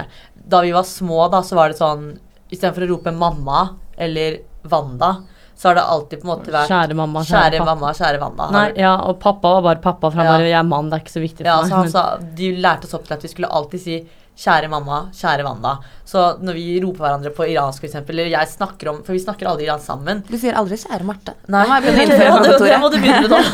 Da 0.55 0.61
vi 0.65 0.73
var 0.77 0.87
små, 0.89 1.25
da, 1.33 1.41
så 1.45 1.57
var 1.59 1.73
det 1.73 1.81
sånn 1.81 2.13
Istedenfor 2.53 2.85
å 2.87 2.91
rope 2.95 3.13
mamma 3.17 3.63
eller 3.97 4.43
Wanda, 4.71 5.11
så 5.57 5.69
har 5.71 5.75
det 5.79 5.83
alltid 5.87 6.19
på 6.21 6.27
en 6.29 6.33
måte 6.39 6.51
vært 6.53 6.69
Kjære 6.73 6.95
mamma, 6.99 7.21
Kjære 7.23 7.51
kjære 7.55 7.65
mamma, 7.69 7.93
kjære 7.95 8.19
Wanda. 8.21 8.49
Nei, 8.51 8.73
ja, 8.83 8.97
og 9.07 9.21
pappa 9.23 9.49
var 9.57 9.63
bare 9.69 9.81
pappa, 9.85 10.11
for 10.11 10.17
han 10.19 10.27
Ja. 10.27 10.33
bare 10.39 10.49
Jeg 10.51 10.59
er 10.59 10.63
mann, 10.67 10.91
det 10.91 10.97
er 10.99 11.03
ikke 11.07 11.15
så 11.19 11.23
viktig 11.23 11.45
Ja, 11.47 11.61
for 11.61 11.69
så 11.69 11.75
han 11.75 11.85
meg. 11.85 11.93
sa, 11.93 12.17
De 12.19 12.53
lærte 12.57 12.85
oss 12.91 12.95
opp 12.95 13.05
til 13.07 13.15
at 13.15 13.23
vi 13.23 13.29
skulle 13.29 13.49
alltid 13.51 13.81
si 13.81 14.05
'kjære 14.37 14.69
mamma', 14.69 15.11
'kjære 15.15 15.45
Wanda'. 15.47 15.79
Så 16.05 16.39
når 16.43 16.53
vi 16.55 16.81
roper 16.83 16.99
hverandre 17.07 17.31
på 17.31 17.45
iransk, 17.47 17.79
for 17.81 17.87
eksempel, 17.87 18.19
eller 18.19 18.31
jeg 18.35 18.49
snakker 18.49 18.89
om 18.91 19.03
For 19.05 19.13
vi 19.15 19.19
snakker 19.23 19.47
aldri 19.47 19.65
iransk 19.69 19.87
sammen. 19.87 20.23
Du 20.29 20.37
sier 20.37 20.55
aldri 20.59 20.75
'kjære 20.75 21.05
Marte'. 21.07 21.35
Nei, 21.47 21.63
Nå 21.65 21.71
jeg 21.71 21.83
begynne 21.85 22.15
å 22.15 22.17
det, 22.25 22.29
må 22.35 22.39
du, 22.43 22.59
det 22.65 22.79
må 22.81 22.89
du 22.91 22.99
begynne 22.99 23.21
med 23.23 23.31
nå. 23.31 23.39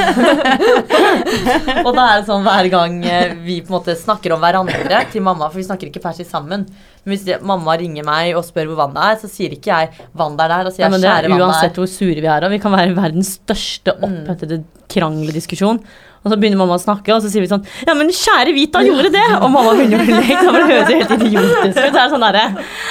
og 1.87 1.93
da 1.97 2.05
er 2.15 2.21
det 2.23 2.27
sånn 2.31 2.45
hver 2.47 2.69
gang 2.73 2.97
eh, 3.05 3.35
vi 3.45 3.59
på 3.61 3.75
en 3.75 3.79
måte 3.79 3.97
snakker 3.99 4.33
om 4.33 4.41
hverandre 4.41 5.03
til 5.13 5.23
mamma, 5.27 5.49
for 5.51 5.61
vi 5.61 5.67
snakker 5.69 5.91
ikke 5.91 6.03
persisk 6.05 6.31
sammen. 6.33 6.65
Men 7.05 7.17
hvis 7.17 7.41
mamma 7.43 7.77
ringer 7.81 8.05
meg 8.05 8.35
og 8.37 8.45
spør 8.45 8.67
hvor 8.71 8.77
vannet 8.83 9.01
er, 9.07 9.17
så 9.23 9.29
sier 9.33 9.51
ikke 9.57 9.73
jeg 9.73 9.89
'Wanda 10.17 10.45
er 10.45 10.49
der', 10.53 10.65
da 10.65 10.71
sier 10.71 10.85
Ja, 10.85 10.89
jeg 10.89 10.93
men 10.93 11.01
det 11.01 11.09
'kjære 11.09 11.25
er 11.25 11.29
der'. 11.29 11.41
uansett 11.47 11.75
hvor 11.81 11.89
sure 11.89 12.21
vi 12.21 12.27
er, 12.29 12.45
og 12.45 12.51
vi 12.51 12.59
kan 12.59 12.73
være 12.73 12.95
verdens 12.95 13.39
største 13.41 13.93
Mm. 13.97 14.05
opphetede 14.29 14.65
kranglediskusjon. 14.91 15.81
Og 16.23 16.29
så 16.31 16.37
begynner 16.37 16.59
mamma 16.61 16.75
å 16.77 16.81
snakke, 16.83 17.09
og 17.15 17.23
så 17.25 17.31
sier 17.33 17.41
vi 17.41 17.49
sånn 17.49 17.65
Ja, 17.87 17.95
men 17.97 18.09
kjære 18.13 18.53
Vita 18.53 18.81
gjorde 18.85 19.09
det! 19.11 19.25
Og 19.41 19.49
mamma 19.51 19.73
begynner 19.73 20.03
å 20.03 20.05
le. 20.05 20.21
Det 20.21 20.53
bare 20.53 20.67
høres 20.69 20.91
helt 20.93 21.15
idiotisk 21.17 21.65
ut. 21.65 21.75
Det 21.75 21.97
er 21.97 22.11
sånn 22.13 22.21
derre 22.21 22.43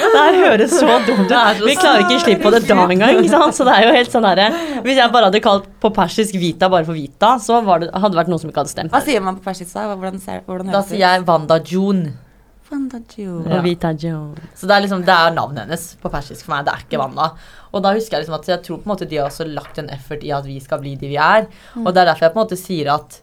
Det 0.01 0.17
her 0.17 0.37
høres 0.49 0.71
så 0.73 0.87
dumt 1.05 1.29
ut. 1.29 1.61
Vi 1.67 1.75
klarer 1.75 2.01
ikke 2.07 2.19
slippe 2.23 2.41
på 2.41 2.51
det 2.55 2.67
da 2.67 2.73
engang. 2.87 3.21
Ikke? 3.21 3.51
Så 3.53 3.63
det 3.69 3.75
er 3.75 3.85
jo 3.85 3.93
helt 3.93 4.09
sånn 4.11 4.25
derre 4.25 4.49
Hvis 4.81 4.95
jeg 4.97 5.11
bare 5.13 5.25
hadde 5.29 5.41
kalt 5.45 5.67
på 5.79 5.93
persisk 5.93 6.33
Vita 6.41 6.69
bare 6.69 6.85
for 6.85 6.93
Vita, 6.97 7.35
så 7.37 7.61
var 7.63 7.79
det, 7.85 7.91
hadde 7.93 8.15
det 8.15 8.25
vært 8.25 8.29
noe 8.33 8.39
som 8.39 8.49
ikke 8.49 8.63
hadde 8.65 8.73
stemt. 8.73 8.91
Hva 8.91 9.01
sier 9.05 9.21
man 9.21 9.35
på 9.37 9.43
persisk 9.45 9.73
da? 9.75 9.85
Hvordan, 9.93 10.19
ser, 10.19 10.41
hvordan 10.47 10.65
Da 10.65 10.71
høres 10.79 10.89
det 10.89 10.97
sier 10.97 11.05
jeg 11.05 11.27
Wanda 11.27 11.59
June. 11.63 12.13
Jones. 14.03 14.51
Så 14.57 14.69
det 14.69 14.75
er 14.75 14.83
liksom, 14.85 15.01
det 15.07 15.15
er 15.15 15.33
navnet 15.33 15.65
hennes 15.65 15.85
på 16.01 16.11
persisk 16.13 16.45
for 16.45 16.55
meg. 16.55 16.67
Det 16.67 16.75
er 16.75 16.83
ikke 16.85 17.01
Wanda. 17.01 17.31
Og 17.73 17.81
da 17.85 17.95
husker 17.95 18.17
jeg 18.17 18.25
liksom 18.25 18.37
at 18.37 18.51
jeg 18.51 18.63
tror 18.65 18.81
på 18.81 18.87
en 18.87 18.93
måte 18.93 19.07
de 19.09 19.17
har 19.19 19.29
også 19.29 19.47
lagt 19.49 19.81
en 19.81 19.89
effort 19.93 20.25
i 20.25 20.33
at 20.35 20.45
vi 20.45 20.59
skal 20.63 20.81
bli 20.83 20.93
de 20.99 21.09
vi 21.11 21.17
er. 21.21 21.49
Og 21.81 21.89
det 21.89 22.03
er 22.03 22.11
derfor 22.11 22.27
jeg 22.27 22.35
på 22.35 22.39
en 22.39 22.45
måte 22.45 22.59
sier 22.59 22.93
at 22.93 23.19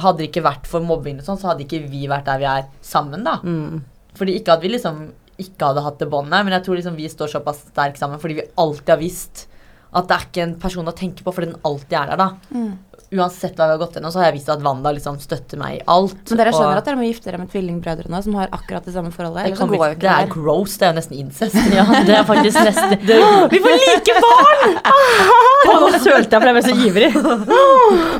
hadde 0.00 0.22
det 0.22 0.30
ikke 0.30 0.44
vært 0.46 0.68
for 0.70 0.84
mobbing 0.84 1.18
og 1.20 1.26
sånn, 1.26 1.40
så 1.40 1.50
hadde 1.50 1.66
ikke 1.66 1.82
vi 1.90 2.06
vært 2.10 2.28
der 2.28 2.40
vi 2.40 2.48
er 2.48 2.68
sammen, 2.84 3.26
da. 3.26 3.38
Mm. 3.44 3.82
Fordi 4.16 4.36
ikke 4.38 4.56
at 4.56 4.64
vi 4.64 4.72
liksom 4.72 5.02
ikke 5.42 5.70
hadde 5.70 5.84
hatt 5.84 5.98
det 6.00 6.08
båndet, 6.12 6.44
men 6.44 6.54
jeg 6.56 6.64
tror 6.66 6.78
liksom 6.78 6.96
vi 6.98 7.08
står 7.10 7.32
såpass 7.32 7.64
sterkt 7.70 8.00
sammen 8.00 8.20
fordi 8.22 8.38
vi 8.40 8.50
alltid 8.60 8.92
har 8.92 9.00
visst 9.00 9.46
at 9.92 10.08
det 10.08 10.16
er 10.16 10.26
ikke 10.28 10.44
en 10.46 10.54
person 10.60 10.88
å 10.88 10.94
tenke 10.96 11.24
på, 11.24 11.32
fordi 11.36 11.50
den 11.50 11.64
alltid 11.68 11.96
er 11.98 12.12
der, 12.12 12.20
da. 12.20 12.56
Mm. 12.56 12.70
Uansett 13.12 13.58
hva 13.58 13.66
vi 13.68 13.74
har 13.74 13.80
gått 13.82 13.96
gjennom, 13.98 14.12
så 14.14 14.22
har 14.22 14.30
jeg 14.30 14.38
visst 14.38 14.50
at 14.52 14.62
Wanda 14.64 14.92
liksom 14.96 15.18
støtter 15.20 15.60
meg 15.60 15.74
i 15.76 15.80
alt. 15.92 16.22
Men 16.30 16.40
dere 16.40 16.52
skjønner 16.54 16.80
at 16.80 16.86
dere 16.88 16.96
må 16.96 17.04
gifte 17.04 17.28
dere 17.28 17.40
med 17.42 17.50
tvillingbrødre 17.52 18.08
nå, 18.08 18.20
som 18.24 18.38
har 18.40 18.48
akkurat 18.56 18.88
det 18.88 18.94
samme 18.94 19.12
forholdet? 19.12 19.52
det, 19.52 19.68
bli, 19.68 19.80
jo 19.80 19.98
det 20.00 20.12
er 20.12 20.30
gross. 20.32 20.78
Det 20.80 20.88
er 20.88 20.94
jo 20.94 20.98
nesten 21.00 21.18
incest. 21.20 21.58
Ja, 21.76 21.84
det 22.06 22.16
er 22.16 22.24
faktisk 22.28 22.58
nesten 22.64 22.96
Vi 23.52 23.60
får 23.64 23.76
like 23.82 24.16
barn! 24.24 24.78
Å, 25.72 25.76
nå 25.78 25.90
sølte 26.02 26.34
jeg, 26.34 26.40
for 26.40 26.48
jeg 26.48 26.56
ble 26.56 26.64
så 26.66 26.74
ivrig. 26.88 27.10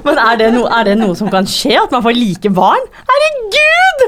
Men 0.06 0.20
er 0.26 0.40
det, 0.40 0.52
no, 0.54 0.66
er 0.68 0.90
det 0.90 0.98
noe 1.00 1.16
som 1.18 1.32
kan 1.32 1.48
skje? 1.48 1.74
At 1.82 1.94
man 1.94 2.04
får 2.04 2.16
like 2.16 2.52
barn? 2.54 2.84
Herregud! 3.08 4.06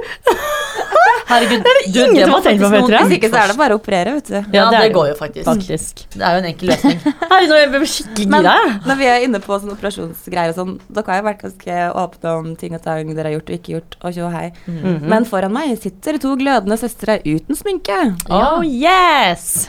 Herregud, 1.29 1.63
Det 1.65 1.71
er 1.71 1.79
det 1.79 1.93
du, 1.95 1.99
ingen 2.05 2.19
det 2.19 2.29
må 2.29 2.39
tenkt 2.45 2.63
på 2.63 2.69
faktisk 2.69 2.91
noen. 2.91 3.09
Hvis 3.09 3.17
ikke 3.19 3.31
så 3.33 3.41
er 3.41 3.53
det 3.53 3.57
bare 3.59 3.77
å 3.77 3.81
operere, 3.81 4.15
vet 4.19 4.29
du. 4.29 4.37
Ja, 4.55 4.67
det, 4.73 4.81
det, 4.83 4.91
går 4.95 5.09
jo 5.11 5.17
faktisk. 5.19 5.47
Faktisk. 5.49 6.03
Det 6.15 6.21
er 6.21 6.37
jo 6.37 6.43
en 6.43 6.49
enkel 6.51 6.73
løsning. 6.73 7.01
Herregud, 7.31 7.55
ble 7.55 7.81
jeg 7.81 7.93
skikkelig 7.95 8.41
gira. 8.45 8.55
når 8.85 9.01
vi 9.01 9.09
er 9.15 9.27
inne 9.29 9.41
på 9.45 9.59
sånne 9.59 9.77
operasjonsgreier 9.79 10.53
og 10.53 10.61
sånn, 10.61 10.77
dere 10.99 11.15
har 11.15 11.23
jo 11.23 11.27
vært 11.29 11.43
ganske 11.47 11.81
åpne 12.05 12.37
om 12.41 12.53
ting 12.61 12.77
og 12.77 12.85
tang 12.85 13.15
dere 13.15 13.31
har 13.31 13.37
gjort 13.39 13.51
og 13.51 13.59
ikke 13.59 13.75
gjort, 13.77 13.99
og 14.03 14.19
tjo 14.19 14.31
hei. 14.35 14.47
Mm 14.67 14.79
-hmm. 14.85 15.01
Men 15.15 15.29
foran 15.33 15.53
meg 15.57 15.79
sitter 15.81 16.19
to 16.19 16.37
glødende 16.37 16.77
søstre 16.77 17.21
uten 17.25 17.57
sminke. 17.57 17.99
Oh, 18.29 18.63
yes! 18.65 19.69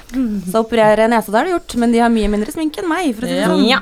Så 0.52 0.60
operere 0.60 1.08
nesa 1.08 1.32
det 1.32 1.38
har 1.38 1.46
du 1.46 1.52
gjort, 1.52 1.76
men 1.76 1.92
de 1.92 2.00
har 2.00 2.10
mye 2.10 2.28
mindre 2.28 2.52
sminke 2.52 2.84
enn 2.84 2.90
meg, 2.90 3.16
for 3.16 3.24
å 3.24 3.28
si 3.28 3.34
det 3.34 3.46
sånn. 3.46 3.68
Ja. 3.68 3.82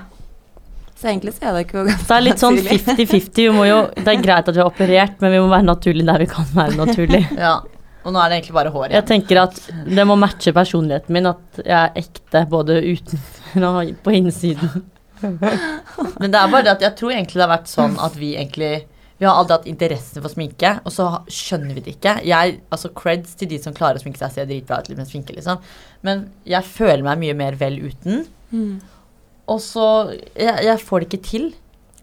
Så 1.03 1.09
egentlig 1.11 1.33
så 1.35 1.49
er 1.49 1.57
det 1.57 1.65
ikke 1.67 1.81
ganske 1.83 2.07
Det 2.07 2.15
er 2.15 2.23
litt 2.23 2.39
sånn 2.41 2.57
50-50. 2.63 3.43
Vi 3.43 3.49
må 3.51 3.65
jo- 3.67 3.89
Det 3.97 4.07
er 4.13 4.21
greit 4.23 4.47
at 4.47 4.55
vi 4.55 4.61
har 4.63 4.69
operert, 4.71 5.17
men 5.19 5.33
vi 5.35 5.41
må 5.43 5.49
være 5.51 5.67
naturlige 5.67 6.05
der 6.07 6.23
vi 6.23 6.29
kan 6.31 6.45
være 6.55 6.77
naturlige. 6.79 7.27
Ja. 7.43 7.57
Og 8.03 8.11
nå 8.11 8.19
er 8.19 8.29
det 8.31 8.35
egentlig 8.41 8.55
bare 8.57 8.71
hår 8.71 8.91
Jeg 8.91 9.05
tenker 9.07 9.37
at 9.45 9.59
det 9.87 10.03
må 10.07 10.15
matche 10.19 10.51
personligheten 10.55 11.13
min, 11.15 11.25
at 11.29 11.59
jeg 11.63 11.71
er 11.71 11.93
ekte 12.01 12.41
både 12.51 12.79
utenfor 12.83 13.63
og 13.69 13.93
på 14.03 14.15
innsiden. 14.17 14.81
Men 15.23 16.31
det 16.33 16.39
er 16.39 16.49
bare 16.51 16.65
det 16.67 16.73
at 16.73 16.81
jeg 16.83 16.95
tror 16.99 17.13
egentlig 17.15 17.39
det 17.39 17.45
har 17.45 17.53
vært 17.57 17.71
sånn 17.71 17.95
at 18.03 18.15
vi 18.19 18.33
egentlig 18.35 18.73
Vi 19.21 19.27
har 19.29 19.37
aldri 19.39 19.55
hatt 19.55 19.67
interesse 19.71 20.19
for 20.19 20.27
sminke, 20.33 20.71
og 20.83 20.91
så 20.91 21.05
skjønner 21.31 21.77
vi 21.77 21.83
det 21.85 21.93
ikke. 21.95 22.17
Jeg, 22.27 22.57
altså 22.75 22.89
Creds 22.97 23.35
til 23.39 23.47
de 23.53 23.59
som 23.61 23.71
klarer 23.77 23.95
å 23.95 24.03
sminke 24.03 24.19
seg, 24.19 24.33
ser 24.35 24.47
dritbra 24.49 24.81
ut 24.83 24.89
med 24.97 25.07
sminke, 25.07 25.35
liksom. 25.37 25.61
Men 26.03 26.25
jeg 26.49 26.65
føler 26.67 27.03
meg 27.05 27.21
mye 27.21 27.35
mer 27.39 27.55
vel 27.55 27.77
uten. 27.85 28.25
Mm. 28.51 28.81
Og 29.47 29.59
så 29.59 29.89
jeg, 30.35 30.55
jeg 30.63 30.79
får 30.79 30.99
det 31.03 31.09
ikke 31.13 31.23
til. 31.27 31.51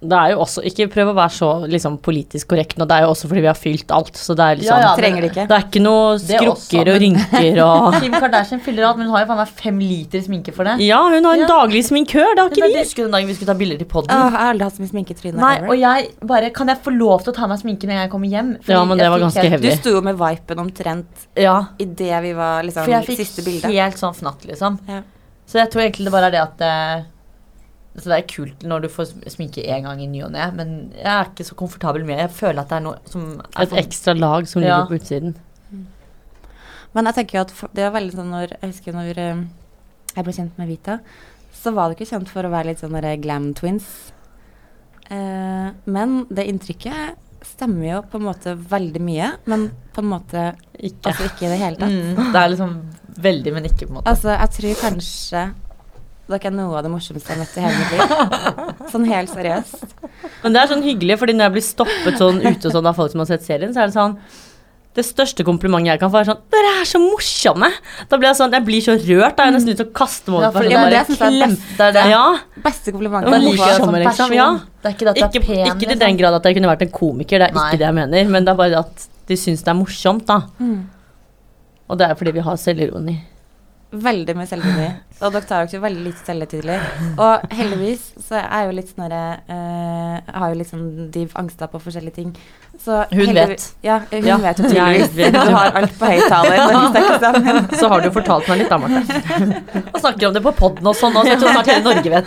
Det 0.00 0.16
er 0.16 0.30
jo 0.32 0.38
også, 0.40 0.62
Ikke 0.64 0.86
prøv 0.88 1.10
å 1.10 1.12
være 1.12 1.28
så 1.36 1.48
liksom, 1.68 1.98
politisk 2.00 2.48
korrekt 2.48 2.78
nå, 2.80 2.86
det 2.88 2.96
er 2.96 3.02
jo 3.04 3.10
også 3.12 3.28
fordi 3.28 3.42
vi 3.44 3.48
har 3.50 3.56
fylt 3.58 3.90
alt. 3.92 4.16
Så 4.16 4.32
det 4.32 4.40
er 4.46 4.56
liksom 4.56 4.78
Ja, 4.80 4.86
ja, 4.86 4.92
Trenger 4.96 5.20
det 5.20 5.28
ikke. 5.28 5.42
Det 5.50 5.56
er 5.58 5.64
ikke 5.66 5.82
noe 5.84 6.14
Det 6.16 6.36
er 6.38 6.46
også, 6.48 6.64
skrukker 6.70 6.88
og 6.94 6.96
rynker 7.02 7.58
og 7.66 7.96
Kim 8.00 8.14
Kardashian 8.16 8.62
fyller 8.64 8.86
alt, 8.88 8.96
men 8.96 9.10
hun 9.10 9.12
har 9.18 9.26
jo 9.26 9.28
faen 9.28 9.40
meg 9.42 9.52
fem 9.60 9.82
liter 9.84 10.24
sminke 10.24 10.54
for 10.56 10.64
det. 10.70 10.78
Ja, 10.86 11.02
hun 11.04 11.28
har 11.28 11.36
en 11.36 11.44
Ja. 11.44 11.50
daglig 11.52 11.82
sminkør, 11.84 12.32
det 12.32 12.40
har 12.40 12.48
Men 12.48 12.56
ikke 12.56 12.64
jeg 12.64 12.72
vi. 12.72 12.80
husker 12.86 13.02
den 13.04 13.12
dagen 13.18 13.28
vi 13.28 13.36
skulle 13.36 13.52
ta 13.52 13.58
bilder 13.60 13.82
til 13.84 13.90
podden. 13.92 14.08
Jeg 14.24 14.32
har 14.38 14.54
aldri 14.54 14.64
hatt 14.70 14.78
så 14.80 14.86
mye 14.86 14.92
sminke 14.94 15.10
i 15.12 15.20
trynet. 15.20 15.40
Nei, 15.44 15.52
ever. 15.58 15.68
og 15.68 15.78
jeg 15.84 16.08
bare 16.32 16.50
Kan 16.62 16.72
jeg 16.72 16.82
få 16.88 16.96
lov 16.96 17.20
til 17.28 17.32
å 17.34 17.36
ta 17.42 17.46
meg 17.52 17.60
sminke 17.60 17.84
når 17.92 18.00
jeg 18.00 18.10
kommer 18.16 18.28
hjem? 18.32 18.50
Fordi 18.64 18.72
Ja, 18.78 18.84
men 18.88 19.04
det 19.04 19.10
var 19.12 19.18
ganske 19.26 19.44
helt- 19.44 19.52
heavy. 19.58 19.68
Du 19.68 19.76
sto 19.84 19.90
jo 19.98 20.00
med 20.08 20.16
vipen 20.16 20.64
omtrent 20.64 21.28
Ja, 21.36 21.58
idet 21.78 22.22
vi 22.24 22.32
var 22.32 22.62
liksom 22.64 22.84
for 22.88 22.96
jeg 22.96 23.04
fikk 23.04 23.68
helt 23.68 24.00
sånn 24.00 24.16
fnatt, 24.16 24.48
liksom. 24.48 24.80
Ja. 24.88 25.02
Så 25.46 25.60
jeg 25.60 25.68
tror 25.76 25.82
egentlig 25.84 26.08
det 26.08 26.12
bare 26.16 26.32
er 26.32 26.38
det 26.38 26.40
at 26.40 26.60
eh, 26.64 27.04
Så 27.96 28.06
det 28.06 28.16
er 28.20 28.26
kult 28.30 28.62
når 28.62 28.82
du 28.84 28.88
får 28.88 29.08
sminke 29.32 29.64
én 29.66 29.82
gang 29.82 30.00
i 30.00 30.06
ny 30.06 30.20
og 30.22 30.30
ne, 30.32 30.44
men 30.54 30.92
jeg 30.94 31.06
er 31.10 31.24
ikke 31.32 31.44
så 31.48 31.56
komfortabel 31.58 32.04
med 32.06 32.16
det. 32.16 32.28
Jeg 32.28 32.36
føler 32.38 32.60
at 32.62 32.68
det 32.70 32.76
er 32.76 32.84
noe 32.84 32.98
som 33.10 33.24
er 33.40 33.62
Et 33.66 33.72
ekstra 33.84 34.14
lag 34.16 34.46
som 34.46 34.62
Ja. 34.62 34.78
ligger 34.78 34.92
på 34.92 35.00
utsiden. 35.02 35.34
Men 36.94 37.04
jeg 37.06 37.14
tenker 37.14 37.38
jo 37.38 37.40
at 37.42 37.74
det 37.74 37.82
var 37.86 38.00
veldig 38.00 38.14
sånn 38.14 38.30
når 38.30 38.48
Jeg 38.60 38.70
husker 38.70 38.92
når 38.92 39.18
eh, 39.18 39.42
jeg 40.16 40.24
ble 40.24 40.32
kjent 40.32 40.58
med 40.58 40.68
Vita, 40.68 40.98
så 41.54 41.72
var 41.74 41.88
det 41.90 41.98
ikke 41.98 42.10
kjent 42.14 42.28
for 42.28 42.42
å 42.46 42.50
være 42.50 42.66
litt 42.70 42.80
sånn 42.80 43.20
glam 43.22 43.54
twins. 43.54 44.12
Eh, 45.10 45.70
men 45.86 46.26
det 46.30 46.46
inntrykket 46.50 47.16
stemmer 47.46 47.86
jo 47.94 48.00
på 48.10 48.18
en 48.20 48.26
måte 48.26 48.54
veldig 48.54 49.00
mye, 49.00 49.30
men 49.46 49.70
på 49.94 50.02
en 50.02 50.10
måte 50.12 50.42
Ikke. 50.78 51.08
altså 51.10 51.24
ikke 51.30 51.46
i 51.46 51.48
det 51.48 51.58
hele 51.58 51.76
tatt. 51.76 51.90
mm, 51.90 52.32
Det 52.32 52.40
er 52.42 52.48
liksom 52.52 52.74
veldig, 53.18 53.52
men 53.54 53.64
ikke, 53.64 53.86
på 53.86 53.88
en 53.88 53.94
måte. 54.00 54.06
Altså, 54.12 54.28
jeg 54.36 54.50
tror 54.50 54.74
kanskje 54.90 55.44
dere 56.30 56.38
er 56.38 56.42
ikke 56.44 56.52
noe 56.56 56.76
av 56.78 56.84
det 56.86 56.90
morsomste 56.92 57.32
jeg 57.32 57.36
har 57.36 57.42
møtt 57.42 57.56
i 57.56 57.64
hele 57.64 57.78
mitt 57.80 57.90
liv. 57.94 58.90
Sånn 58.92 59.04
helt 59.10 59.32
seriøst. 59.34 59.96
Men 60.44 60.54
det 60.54 60.60
er 60.62 60.70
sånn 60.72 60.84
hyggelig, 60.86 61.18
fordi 61.20 61.34
når 61.36 61.48
jeg 61.48 61.54
blir 61.58 61.66
stoppet 61.66 62.20
sånn 62.22 62.40
ute 62.46 62.70
sånn 62.72 62.86
av 62.90 62.96
folk 62.96 63.12
som 63.12 63.20
har 63.24 63.28
sett 63.34 63.44
serien, 63.46 63.74
så 63.74 63.82
er 63.84 63.90
det 63.92 63.96
sånn 63.98 64.16
Det 64.98 65.04
største 65.06 65.44
komplimentet 65.46 65.92
jeg 65.92 66.00
kan 66.02 66.10
få, 66.10 66.18
er 66.18 66.26
sånn 66.32 66.40
Dere 66.50 66.70
er 66.80 66.86
så 66.90 66.98
morsomme! 66.98 67.68
Da 68.10 68.18
blir 68.18 68.26
jeg 68.32 68.38
sånn 68.40 68.56
Jeg 68.56 68.64
blir 68.66 68.80
så 68.82 68.96
rørt. 68.98 69.36
Da 69.38 69.44
har 69.44 69.50
jeg 69.52 69.54
nesten 69.54 69.70
lyst 69.70 69.78
til 69.84 69.86
å 69.86 69.92
kaste 70.00 70.32
meg 70.34 70.40
over 70.40 70.56
personen. 70.56 70.72
ja, 70.72 70.80
det 70.82 70.90
det 70.90 70.98
er 70.98 71.12
er 71.12 71.36
klem- 71.36 71.54
best. 71.54 71.68
det 71.78 71.84
er 71.86 71.92
det. 71.98 72.04
Ja, 72.10 72.24
Beste 72.64 72.92
komplimentet. 72.96 73.30
jeg 73.30 73.36
har 73.38 73.44
liker 73.44 73.56
det 73.56 73.76
som 73.76 73.86
morsommere, 73.86 74.04
liksom. 74.08 74.34
Ja. 74.34 74.48
Det 74.82 74.90
er 74.90 74.96
ikke 74.96 75.06
det 75.06 75.12
at 75.12 75.20
ikke, 75.20 75.30
det 75.30 75.40
er 75.40 75.46
pen. 75.46 75.66
ikke 75.70 75.78
til 75.78 75.88
liksom. 75.92 76.02
den 76.06 76.16
grad 76.24 76.34
at 76.40 76.48
jeg 76.50 76.56
kunne 76.58 76.72
vært 76.72 76.82
en 76.88 76.90
komiker, 76.98 77.38
det 77.38 77.46
er 77.50 77.54
Nei. 77.54 77.68
ikke 77.70 77.78
det 77.84 77.86
jeg 77.86 77.96
mener. 78.00 78.24
Men 78.34 78.44
det 78.48 78.52
er 78.52 78.58
bare 78.64 78.82
at 78.82 79.06
de 79.30 79.36
syns 79.38 79.62
det 79.62 79.70
er 79.70 79.78
morsomt, 79.78 80.26
da. 80.26 80.40
Mm. 80.58 80.80
Og 81.90 81.98
det 82.02 82.06
er 82.10 82.14
fordi 82.18 82.32
vi 82.40 82.40
har 82.50 82.56
selvironi. 82.58 83.16
Veldig 83.90 84.36
mye 84.38 84.46
selvironi. 84.50 84.90
Og 85.20 85.32
dere 85.34 85.44
tar 85.44 85.64
jo 85.64 85.68
ikke 85.68 85.82
veldig 85.84 86.02
lite 86.06 86.24
selvhøytidelig. 86.24 86.76
Og 87.20 87.52
heldigvis 87.52 88.06
så 88.24 88.38
er 88.40 88.62
jeg 88.62 88.68
jo 88.70 88.76
litt 88.78 88.88
sånn 88.92 89.04
derre 89.04 89.24
eh, 89.52 90.30
har 90.40 90.52
jo 90.54 90.58
litt 90.60 90.70
sånn 90.70 90.86
div 91.12 91.34
angster 91.40 91.68
på 91.72 91.80
forskjellige 91.84 92.16
ting. 92.16 92.30
Så 92.80 93.02
Hun 93.12 93.34
vet. 93.36 93.66
Ja, 93.84 93.98
hun 94.10 94.24
Ja, 94.30 94.38
vet 94.40 94.62
jo 94.62 94.70
tydeligvis. 94.70 95.12
Du 95.34 95.52
har 95.58 95.76
alt 95.76 95.98
på 96.00 96.08
høyttaler. 96.08 96.56
Så 97.76 97.90
har 97.92 98.00
du 98.00 98.08
jo 98.08 98.14
fortalt 98.16 98.48
meg 98.48 98.62
litt, 98.62 98.72
da, 98.72 98.78
Marte. 98.80 99.84
Og 99.92 100.00
snakker 100.00 100.30
om 100.30 100.38
det 100.38 100.44
på 100.46 100.54
podden 100.56 100.88
og 100.88 100.96
sånn, 100.96 101.16
og 101.20 101.26
så 101.28 101.34
jeg 101.34 101.42
tror 101.42 101.56
snart 101.58 101.70
hele 101.74 101.84
Norge 101.84 102.10
vet. 102.16 102.26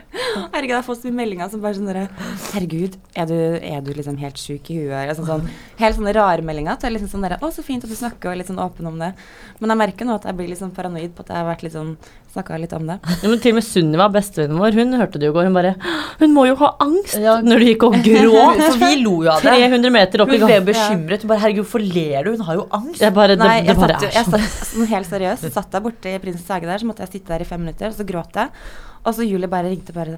Herregud, 0.11 0.73
jeg 0.73 0.85
får 0.85 0.97
så 0.99 1.07
mye 1.07 1.17
meldinger 1.21 1.51
som 1.51 1.61
bare 1.63 1.77
sånn 1.77 1.87
derre 1.87 2.03
Herregud, 2.51 2.97
er 3.15 3.29
du, 3.29 3.35
er 3.63 3.83
du 3.85 3.91
liksom 3.95 4.17
helt 4.19 4.39
sjuk 4.41 4.71
i 4.73 4.79
huet? 4.81 5.13
Sånn, 5.15 5.27
sånn, 5.29 5.45
helt 5.79 5.97
sånne 5.97 6.13
rare 6.17 6.43
meldinger. 6.45 6.75
Er 6.83 6.95
liksom 6.95 7.13
sånn 7.13 7.23
derre 7.27 7.39
Å, 7.39 7.51
så 7.55 7.63
fint 7.63 7.85
at 7.87 7.91
du 7.91 7.95
snakker 7.95 8.29
og 8.29 8.35
er 8.35 8.41
litt 8.41 8.51
sånn 8.51 8.59
åpen 8.61 8.89
om 8.91 8.99
det. 8.99 9.13
Men 9.61 9.73
jeg 9.73 9.81
merker 9.85 10.09
nå 10.09 10.17
at 10.19 10.27
jeg 10.27 10.39
blir 10.39 10.51
litt 10.51 10.59
sånn 10.59 10.75
paranoid 10.75 11.15
på 11.15 11.23
at 11.23 11.31
jeg 11.31 11.39
har 11.39 11.47
vært 11.47 11.63
litt 11.65 11.77
sånn 11.77 11.95
Snakka 12.31 12.55
litt 12.61 12.71
om 12.71 12.85
det. 12.87 12.95
Ja, 13.19 13.27
men 13.27 13.39
til 13.43 13.51
og 13.51 13.57
med 13.57 13.65
Sunniva, 13.67 14.05
bestevennen 14.13 14.59
vår, 14.61 14.75
hun 14.79 14.93
hørte 14.95 15.19
det 15.19 15.27
jo 15.27 15.33
i 15.33 15.35
går. 15.35 15.47
Hun 15.49 15.55
bare 15.57 15.73
Hun 16.21 16.31
må 16.31 16.45
jo 16.47 16.53
ha 16.61 16.69
angst 16.85 17.17
Ja. 17.19 17.33
når 17.43 17.59
du 17.59 17.65
gikk 17.67 17.83
og 17.83 17.97
gråt 18.05 18.61
For 18.69 18.77
vi 18.79 18.91
lo 19.01 19.17
jo 19.25 19.33
av 19.33 19.43
det. 19.43 19.55
300 19.67 19.91
meter 19.91 20.23
opp 20.23 20.31
Hun 20.31 20.37
i 20.37 20.39
ble 20.39 20.47
jo 20.47 20.61
ble 20.63 20.71
bekymret. 20.71 21.25
Hun 21.25 21.31
bare, 21.33 21.43
herregud, 21.43 21.65
hvorfor 21.65 21.83
ler 21.83 22.23
du? 22.23 22.31
Hun 22.37 22.45
har 22.47 22.59
jo 22.61 22.65
angst. 22.79 23.03
Jeg 23.03 23.15
bare, 23.19 23.35
det, 23.35 23.43
Nei, 23.43 23.57
det 23.65 23.73
jeg 23.73 23.81
bare 23.81 23.97
satt, 23.99 24.07
er 24.07 24.15
sånn. 24.15 24.39
jeg 24.39 24.47
satt, 24.47 24.71
sånn 24.71 24.89
helt 24.93 25.11
seriøst 25.11 25.49
satt 25.57 25.77
jeg 25.77 25.85
borte 25.89 26.15
i 26.15 26.23
Prinsens 26.23 26.55
hage 26.55 26.71
der, 26.71 26.79
så 26.79 26.87
måtte 26.87 27.03
jeg 27.05 27.13
sitte 27.17 27.35
der 27.35 27.43
i 27.43 27.49
fem 27.51 27.63
minutter, 27.65 27.91
og 27.91 27.99
så 27.99 28.07
gråt 28.07 28.39
jeg. 28.39 28.65
Og 29.03 29.17
så 29.17 29.27
Julie 29.27 29.51
bare 29.51 29.67
ringte 29.73 29.91
bare 29.95 30.17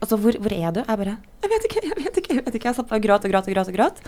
Og 0.00 0.08
så, 0.08 0.16
hvor, 0.16 0.34
hvor 0.40 0.52
er 0.56 0.70
du? 0.74 0.80
Jeg 0.82 0.98
bare 1.04 1.16
Jeg 1.44 1.50
vet 1.54 1.66
ikke, 1.70 1.82
jeg 1.86 1.98
vet 2.04 2.22
ikke. 2.24 2.34
Jeg 2.34 2.44
vet 2.46 2.54
ikke. 2.58 2.68
Jeg 2.72 2.78
satt 2.80 2.88
bare 2.90 2.98
og 2.98 3.06
gråt 3.06 3.26
og 3.28 3.34
gråt 3.36 3.50
og 3.50 3.54
gråt. 3.54 3.68
Og 3.70 3.76
gråt. 3.76 4.00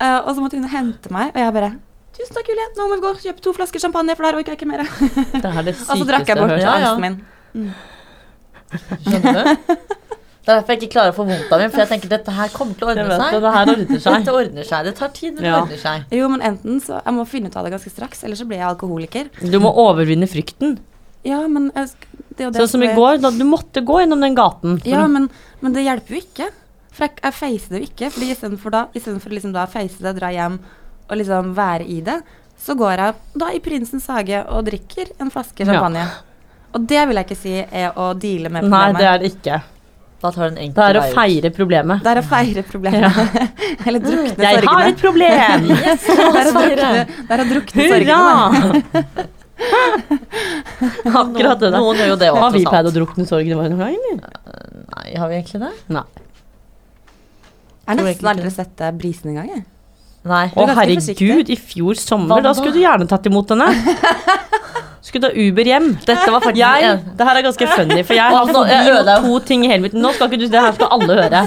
Uh, 0.00 0.18
og 0.26 0.34
så 0.34 0.42
måtte 0.44 0.56
hun 0.60 0.68
hente 0.72 1.12
meg, 1.12 1.32
og 1.34 1.40
jeg 1.40 1.54
bare 1.56 1.70
Tusen 2.16 2.34
takk, 2.34 2.48
Julie. 2.50 2.66
Nå 2.76 2.88
må 2.90 2.96
vi 2.98 3.02
gå 3.04 3.10
og 3.14 3.20
kjøpe 3.22 3.44
to 3.44 3.52
flasker 3.56 3.80
champagne, 3.82 4.16
for 4.18 4.26
der 4.26 4.38
orker 4.40 4.52
jeg 4.54 4.58
ikke 4.60 4.68
mer. 4.70 4.82
Det 5.42 5.44
er 5.46 5.62
det 5.68 5.76
Og 5.78 6.00
så 6.00 6.06
drakk 6.08 6.26
sykeste 6.26 6.34
jeg 6.34 6.40
bort. 6.42 6.56
Ja, 6.58 6.74
ja. 6.82 6.90
angsten 6.90 7.06
min. 7.06 7.72
Skjønner 9.06 9.40
du? 9.40 9.74
Det 10.40 10.48
er 10.54 10.56
derfor 10.62 10.72
jeg 10.72 10.80
ikke 10.80 10.92
klarer 10.94 11.12
å 11.12 11.14
få 11.14 11.24
vondt 11.28 11.50
av 11.52 11.60
min, 11.60 11.70
for 11.70 11.82
jeg 11.82 11.90
tenker 11.90 12.10
dette 12.10 12.32
her 12.32 12.48
kommer 12.54 12.74
til 12.78 12.86
å 12.86 12.90
ordne 12.94 13.04
seg. 13.12 13.34
det, 13.36 13.40
det 13.44 13.50
her 13.54 13.70
ordner 13.74 14.00
seg. 14.00 14.14
Dette 14.16 14.32
ordner 14.34 14.66
seg. 14.70 14.86
Det 14.88 14.92
tar 14.98 15.10
tid, 15.14 15.34
men 15.36 15.44
det 15.44 15.50
Ja. 15.50 15.58
ordner 15.60 15.80
seg. 15.82 16.06
Jo, 16.16 16.28
men 16.32 16.40
enten 16.48 16.80
så 16.82 16.96
Jeg 17.04 17.14
må 17.14 17.26
finne 17.28 17.50
ut 17.52 17.58
av 17.60 17.66
det 17.68 17.72
ganske 17.74 17.92
straks, 17.92 18.24
eller 18.24 18.40
så 18.40 18.46
blir 18.48 18.58
jeg 18.58 18.66
alkoholiker. 18.70 19.28
Du 19.52 19.58
må 19.62 19.70
overvinne 19.84 20.26
frykten. 20.32 20.78
Ja, 21.28 21.42
men 21.46 21.68
jeg, 21.76 21.92
det 22.38 22.48
det 22.56 22.62
Sånn 22.64 22.72
som 22.72 22.82
i 22.82 22.88
går, 22.96 23.20
da 23.20 23.30
du 23.36 23.44
måtte 23.44 23.84
gå 23.84 24.00
gjennom 24.00 24.24
den 24.24 24.34
gaten. 24.34 24.78
for- 24.80 24.88
Ja, 24.90 25.04
men, 25.06 25.28
men 25.60 25.76
det 25.76 25.84
hjelper 25.84 26.16
jo 26.16 26.22
ikke. 26.24 26.48
For 26.90 27.04
jeg, 27.06 27.20
jeg 27.22 27.36
feiser 27.36 27.68
det 27.76 27.82
jo 27.84 27.90
ikke. 27.92 28.10
Fordi 28.16 28.30
istedenfor 28.32 28.74
da, 28.74 28.82
istedenfor 28.96 29.36
liksom 29.36 29.52
da 29.54 29.66
feise 29.70 30.00
det, 30.00 30.16
dra 30.18 30.32
hjem 30.34 30.56
og 31.10 31.18
liksom 31.18 31.54
være 31.56 31.84
i 31.90 32.00
det, 32.06 32.20
så 32.60 32.76
går 32.78 33.00
jeg 33.02 33.14
da 33.40 33.50
i 33.56 33.60
Prinsens 33.64 34.06
hage 34.12 34.44
og 34.48 34.64
drikker 34.68 35.10
en 35.20 35.30
flaske 35.32 35.66
Ja. 35.66 35.82
Og 36.70 36.86
det 36.86 37.02
vil 37.08 37.18
jeg 37.18 37.26
ikke 37.26 37.36
si 37.40 37.54
er 37.58 37.96
å 37.98 38.12
deale 38.14 38.48
med 38.52 38.62
problemet. 38.62 38.92
Nei, 38.94 39.00
det 39.00 39.06
er 39.10 39.18
det 39.18 39.30
ikke. 39.34 39.62
Da 40.20 40.30
tar 40.30 40.50
det 40.50 40.60
en 40.60 40.72
Det 40.76 40.84
er 40.84 40.98
å 41.00 41.02
feire 41.14 41.50
problemet. 41.50 42.02
det 42.04 42.10
er 42.12 42.18
å 42.20 42.22
feire 42.28 42.62
problemet. 42.68 43.16
Eller 43.86 44.00
drukne 44.04 44.44
Jeg 44.44 44.62
har 44.68 44.82
et 44.86 45.00
problem! 45.00 45.66
Det 45.70 45.88
er 45.90 46.50
drukne, 46.52 47.06
det 47.26 47.34
er 47.34 47.40
å 47.40 47.46
drukne 47.48 47.80
sorgene. 47.90 48.82
Akkurat 51.20 51.60
det 51.60 51.68
der. 51.68 51.76
Noen 51.76 51.98
gjør 52.00 52.08
jo 52.12 52.16
det 52.20 52.28
Har 52.36 52.52
vi 52.54 52.62
pleid 52.64 52.88
å 52.88 52.92
drukne 52.94 53.26
sorgene 53.28 53.58
våre 53.58 53.72
noen 53.72 53.82
gang, 53.82 53.96
eller? 53.96 54.86
Nei, 54.94 55.08
har 55.20 55.30
vi 55.30 55.38
egentlig 55.40 55.60
det? 55.64 55.72
Nei. 55.96 56.06
Jeg 57.80 57.98
har 57.98 58.06
nesten 58.06 58.30
aldri 58.30 58.52
sett 58.54 58.82
brisen 59.00 59.32
engang. 59.32 59.48
jeg. 59.56 59.64
Nei. 60.28 60.46
Å 60.52 60.66
herregud, 60.76 61.48
i 61.48 61.56
fjor 61.56 61.96
sommer, 61.96 62.28
Hva 62.34 62.42
da 62.44 62.50
da? 62.50 62.56
skulle 62.58 62.74
du 62.76 62.82
gjerne 62.82 63.06
tatt 63.08 63.24
imot 63.30 63.54
henne. 63.54 63.70
Skulle 65.00 65.30
ta 65.30 65.32
Uber 65.32 65.64
hjem. 65.64 65.86
Dette 66.04 66.26
var 66.28 66.42
faktisk 66.44 66.60
Jeg, 66.60 66.98
det 67.16 67.24
her 67.26 67.38
er 67.40 67.44
ganske 67.46 67.68
funny, 67.72 68.02
for 68.04 68.18
jeg 68.18 68.34
har 68.36 68.50
ødela- 68.52 69.14
mot 69.24 69.40
to 69.40 69.46
ting 69.48 69.64
i 69.64 69.70
hele 69.70 69.80
mitt 69.86 69.94
Nå 69.96 70.10
skal 70.12 70.28
ikke 70.28 70.42
du, 70.42 70.44
det 70.52 70.60
her 70.60 70.74
skal 70.76 70.90
alle 70.92 71.16
høre. 71.22 71.40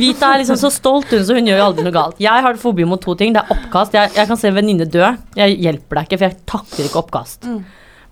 Vita 0.00 0.30
er 0.32 0.40
liksom 0.40 0.56
så 0.56 0.70
stolt, 0.72 1.12
hun, 1.12 1.20
så 1.28 1.36
hun 1.36 1.50
gjør 1.50 1.60
jo 1.60 1.66
aldri 1.66 1.84
noe 1.84 1.92
galt. 1.94 2.16
Jeg 2.24 2.46
har 2.48 2.56
fobi 2.56 2.86
mot 2.88 3.02
to 3.04 3.12
ting. 3.20 3.36
Det 3.36 3.42
er 3.44 3.52
oppkast. 3.58 3.92
Jeg, 3.98 4.14
jeg 4.16 4.30
kan 4.32 4.40
se 4.40 4.48
en 4.48 4.56
venninne 4.56 4.88
dø. 4.88 5.04
Jeg 5.36 5.58
hjelper 5.66 6.00
deg 6.00 6.08
ikke, 6.08 6.18
for 6.22 6.28
jeg 6.30 6.40
takler 6.48 6.88
ikke 6.88 7.02
oppkast. 7.04 7.50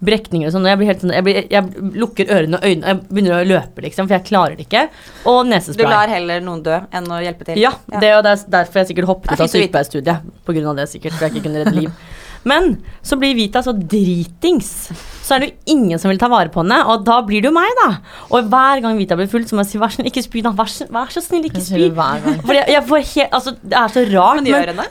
Brekninger 0.04 0.50
og 0.50 0.52
sånn. 0.52 0.66
og 0.66 0.72
Jeg, 0.72 0.80
blir 0.80 0.90
helt 0.90 1.04
sånn 1.04 1.14
jeg, 1.14 1.24
blir, 1.24 1.38
jeg 1.48 1.86
lukker 1.96 2.28
ørene 2.28 2.58
og 2.58 2.66
øynene. 2.68 2.90
Jeg 2.92 3.00
begynner 3.08 3.38
å 3.38 3.46
løpe, 3.48 3.84
liksom, 3.86 4.10
for 4.10 4.18
jeg 4.18 4.26
klarer 4.28 4.58
det 4.58 4.66
ikke. 4.66 4.82
Og 5.32 5.48
Du 5.48 5.84
lar 5.86 6.12
heller 6.12 6.44
noen 6.44 6.60
dø 6.66 6.76
enn 6.92 7.08
å 7.08 7.22
hjelpe 7.24 7.48
til. 7.48 7.62
Ja, 7.62 7.72
det, 7.88 8.12
og 8.18 8.26
det 8.26 8.34
er 8.34 8.44
derfor 8.58 8.82
jeg 8.82 8.92
sikkert 8.92 9.08
hoppet 9.12 9.32
ut 9.32 9.40
av 9.46 9.48
sykepleierstudiet. 9.54 10.28
På 10.44 10.56
grunn 10.56 10.68
av 10.74 10.76
det 10.82 10.90
sikkert, 10.92 11.16
for 11.16 11.26
jeg 11.26 11.36
ikke 11.36 11.48
kunne 11.48 11.64
redde 11.64 11.80
liv. 11.80 11.96
Men 12.46 12.76
så 13.02 13.16
blir 13.18 13.34
Vita 13.34 13.62
så 13.64 13.72
dritings. 13.74 14.68
Så 15.26 15.34
er 15.34 15.42
det 15.42 15.48
jo 15.48 15.74
ingen 15.74 15.98
som 15.98 16.12
vil 16.12 16.20
ta 16.20 16.28
vare 16.30 16.52
på 16.54 16.62
henne, 16.62 16.78
og 16.86 17.02
da 17.08 17.16
blir 17.26 17.42
det 17.42 17.50
jo 17.50 17.54
meg, 17.56 17.72
da. 17.80 17.88
Og 18.30 18.46
hver 18.52 18.84
gang 18.84 19.00
Vita 19.00 19.16
blir 19.18 19.26
full, 19.32 19.42
så 19.48 19.58
må 19.58 19.64
jeg 19.64 19.72
si 19.72 19.80
vær 19.82 19.90
så 19.90 19.98
snill, 19.98 20.12
ikke 20.12 20.22
spy, 20.28 20.44
da. 20.46 20.52
Vær 20.54 20.70
så, 20.70 20.86
vær 20.94 21.10
så 21.10 21.24
snill, 21.24 21.48
ikke 21.48 21.64
spy. 21.64 21.88
For 22.46 22.54
jeg, 22.54 22.68
jeg 22.76 22.84
får 22.86 23.02
helt, 23.16 23.34
altså, 23.40 23.56
det 23.64 23.80
er 23.80 23.96
så 23.96 24.04
rart. 24.12 24.38
Men 24.38 24.52
gjør 24.52 24.72
hun 24.76 24.84
det? 24.84 24.88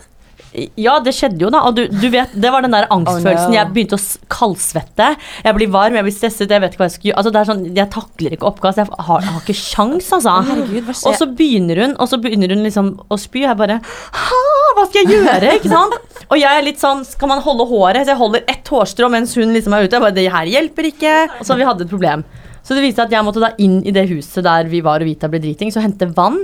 Ja, 0.79 0.97
det 1.03 1.13
skjedde 1.17 1.41
jo, 1.43 1.49
da. 1.53 1.61
Og 1.67 1.75
du, 1.77 1.83
du 1.91 2.07
vet, 2.13 2.33
det 2.33 2.51
var 2.53 2.63
den 2.65 2.73
der 2.75 2.87
angstfølelsen. 2.93 3.49
Oh, 3.49 3.53
no. 3.53 3.57
Jeg 3.57 3.71
begynte 3.75 3.97
å 3.99 4.03
kaldsvette. 4.31 5.09
Jeg 5.45 5.57
blir 5.57 5.71
varm, 5.73 5.97
jeg 5.99 6.07
blir 6.07 6.15
stresset, 6.15 6.51
jeg 6.51 6.63
vet 6.63 6.75
ikke 6.75 6.83
hva 6.83 6.87
jeg 6.89 6.95
skal 6.95 7.09
gjøre. 7.09 7.17
Altså, 7.21 7.33
det 7.35 7.41
er 7.41 7.49
sånn, 7.49 7.63
jeg 7.79 7.91
takler 7.95 8.35
ikke 8.37 8.49
oppkast. 8.49 8.81
Jeg 8.81 9.01
har, 9.09 9.27
har 9.29 9.41
ikke 9.43 9.57
sjans, 9.59 10.09
altså. 10.15 10.37
Herregud. 10.49 10.91
Og 10.95 11.17
så 11.19 11.27
begynner 11.37 11.81
hun 11.83 11.95
Og 11.99 12.09
så 12.11 12.19
begynner 12.21 12.51
hun 12.55 12.63
liksom 12.65 12.91
å 13.11 13.17
spy, 13.19 13.43
jeg 13.45 13.57
bare 13.59 13.79
«Hæ, 13.81 14.39
Hva 14.77 14.85
skal 14.87 15.01
jeg 15.03 15.19
gjøre? 15.19 15.53
Ikke 15.59 15.71
sant? 15.71 16.23
Og 16.29 16.39
jeg 16.39 16.49
er 16.49 16.65
litt 16.65 16.81
sånn 16.81 17.03
Skal 17.07 17.29
man 17.31 17.43
holde 17.45 17.67
håret? 17.69 18.05
Så 18.05 18.13
jeg 18.15 18.21
holder 18.21 18.47
ett 18.51 18.71
hårstrå 18.71 19.09
mens 19.13 19.35
hun 19.39 19.53
liksom 19.55 19.75
er 19.75 19.85
ute. 19.85 19.95
Jeg 19.97 20.03
bare, 20.05 20.15
Det 20.15 20.25
her 20.31 20.51
hjelper 20.55 20.89
ikke. 20.91 21.13
Så 21.45 21.57
vi 21.59 21.67
hadde 21.67 21.85
et 21.87 21.91
problem. 21.91 22.25
Så 22.65 22.73
det 22.73 22.81
viste 22.81 23.03
at 23.05 23.13
jeg 23.13 23.25
måtte 23.25 23.43
da 23.43 23.51
inn 23.61 23.77
i 23.85 23.93
det 23.93 24.07
huset 24.09 24.41
der 24.45 24.69
vi 24.71 24.81
var 24.85 25.03
og 25.03 25.09
Vita 25.09 25.29
ble 25.29 25.41
dritings, 25.43 25.77
og 25.77 25.85
hente 25.85 26.07
vann. 26.17 26.39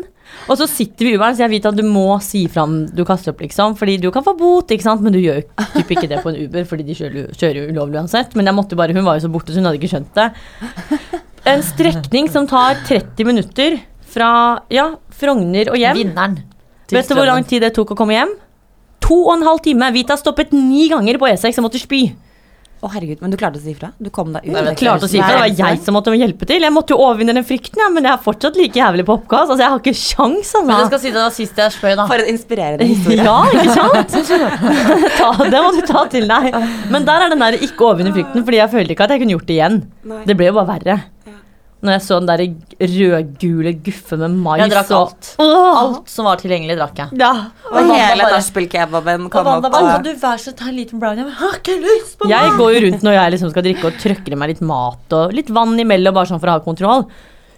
Og 0.46 0.58
så 0.60 0.68
sitter 0.70 1.08
vi 1.08 1.14
i 1.14 1.18
Uberen, 1.18 1.36
så 1.36 1.44
jeg 1.44 1.52
vet 1.56 1.66
at 1.68 1.78
du 1.78 1.84
må 1.84 2.06
si 2.24 2.44
fra 2.52 2.64
om 2.68 2.76
du 2.88 3.02
kaster 3.08 3.34
opp, 3.34 3.42
liksom. 3.44 3.74
Fordi 3.80 3.98
du 4.02 4.08
kan 4.14 4.24
få 4.26 4.36
bot, 4.38 4.70
ikke 4.72 4.86
sant. 4.86 5.02
Men 5.04 5.16
du 5.16 5.20
gjør 5.20 5.42
jo 5.42 5.66
typ 5.74 5.96
ikke 5.96 6.08
det 6.12 6.22
på 6.24 6.32
en 6.32 6.40
Uber, 6.46 6.68
fordi 6.70 6.86
de 6.88 6.98
kjører, 6.98 7.34
kjører 7.34 7.60
jo 7.60 7.66
ulovlig 7.74 8.00
uansett. 8.04 8.38
Men 8.38 8.48
jeg 8.48 8.58
måtte 8.58 8.78
bare, 8.80 8.96
hun 8.96 9.08
var 9.08 9.18
jo 9.18 9.26
så 9.26 9.34
borte, 9.34 9.52
så 9.52 9.60
hun 9.60 9.70
hadde 9.70 9.82
ikke 9.82 9.92
skjønt 9.96 10.14
det. 10.22 10.30
En 11.52 11.66
strekning 11.66 12.30
som 12.30 12.46
tar 12.50 12.78
30 12.86 13.26
minutter 13.26 13.80
fra 14.14 14.32
ja, 14.72 14.92
Frogner 15.18 15.74
og 15.74 15.80
hjem. 15.82 16.04
Vinneren. 16.04 16.40
Vet 16.92 17.10
du 17.10 17.16
hvor 17.18 17.30
lang 17.30 17.48
tid 17.48 17.64
det 17.66 17.74
tok 17.74 17.96
å 17.96 17.98
komme 17.98 18.14
hjem? 18.14 18.36
To 19.08 19.24
og 19.26 19.40
en 19.40 19.48
halv 19.48 19.64
time. 19.66 19.90
Vita 19.96 20.18
stoppet 20.20 20.54
ni 20.54 20.86
ganger 20.92 21.18
på 21.18 21.32
E6 21.32 21.58
og 21.58 21.66
måtte 21.66 21.82
spy. 21.82 22.06
Å 22.82 22.90
herregud, 22.90 23.20
men 23.22 23.30
du 23.30 23.36
klarte 23.38 23.60
å 23.60 23.62
si 23.62 23.76
ifra? 23.76 23.92
Du 24.02 24.08
kom 24.10 24.32
deg 24.34 24.48
ut? 24.48 24.54
Nei, 24.56 24.62
Jeg 24.72 24.78
klarte 24.80 25.06
å 25.06 25.10
si 25.12 25.20
ifra. 25.20 25.36
Det 25.46 25.54
var 25.54 25.68
jeg 25.70 25.82
som 25.86 25.94
måtte 25.94 26.14
hjelpe 26.18 26.48
til. 26.50 26.64
Jeg 26.66 26.74
måtte 26.74 26.96
jo 26.96 26.98
overvinne 27.06 27.36
den 27.38 27.46
frykten, 27.46 27.78
ja, 27.78 27.90
men 27.94 28.08
jeg 28.08 28.16
er 28.16 28.24
fortsatt 28.26 28.58
like 28.58 28.80
jævlig 28.82 29.06
på 29.06 29.14
oppkast. 29.20 29.54
Altså, 29.54 29.62
jeg 29.62 29.70
har 29.76 29.84
ikke 29.84 29.94
sjans, 30.00 30.54
Men 30.58 30.72
det 30.72 30.78
altså. 30.80 30.90
skal 30.90 31.02
si 31.04 31.12
det 31.14 31.22
var 31.22 31.36
sist 31.36 31.62
jeg 31.62 31.76
spøy, 31.76 31.92
da. 32.00 32.08
For 32.10 32.24
en 32.24 32.32
inspirerende 32.34 32.88
historie. 32.90 33.22
Ja, 33.22 33.38
ikke 33.54 33.78
sant? 33.78 34.18
ta, 35.22 35.30
det 35.54 35.62
må 35.62 35.70
du 35.78 35.82
ta 35.92 36.04
til 36.10 36.26
deg. 36.34 36.50
Men 36.90 37.06
der 37.06 37.28
er 37.28 37.36
den 37.36 37.46
der 37.46 37.60
ikke 37.70 37.92
overvinne 37.92 38.16
frykten, 38.18 38.48
fordi 38.50 38.64
jeg 38.64 38.74
følte 38.74 38.98
ikke 38.98 39.06
at 39.06 39.14
jeg 39.14 39.24
kunne 39.26 39.38
gjort 39.38 39.50
det 39.52 39.60
igjen. 39.60 39.82
Nei. 40.16 40.24
Det 40.26 40.38
ble 40.42 40.50
jo 40.50 40.58
bare 40.58 40.72
verre. 40.74 40.98
Når 41.82 41.96
jeg 41.96 42.02
så 42.06 42.18
den 42.22 42.28
der 42.30 42.42
rødgule 42.86 43.72
guffe 43.82 44.18
med 44.22 44.36
mais 44.38 44.60
Jeg 44.62 44.70
drakk 44.70 44.92
og- 44.92 45.08
alt. 45.08 45.30
Åh! 45.40 45.78
Alt 45.82 46.10
som 46.14 46.26
var 46.26 46.38
tilgjengelig, 46.38 46.78
drakk 46.78 46.96
jeg. 47.02 47.10
Ja. 47.18 47.32
Og 47.72 47.90
hele 47.90 48.28
nachspiel-kebaben 48.30 49.30
kom 49.34 49.48
opp. 49.48 49.64
Kan 49.72 49.88
Og, 49.98 50.04
du 50.04 50.12
være 50.14 50.38
så 50.44 50.54
ta 50.56 50.68
en 50.70 50.76
liten 50.78 51.00
brownie? 51.02 51.26
Jeg 51.26 51.34
har 51.40 51.58
ikke 51.58 51.78
lyst 51.82 52.18
på 52.20 52.30
Jeg 52.30 52.52
går 52.60 52.70
jo 52.76 52.80
rundt 52.86 53.02
når 53.04 53.14
jeg 53.18 53.32
liksom 53.34 53.50
skal 53.50 53.64
drikke 53.64 53.86
og 53.90 53.94
trøkker 53.98 54.32
i 54.32 54.36
meg 54.36 54.50
litt 54.54 54.62
mat 54.62 55.18
og 55.18 55.34
litt 55.34 55.50
vann 55.50 55.74
imellom, 55.80 56.14
bare 56.14 56.26
sånn 56.30 56.40
for 56.40 56.48
å 56.54 56.58
ha 56.60 56.60
kontroll. 56.60 57.08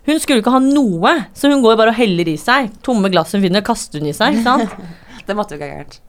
Hun 0.05 0.19
skulle 0.19 0.39
ikke 0.41 0.51
ha 0.51 0.59
noe, 0.59 1.25
så 1.35 1.51
hun 1.51 1.61
går 1.63 1.77
bare 1.77 1.89
og 1.91 1.95
heller 1.95 2.27
i 2.27 2.37
seg. 2.39 2.71
Tomme 2.81 3.11
glass 3.11 3.31
hun 3.33 3.41
finner, 3.41 3.61
kaster 3.61 3.99
hun 3.99 4.07
i 4.07 4.13
seg. 4.15 4.35
ikke 4.35 4.43
sant? 4.43 4.69
det 5.27 5.35
måtte 5.35 5.51
jo 5.51 5.59
ikke 5.59 5.67
ha 5.67 5.75
gærent. 5.77 5.99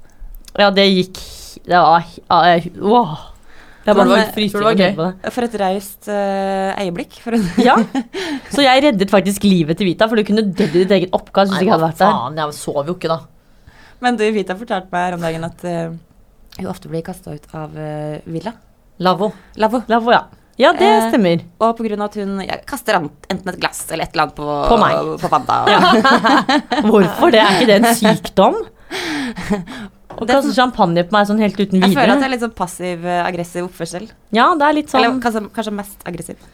Ja, 0.59 0.71
det 0.71 0.87
gikk 0.87 1.19
Det 1.67 1.75
var 1.75 3.34
ja, 3.85 3.93
jeg, 3.93 3.95
Jeg 3.95 3.97
var 3.97 4.05
tror 4.53 4.77
det 4.79 4.87
var 4.89 4.95
på 4.97 5.07
det. 5.07 5.33
For 5.35 5.47
et 5.47 5.57
raust 5.61 6.09
uh, 6.09 6.71
øyeblikk. 6.85 7.19
For 7.25 7.37
en 7.37 7.45
Ja. 7.61 7.77
Så 8.55 8.65
jeg 8.65 8.85
reddet 8.87 9.11
faktisk 9.13 9.45
livet 9.45 9.77
til 9.81 9.91
Vita, 9.91 10.09
for 10.09 10.17
du 10.17 10.25
kunne 10.25 10.47
dødd 10.49 10.75
i 10.75 10.85
ditt 10.85 10.95
eget 10.99 11.17
oppkast 11.17 11.53
hvis 11.53 11.61
du 11.61 11.67
ikke 11.67 11.77
hadde 11.77 11.89
vært 11.91 12.01
der. 12.01 12.15
faen, 12.15 12.39
jeg 12.41 12.57
sov 12.59 12.87
jo 12.89 12.95
ikke 12.97 13.13
da. 13.13 13.19
Men 14.05 14.17
du, 14.21 14.25
Vita 14.33 14.57
fortalte 14.57 14.89
meg 14.93 15.07
her 15.09 15.19
om 15.19 15.27
dagen 15.29 15.45
at 15.51 15.67
uh, 15.69 15.99
hun 16.59 16.71
ofte 16.71 16.89
blir 16.93 17.05
kasta 17.05 17.35
ut 17.37 17.53
av 17.57 17.77
uh, 17.77 18.17
villa. 18.25 18.55
Lavvo. 19.05 19.33
Lavvo. 19.59 19.85
Ja. 20.15 20.25
Ja, 20.57 20.71
det 20.73 20.87
Eh, 20.87 21.09
stemmer. 21.11 21.41
Og 21.59 21.73
på 21.77 21.83
grunn 21.83 21.99
av 22.05 22.13
at 22.13 22.17
hun 22.21 22.37
ja, 22.47 22.61
kaster 22.63 22.95
enten 22.95 23.49
et 23.51 23.59
glass 23.59 23.81
eller 23.91 24.07
et 24.07 24.13
eller 24.15 24.29
annet 24.29 24.37
på, 24.39 24.45
På 24.71 24.77
meg. 24.79 25.19
på 25.19 25.31
Fanta. 25.33 25.57
Hvorfor 26.91 27.33
det? 27.35 27.41
Er 27.43 27.57
ikke 27.59 27.67
det 27.73 27.79
en 27.81 27.97
sykdom? 27.99 28.61
Å 30.15 30.27
kaste 30.29 30.53
champagne 30.55 31.03
på 31.07 31.15
meg 31.15 31.29
sånn 31.29 31.41
helt 31.43 31.57
uten 31.59 31.79
videre. 31.79 31.91
Jeg 31.91 31.97
føler 31.99 32.13
at 32.15 32.23
det 32.23 32.27
er 32.29 32.33
litt 32.35 32.45
sånn 32.45 32.55
passiv-aggressiv 32.59 33.67
oppførsel. 33.67 34.05
Ja, 34.37 34.51
det 34.59 34.67
er 34.69 34.77
litt 34.77 34.95
Eller 34.95 35.11
sånn 35.11 35.23
kanskje, 35.25 35.43
kanskje 35.57 35.75
mest 35.79 36.07
aggressiv. 36.09 36.45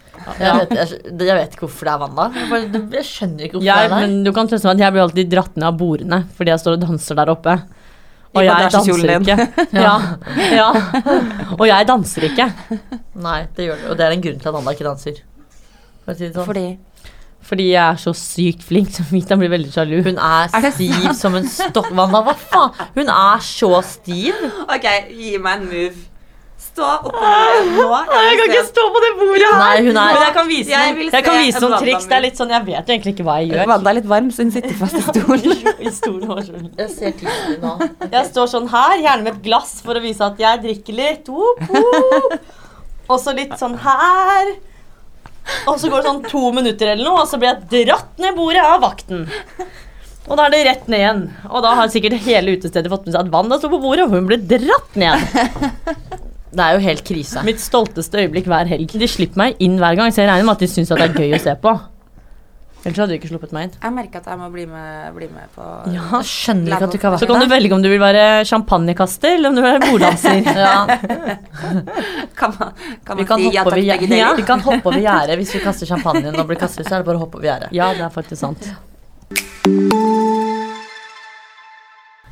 Jeg 0.40 0.56
vet, 0.60 0.72
jeg, 0.76 1.00
jeg 1.16 1.36
vet 1.38 1.54
ikke 1.56 1.66
hvorfor 1.66 1.88
det 1.88 1.92
er 1.92 2.00
vann 2.02 2.16
da. 2.16 2.26
Jeg, 2.36 2.48
bare, 2.50 2.82
jeg 2.98 3.08
skjønner 3.08 3.46
ikke 3.46 3.58
hvorfor 3.58 3.68
jeg, 3.68 3.76
det 3.76 3.86
er 3.86 3.92
der. 3.94 4.06
men 4.06 4.24
du 4.26 4.32
kan 4.36 4.50
trøste 4.50 4.68
meg 4.68 4.76
at 4.76 4.84
jeg 4.84 4.96
blir 4.96 5.04
alltid 5.06 5.30
dratt 5.32 5.56
ned 5.56 5.68
av 5.70 5.78
bordene 5.80 6.18
fordi 6.36 6.52
jeg 6.52 6.62
står 6.64 6.76
og 6.76 6.82
danser 6.86 7.20
der 7.20 7.32
oppe. 7.32 7.56
Og 8.30 8.46
jeg 8.46 8.68
danser 8.76 9.14
ikke. 9.16 9.66
Ja, 9.74 9.94
ja. 10.60 10.68
Og 11.56 11.64
jeg 11.66 11.88
danser 11.88 12.28
ikke. 12.28 12.46
Nei, 13.18 13.40
det 13.56 13.66
gjør 13.66 13.80
det. 13.80 13.88
Og 13.90 13.98
det 13.98 14.06
er 14.06 14.14
en 14.14 14.22
grunn 14.26 14.38
til 14.44 14.52
at 14.52 14.60
Anna 14.60 14.76
ikke 14.76 14.86
danser. 14.86 15.18
For 16.04 16.12
å 16.12 16.18
si 16.18 16.28
det 16.28 16.36
sånn. 16.36 16.46
Fordi 16.46 16.66
Fordi 17.42 17.70
jeg 17.72 17.80
er 17.82 17.96
så 17.98 18.12
sykt 18.14 18.62
flink, 18.62 18.90
så 18.94 19.02
Mita 19.10 19.34
blir 19.40 19.50
veldig 19.50 19.72
sjalu. 19.74 19.96
Hun 20.06 20.18
er 20.20 20.52
Er 20.54 20.70
stiv 20.70 21.08
som 21.18 21.34
en 21.34 21.48
stokkvann. 21.48 22.12
Hva 22.12 22.34
faen? 22.36 22.70
Hun 22.94 23.08
er 23.10 23.42
så 23.42 23.72
stiv. 23.82 24.36
OK, 24.68 24.86
gi 25.16 25.36
meg 25.42 25.62
en 25.62 25.66
move. 25.72 26.06
Stå 26.60 26.84
oppå 26.84 27.10
bordet 27.16 27.70
nå. 27.72 27.86
Jeg 28.20 28.36
kan 28.38 28.50
ikke 28.52 28.64
stå 28.68 28.82
på 28.92 29.00
det 29.02 29.08
bordet 29.16 29.46
her! 29.48 29.58
Nei, 29.62 29.78
hun 29.86 29.96
er 29.96 30.10
Men 30.12 30.22
jeg 30.22 30.34
kan 30.36 30.48
vise, 30.50 30.70
Jeg 30.70 30.92
noen- 30.94 31.14
jeg 31.16 31.24
kan 31.24 31.38
vise 31.40 31.60
noen 31.64 31.78
triks. 31.80 32.04
Det 32.10 32.16
er 32.18 32.20
litt 32.20 32.36
sånn, 32.36 32.50
Jeg 32.52 32.66
vet 32.66 32.86
jo 32.86 32.94
egentlig 32.94 33.14
ikke 33.16 33.24
hva 33.26 33.36
jeg 33.40 33.48
gjør. 33.50 33.66
Vanda 33.72 33.90
er 33.90 33.94
litt 33.98 34.08
varm, 34.12 34.28
så 34.30 34.44
hun 34.44 34.52
sitter 34.52 34.74
fast 34.76 34.94
i 34.94 35.02
stolen. 35.08 35.56
I 35.88 35.90
stolen. 35.90 36.70
Jeg 36.78 36.90
ser 36.92 37.12
tissen 37.18 37.56
nå. 37.64 37.72
Jeg 38.12 38.24
står 38.30 38.46
sånn 38.52 38.68
her, 38.68 38.96
gjerne 39.00 39.24
med 39.24 39.34
et 39.38 39.42
glass 39.48 39.80
for 39.82 39.94
å 39.96 40.02
vise 40.04 40.20
at 40.22 40.38
jeg 40.38 40.62
drikker 40.68 40.94
litt. 41.00 41.32
Og 43.10 43.16
så 43.18 43.34
litt 43.34 43.56
sånn 43.58 43.78
her. 43.80 44.52
Og 45.68 45.76
så 45.80 45.90
går 45.90 46.02
det 46.02 46.08
sånn 46.08 46.24
to 46.30 46.42
minutter 46.56 46.92
eller 46.92 47.06
noe, 47.06 47.22
og 47.24 47.30
så 47.30 47.38
blir 47.40 47.52
jeg 47.52 47.86
dratt 47.88 48.20
ned 48.22 48.36
bordet 48.38 48.64
av 48.64 48.82
vakten. 48.84 49.26
Og 50.30 50.36
da 50.38 50.46
er 50.46 50.54
det 50.54 50.64
rett 50.68 50.90
ned 50.90 51.00
igjen. 51.00 51.22
Og 51.50 51.62
da 51.64 51.74
har 51.78 51.90
sikkert 51.92 52.20
hele 52.26 52.54
utestedet 52.54 52.90
fått 52.92 53.06
med 53.08 53.14
seg 53.16 53.24
at 53.24 53.32
Wanda 53.34 53.58
sto 53.58 53.70
på 53.72 53.80
bordet, 53.82 54.06
og 54.06 54.14
hun 54.14 54.28
ble 54.28 54.38
dratt 54.40 54.98
ned. 55.00 55.24
Det 56.50 56.64
er 56.64 56.74
jo 56.74 56.82
helt 56.82 57.04
krise. 57.06 57.42
Mitt 57.46 57.62
stolteste 57.62 58.18
øyeblikk 58.24 58.48
hver 58.50 58.66
helg. 58.66 58.90
De 58.98 59.08
slipper 59.10 59.38
meg 59.38 59.60
inn 59.62 59.76
hver 59.78 59.94
gang, 59.98 60.10
så 60.10 60.24
jeg 60.24 60.30
regner 60.32 60.48
med 60.48 60.56
at 60.56 60.64
de 60.64 60.68
syns 60.70 60.90
det 60.90 61.04
er 61.06 61.14
gøy 61.14 61.36
å 61.36 61.42
se 61.42 61.54
på. 61.62 61.74
Ellers 62.80 62.96
hadde 62.96 63.12
du 63.12 63.16
ikke 63.18 63.28
sluppet 63.28 63.50
meg 63.52 63.66
inn. 63.66 63.72
Jeg 63.76 63.92
merker 63.92 64.22
at 64.22 64.28
jeg 64.30 64.38
må 64.40 64.46
bli 64.54 64.62
med, 64.68 65.10
bli 65.12 65.26
med 65.28 65.50
på 65.52 65.64
Ja. 65.92 66.04
Jeg 66.14 66.28
skjønner 66.30 66.72
ikke 66.72 66.86
at 66.86 66.94
du 66.94 66.96
ikke 66.96 67.10
har 67.12 67.20
Så 67.20 67.26
kan 67.28 67.42
du 67.44 67.48
velge 67.50 67.76
om 67.76 67.82
du 67.84 67.88
vil 67.92 68.00
være 68.00 68.22
champagnekaster 68.48 69.34
eller 69.36 69.50
om 69.50 69.58
du 69.58 69.60
vil 69.60 69.74
være 69.74 69.82
borddanser. 69.90 70.40
ja, 70.64 70.78
Kan 72.40 72.54
man, 72.56 72.72
kan 73.04 73.16
man 73.20 73.26
kan 73.28 73.42
si 73.42 73.50
ja 73.52 73.64
takk 73.68 73.76
begge 73.76 73.98
deler? 74.06 74.22
Ja, 74.22 74.30
vi 74.38 74.46
kan 74.48 74.62
hoppe 74.64 74.88
over 74.88 74.96
gjerdet 75.02 75.36
hvis 75.42 75.52
vi 75.58 75.60
kaster 75.60 75.90
champagnen 75.90 76.38
og 76.40 76.48
blir 76.48 76.56
kastet, 76.60 76.88
så 76.88 76.96
er 76.96 77.02
det 77.04 77.08
bare 77.10 77.20
å 77.20 77.24
hoppe 77.26 77.36
over 77.36 77.50
gjerdet. 77.50 77.68
Ja, 77.76 77.90
det 77.92 78.06
er 78.06 78.14
faktisk 78.14 78.40
sant. 78.40 78.70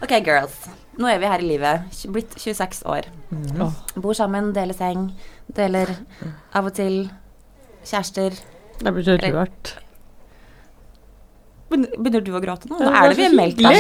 Ok, 0.01 0.15
girls. 0.25 0.55
Nå 0.99 1.11
er 1.13 1.21
vi 1.21 1.29
her 1.31 1.43
i 1.45 1.49
livet. 1.51 1.99
Blitt 2.15 2.33
26 2.41 2.81
år. 2.89 3.11
Åh. 3.61 3.77
Bor 4.01 4.17
sammen, 4.17 4.55
deler 4.57 4.75
seng. 4.79 5.11
Deler 5.55 5.93
av 6.57 6.71
og 6.71 6.75
til 6.79 7.05
kjærester. 7.85 8.41
Det 8.81 8.95
blir 8.97 9.07
så 9.07 9.19
rørt. 9.21 9.75
Begynner 11.69 12.23
du 12.25 12.31
å 12.33 12.41
gråte 12.41 12.69
nå? 12.71 12.79
Nå 12.81 12.89
er 12.89 13.11
det 13.13 13.17
det 13.19 13.25
er 13.27 13.35
mye 13.35 13.35
så 13.35 13.37
melk 13.37 13.59
der. 13.61 13.75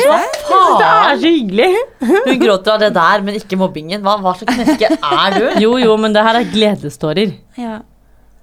Det 0.78 0.88
er 0.88 1.22
så 1.22 1.30
hyggelig. 1.32 1.68
Hun 2.28 2.42
gråter 2.42 2.74
av 2.74 2.82
det 2.84 2.90
der, 2.98 3.22
men 3.24 3.38
ikke 3.40 3.56
mobbingen. 3.60 4.02
Hva, 4.04 4.18
hva 4.20 4.34
slags 4.36 4.58
menneske 4.60 4.90
er 4.98 5.38
du? 5.38 5.46
Jo, 5.64 5.72
jo, 5.80 5.96
men 5.96 6.12
det 6.16 6.26
her 6.26 6.42
er 6.42 6.50
gledestårer. 6.52 7.32
Ja. 7.56 7.78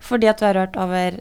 Fordi 0.05 0.27
at 0.33 0.41
du 0.41 0.45
har 0.49 0.57
rørt 0.57 0.75
over 0.81 1.19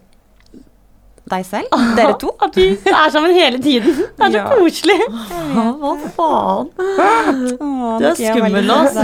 deg 1.35 1.45
selv? 1.49 1.69
Dere 1.99 2.17
to? 2.21 2.33
At 2.45 2.57
vi 2.57 2.67
er 2.81 3.13
sammen 3.13 3.33
hele 3.37 3.61
tiden. 3.65 3.93
Det 4.17 4.27
er 4.27 4.33
så 4.33 4.41
Ja. 4.41 4.49
koselig. 4.57 4.99
Hva 5.53 5.95
faen? 6.17 6.73
Åh, 6.81 8.01
Du 8.01 8.09
er 8.09 8.19
skummel 8.19 8.59
nå. 8.65 8.81
glad. 8.89 8.99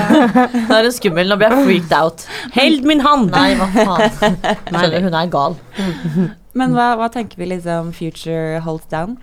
Nå 0.67 0.81
er 0.81 0.89
hun 0.89 0.97
skummel, 0.97 1.29
nå 1.33 1.37
blir 1.41 1.53
jeg 1.53 1.65
freaked 1.69 1.97
out. 2.01 2.25
Held 2.57 2.85
min 2.89 3.01
hand! 3.05 3.31
Nei, 3.37 3.53
hva 3.61 3.69
faen. 3.73 4.37
Skjønner, 4.73 5.01
hun 5.09 5.17
er 5.23 5.33
gal. 5.33 5.57
Men 6.59 6.75
hva, 6.75 6.93
hva 6.99 7.11
tenker 7.13 7.39
vi 7.41 7.51
liksom 7.53 7.93
future 7.97 8.61
holds 8.65 8.89
down? 8.91 9.19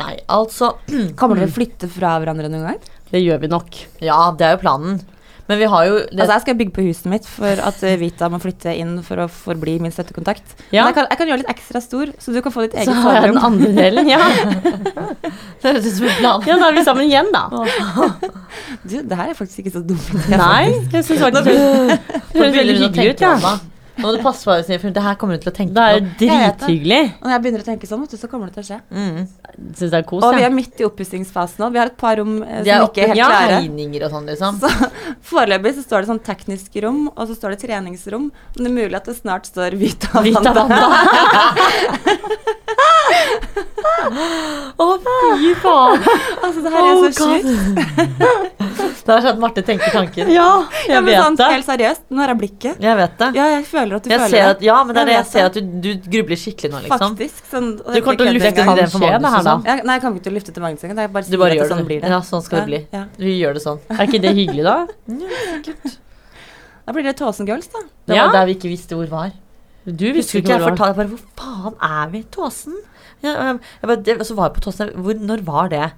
Nei, 0.00 0.16
altså 0.32 0.74
Kommer 1.20 1.40
dere 1.40 1.52
flytte 1.52 1.88
fra 1.92 2.16
hverandre 2.20 2.48
noen 2.52 2.70
gang? 2.70 2.92
Det 3.12 3.20
gjør 3.20 3.42
vi 3.42 3.50
nok. 3.52 3.82
Ja, 4.04 4.30
det 4.36 4.46
er 4.48 4.56
jo 4.56 4.62
planen. 4.64 5.02
Men 5.50 5.58
vi 5.58 5.66
har 5.68 5.84
jo 5.88 5.96
det, 5.98 6.20
Altså 6.22 6.36
Jeg 6.36 6.42
skal 6.44 6.56
bygge 6.60 6.72
på 6.76 6.84
huset 6.86 7.08
mitt 7.10 7.26
for 7.28 7.60
at 7.66 7.80
eh, 7.84 7.96
Vita 8.00 8.28
må 8.30 8.38
flytte 8.40 8.72
inn 8.78 8.94
for 9.04 9.24
å 9.24 9.26
forbli 9.28 9.74
min 9.82 9.92
støttekontakt. 9.92 10.54
Ja. 10.70 10.84
Men 10.84 10.92
jeg 10.92 10.96
kan, 10.96 11.08
jeg 11.10 11.20
kan 11.20 11.32
gjøre 11.32 11.42
litt 11.42 11.50
ekstra 11.52 11.82
stor, 11.82 12.12
så 12.22 12.32
du 12.32 12.38
kan 12.44 12.54
få 12.54 12.64
ditt 12.64 12.76
Så 12.86 12.94
har 13.02 13.18
jeg 13.18 13.32
den 13.34 13.42
andre 13.50 13.72
delen. 13.76 14.08
Ja. 14.12 14.20
det 15.62 15.66
høres 15.66 15.88
ut 15.88 15.98
som 15.98 16.06
en 16.08 16.16
plan. 16.20 16.46
ja, 16.46 16.56
da 16.60 16.70
er 16.70 16.78
vi 16.78 16.86
sammen 16.86 17.06
igjen, 17.08 17.28
da. 17.34 17.44
Du, 18.86 18.96
det 18.96 19.18
her 19.18 19.32
er 19.32 19.36
faktisk 19.36 19.64
ikke 19.64 19.74
så 19.76 19.84
dumt. 19.86 20.14
Nei, 20.30 20.72
jeg 20.92 21.04
syns 21.06 21.22
faktisk 21.26 21.50
det 21.50 21.58
høres 22.38 22.56
veldig 22.56 22.78
hyggelig 22.86 23.12
ut. 23.12 23.26
Ja. 23.26 23.58
Nå 23.92 24.06
må 24.06 24.12
du 24.16 24.22
passe 24.24 24.46
på 24.48 24.54
deg, 24.56 24.80
for 24.80 24.94
det 24.96 25.02
her 25.04 25.16
kommer 25.20 25.36
du 25.36 25.42
til 25.44 25.50
å 25.52 25.54
tenke 25.56 25.74
Det 25.76 25.82
er 25.84 25.92
jo 25.98 26.02
på. 26.02 26.12
Drithyggelig. 26.22 27.00
Og 27.20 27.26
når 27.28 27.32
jeg 27.34 27.42
begynner 27.44 27.62
å 27.62 27.66
tenke 27.66 27.88
sånn, 27.90 28.00
vet 28.06 28.14
du, 28.14 28.18
så 28.22 28.28
kommer 28.30 28.48
det 28.48 28.54
til 28.56 28.62
å 28.62 28.68
skje. 28.70 28.78
Mm. 28.88 29.18
Synes 29.76 29.92
det 29.92 29.98
er 30.00 30.06
kos, 30.08 30.24
Og 30.24 30.36
vi 30.38 30.46
er 30.46 30.54
midt 30.54 30.80
i 30.80 30.86
oppussingsfasen 30.88 31.60
nå. 31.60 31.68
Vi 31.74 31.80
har 31.82 31.90
et 31.92 31.98
par 32.00 32.16
rom 32.20 32.38
eh, 32.42 32.62
er 32.62 32.64
som 32.70 32.86
ikke 32.88 33.04
er 33.04 33.12
helt 33.12 33.20
klare. 33.20 33.58
tegninger 33.60 34.06
og 34.08 34.14
sånn, 34.16 34.26
liksom. 34.32 34.52
Så 34.62 34.68
Foreløpig 35.32 35.74
så 35.76 35.84
står 35.84 35.98
det 36.06 36.10
sånn 36.14 36.22
teknisk 36.24 36.80
rom, 36.86 37.02
og 37.12 37.22
så 37.28 37.36
står 37.36 37.48
det 37.56 37.60
treningsrom. 37.66 38.30
Men 38.56 38.60
det 38.64 38.70
er 38.72 38.76
mulig 38.80 38.96
at 39.02 39.06
det 39.12 39.16
snart 39.20 39.44
står 39.52 39.76
Vita 39.82 40.24
Vanda. 40.24 40.52
Å, 44.82 44.86
fy 45.04 45.52
faen. 45.62 46.04
Altså, 46.42 46.62
det 46.64 46.70
her 46.72 46.80
er 46.80 46.90
Oh, 46.92 47.04
så 47.06 47.10
sjukt. 47.18 47.48
Det 49.02 49.10
er 49.14 49.20
sånn 49.24 49.32
at 49.34 49.38
Marte 49.42 49.62
tenker 49.66 49.90
tanken. 49.90 50.28
Ja, 50.30 50.62
Ja, 50.86 50.94
jeg 50.94 51.02
men 51.04 51.14
sånn, 51.22 51.36
det. 51.36 51.46
helt 51.50 51.66
seriøst, 51.66 52.02
nå 52.10 52.18
har 52.22 52.28
jeg 52.32 52.38
blikket. 52.38 52.76
Jeg 52.80 52.96
vet 52.96 53.16
det. 53.18 53.28
Ja, 53.34 53.46
jeg 53.56 53.64
føler 53.66 53.96
at 53.96 54.02
du 54.04 54.10
Jeg 54.10 54.20
føler 54.20 54.30
ser 54.30 54.44
det. 54.46 54.50
at, 54.56 54.62
ja, 54.62 54.76
men 54.84 54.94
det 54.94 55.00
er 55.02 55.06
det 55.10 55.14
Jeg 55.16 55.24
jeg 55.24 55.30
ser 55.32 55.44
at 55.46 55.54
du, 55.54 55.60
du 55.82 56.10
grubler 56.14 56.36
skikkelig 56.38 56.70
nå, 56.70 56.80
liksom. 56.86 57.16
Faktisk. 57.16 57.40
Sånn, 57.50 57.70
Du 57.78 58.00
kommer 58.00 58.18
til 58.22 58.26
å 58.30 58.34
lufte 58.36 58.52
kødd 58.52 58.62
engang. 58.62 58.90
for 58.92 58.98
Magnus 59.02 59.32
her, 59.32 59.42
sånn. 59.48 59.64
Ja, 59.66 59.74
nei, 59.82 59.94
jeg 59.98 60.02
kan 60.06 60.14
ikke 60.22 60.34
lufte 60.36 60.52
til 60.54 60.62
Magnus 60.62 60.84
engang. 60.86 60.98
Jeg 61.02 61.12
bare 61.12 61.22
Du 61.22 61.30
sier 61.32 61.38
bare 61.42 61.50
at 61.50 61.58
det 61.58 61.68
det. 61.68 61.76
sånn 61.76 61.86
blir 61.90 62.00
det. 62.00 62.08
Ja, 62.14 62.20
sånn 62.20 62.42
skal 62.46 62.58
det 62.60 62.66
bli. 62.70 62.80
Ja. 62.92 63.04
Du 63.18 63.26
gjør 63.26 63.52
det 63.58 63.62
sånn. 63.66 63.80
Er 63.90 64.06
ikke 64.06 64.20
det 64.22 64.34
hyggelig, 64.38 64.62
da? 64.62 64.86
Da 66.86 66.92
blir 66.94 67.04
det 67.06 67.16
Tåsen 67.18 67.46
Girls, 67.46 67.68
da. 67.70 67.78
Det 68.06 68.16
Ja. 68.16 68.26
var 68.26 68.32
der 68.32 68.46
vi 68.46 68.54
ikke 68.56 68.70
visste 68.70 68.94
hvor 68.98 69.06
var. 69.08 69.32
Du 69.86 70.12
visste 70.12 70.38
ikke 70.38 70.48
jeg 70.54 70.60
hvor 70.60 70.70
det 70.70 70.78
var. 70.78 70.94
fortalte 70.94 70.96
bare 70.96 71.08
Hvor 71.08 71.22
faen 71.36 71.74
er 71.80 72.10
vi? 72.10 72.22
Tåsen? 72.30 72.74
Ja, 73.22 73.30
jeg, 73.34 73.60
jeg 73.82 73.86
bare, 73.88 74.02
det, 74.02 74.26
så 74.26 74.34
var 74.34 74.48
jeg 74.50 74.54
på 74.56 74.64
Tåsen. 74.66 74.90
Hvor, 74.94 75.14
når 75.14 75.44
var 75.46 75.68
det? 75.68 75.92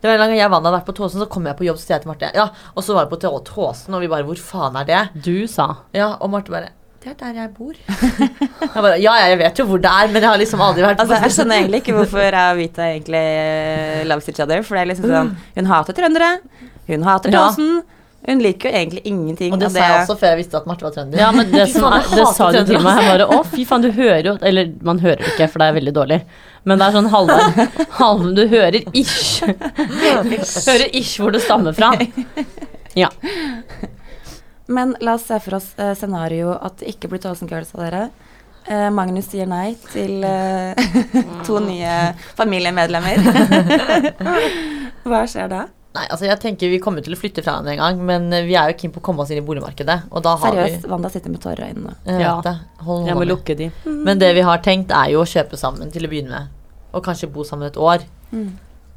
Det 0.00 0.06
var 0.06 0.14
en 0.14 0.20
gang 0.30 0.36
jeg 0.38 0.46
og 0.46 0.52
Wanda 0.54 0.68
hadde 0.70 0.78
vært 0.80 0.88
på 0.90 0.94
Tåsen, 1.00 1.20
så 1.22 1.26
kom 1.28 1.46
jeg 1.50 1.56
på 1.58 1.64
jobb, 1.66 1.78
så 1.82 1.88
jeg 1.96 2.02
til 2.04 2.10
Marte 2.12 2.28
Ja, 2.34 2.44
og 2.76 2.84
så 2.86 2.94
var 2.94 3.06
jeg 3.06 3.10
på 3.12 3.18
Tå- 3.24 3.42
Tåsen, 3.48 3.94
og 3.94 4.00
vi 4.04 4.08
bare 4.12 4.22
Hvor 4.28 4.38
faen 4.38 4.76
er 4.78 4.84
det? 4.86 5.00
Du 5.24 5.46
sa. 5.50 5.66
Ja, 5.96 6.12
og 6.20 6.30
Marte 6.30 6.50
bare 6.54 6.68
Det 7.02 7.10
er 7.12 7.18
der 7.18 7.40
jeg 7.42 7.50
bor. 7.56 7.74
jeg 8.62 8.70
bare 8.74 8.98
Ja, 9.02 9.12
jeg 9.26 9.38
vet 9.42 9.58
jo 9.58 9.66
hvor 9.66 9.82
det 9.82 9.90
er, 9.90 10.06
men 10.12 10.22
jeg 10.22 10.30
har 10.30 10.38
liksom 10.38 10.62
aldri 10.62 10.82
vært 10.86 11.02
Altså, 11.02 11.18
jeg 11.24 11.34
skjønner 11.34 11.58
egentlig 11.62 11.82
ikke 11.82 11.96
hvorfor 11.98 12.24
jeg 12.28 12.38
og 12.54 12.58
Vita 12.62 12.86
egentlig 12.92 13.24
eh, 13.42 14.02
loves 14.10 14.28
each 14.30 14.40
other. 14.44 14.62
For 14.66 14.78
det 14.78 14.82
er 14.84 14.90
liksom 14.92 15.10
sånn 15.10 15.34
Hun 15.58 15.70
hater 15.74 15.98
trøndere. 15.98 16.30
Hun 16.88 17.02
hater 17.10 17.34
Ja. 17.34 17.46
Hun 18.26 18.42
liker 18.42 18.68
jo 18.68 18.74
egentlig 18.76 19.00
ingenting 19.06 19.52
Og 19.54 19.60
det 19.62 19.68
sa 19.72 19.78
jeg 19.78 19.98
også 20.02 20.16
før 20.18 20.32
jeg 20.32 20.38
visste 20.40 20.58
at 20.58 20.66
Marte 20.68 20.84
var 20.84 20.94
trønder. 20.96 21.20
Ja, 21.20 21.28
men 21.32 21.52
det, 21.52 21.68
som 21.74 21.86
er, 21.92 22.08
det 22.12 22.24
sa 22.34 22.48
du 22.52 22.58
til 22.66 22.80
meg. 22.82 22.98
Jeg 22.98 23.12
bare 23.12 23.28
Å, 23.36 23.42
fy 23.46 23.66
faen, 23.68 23.84
du 23.84 23.92
hører 23.94 24.26
jo 24.26 24.34
Eller 24.50 24.72
man 24.84 25.00
hører 25.02 25.22
det 25.22 25.34
ikke, 25.34 25.48
for 25.52 25.62
det 25.62 25.68
er 25.70 25.76
veldig 25.78 25.94
dårlig. 25.96 26.18
Men 26.68 26.82
det 26.82 26.88
er 26.88 26.96
sånn 26.98 27.10
halve, 27.12 27.68
halve 28.00 28.32
Du 28.36 28.42
hører 28.50 28.80
ish. 28.92 29.44
hører 30.68 30.88
ish 30.98 31.14
hvor 31.22 31.32
det 31.32 31.44
stammer 31.46 31.76
fra. 31.76 31.92
Ja. 32.98 33.12
Men 34.68 34.96
la 35.00 35.14
oss 35.16 35.28
se 35.30 35.38
for 35.40 35.56
oss 35.60 35.70
eh, 35.78 35.94
scenario 35.96 36.52
at 36.58 36.82
det 36.82 36.90
ikke 36.92 37.08
blir 37.08 37.22
Tåsen 37.22 37.48
Girls 37.48 37.70
av 37.76 37.86
dere. 37.86 38.02
Eh, 38.68 38.90
Magnus 38.92 39.30
sier 39.32 39.48
nei 39.48 39.70
til 39.94 40.20
eh, 40.28 40.76
to 41.46 41.62
nye 41.64 41.94
familiemedlemmer. 42.36 43.22
Hva 45.08 45.24
skjer 45.30 45.48
da? 45.54 45.64
Nei, 45.96 46.04
altså 46.12 46.26
jeg 46.28 46.38
tenker 46.42 46.68
Vi 46.70 46.78
kommer 46.84 47.00
til 47.02 47.14
å 47.14 47.18
flytte 47.18 47.42
fra 47.42 47.56
henne 47.58 47.72
en 47.72 47.78
gang, 47.80 48.00
men 48.04 48.32
eh, 48.36 48.44
vi 48.46 48.54
er 48.60 48.70
jo 48.70 48.76
keen 48.78 48.92
på 48.92 49.00
å 49.00 49.04
komme 49.08 49.22
oss 49.24 49.30
inn 49.32 49.40
i 49.40 49.46
boligmarkedet. 49.46 50.02
Og 50.12 50.22
da 50.22 50.34
har 50.36 50.52
Seriøst, 50.52 50.84
vi 50.84 50.90
Wanda 50.92 51.08
sitter 51.10 51.30
med 51.32 51.40
tårer 51.40 51.64
i 51.64 51.72
øynene. 51.72 51.94
Jeg 52.04 52.20
Ja. 52.20 52.40
det. 52.44 52.54
Hold 52.84 53.06
Jeg 53.08 53.16
må 53.16 53.24
lukke 53.26 53.56
de. 53.56 53.70
Men 53.86 54.18
det 54.20 54.34
vi 54.36 54.40
har 54.42 54.58
tenkt, 54.58 54.90
er 54.92 55.10
jo 55.14 55.22
å 55.24 55.26
kjøpe 55.26 55.56
sammen 55.58 55.90
til 55.90 56.04
å 56.04 56.10
begynne 56.12 56.30
med. 56.30 56.48
Og 56.92 57.02
kanskje 57.04 57.30
bo 57.32 57.42
sammen 57.42 57.66
et 57.68 57.76
år. 57.76 58.04
Mm. 58.32 58.52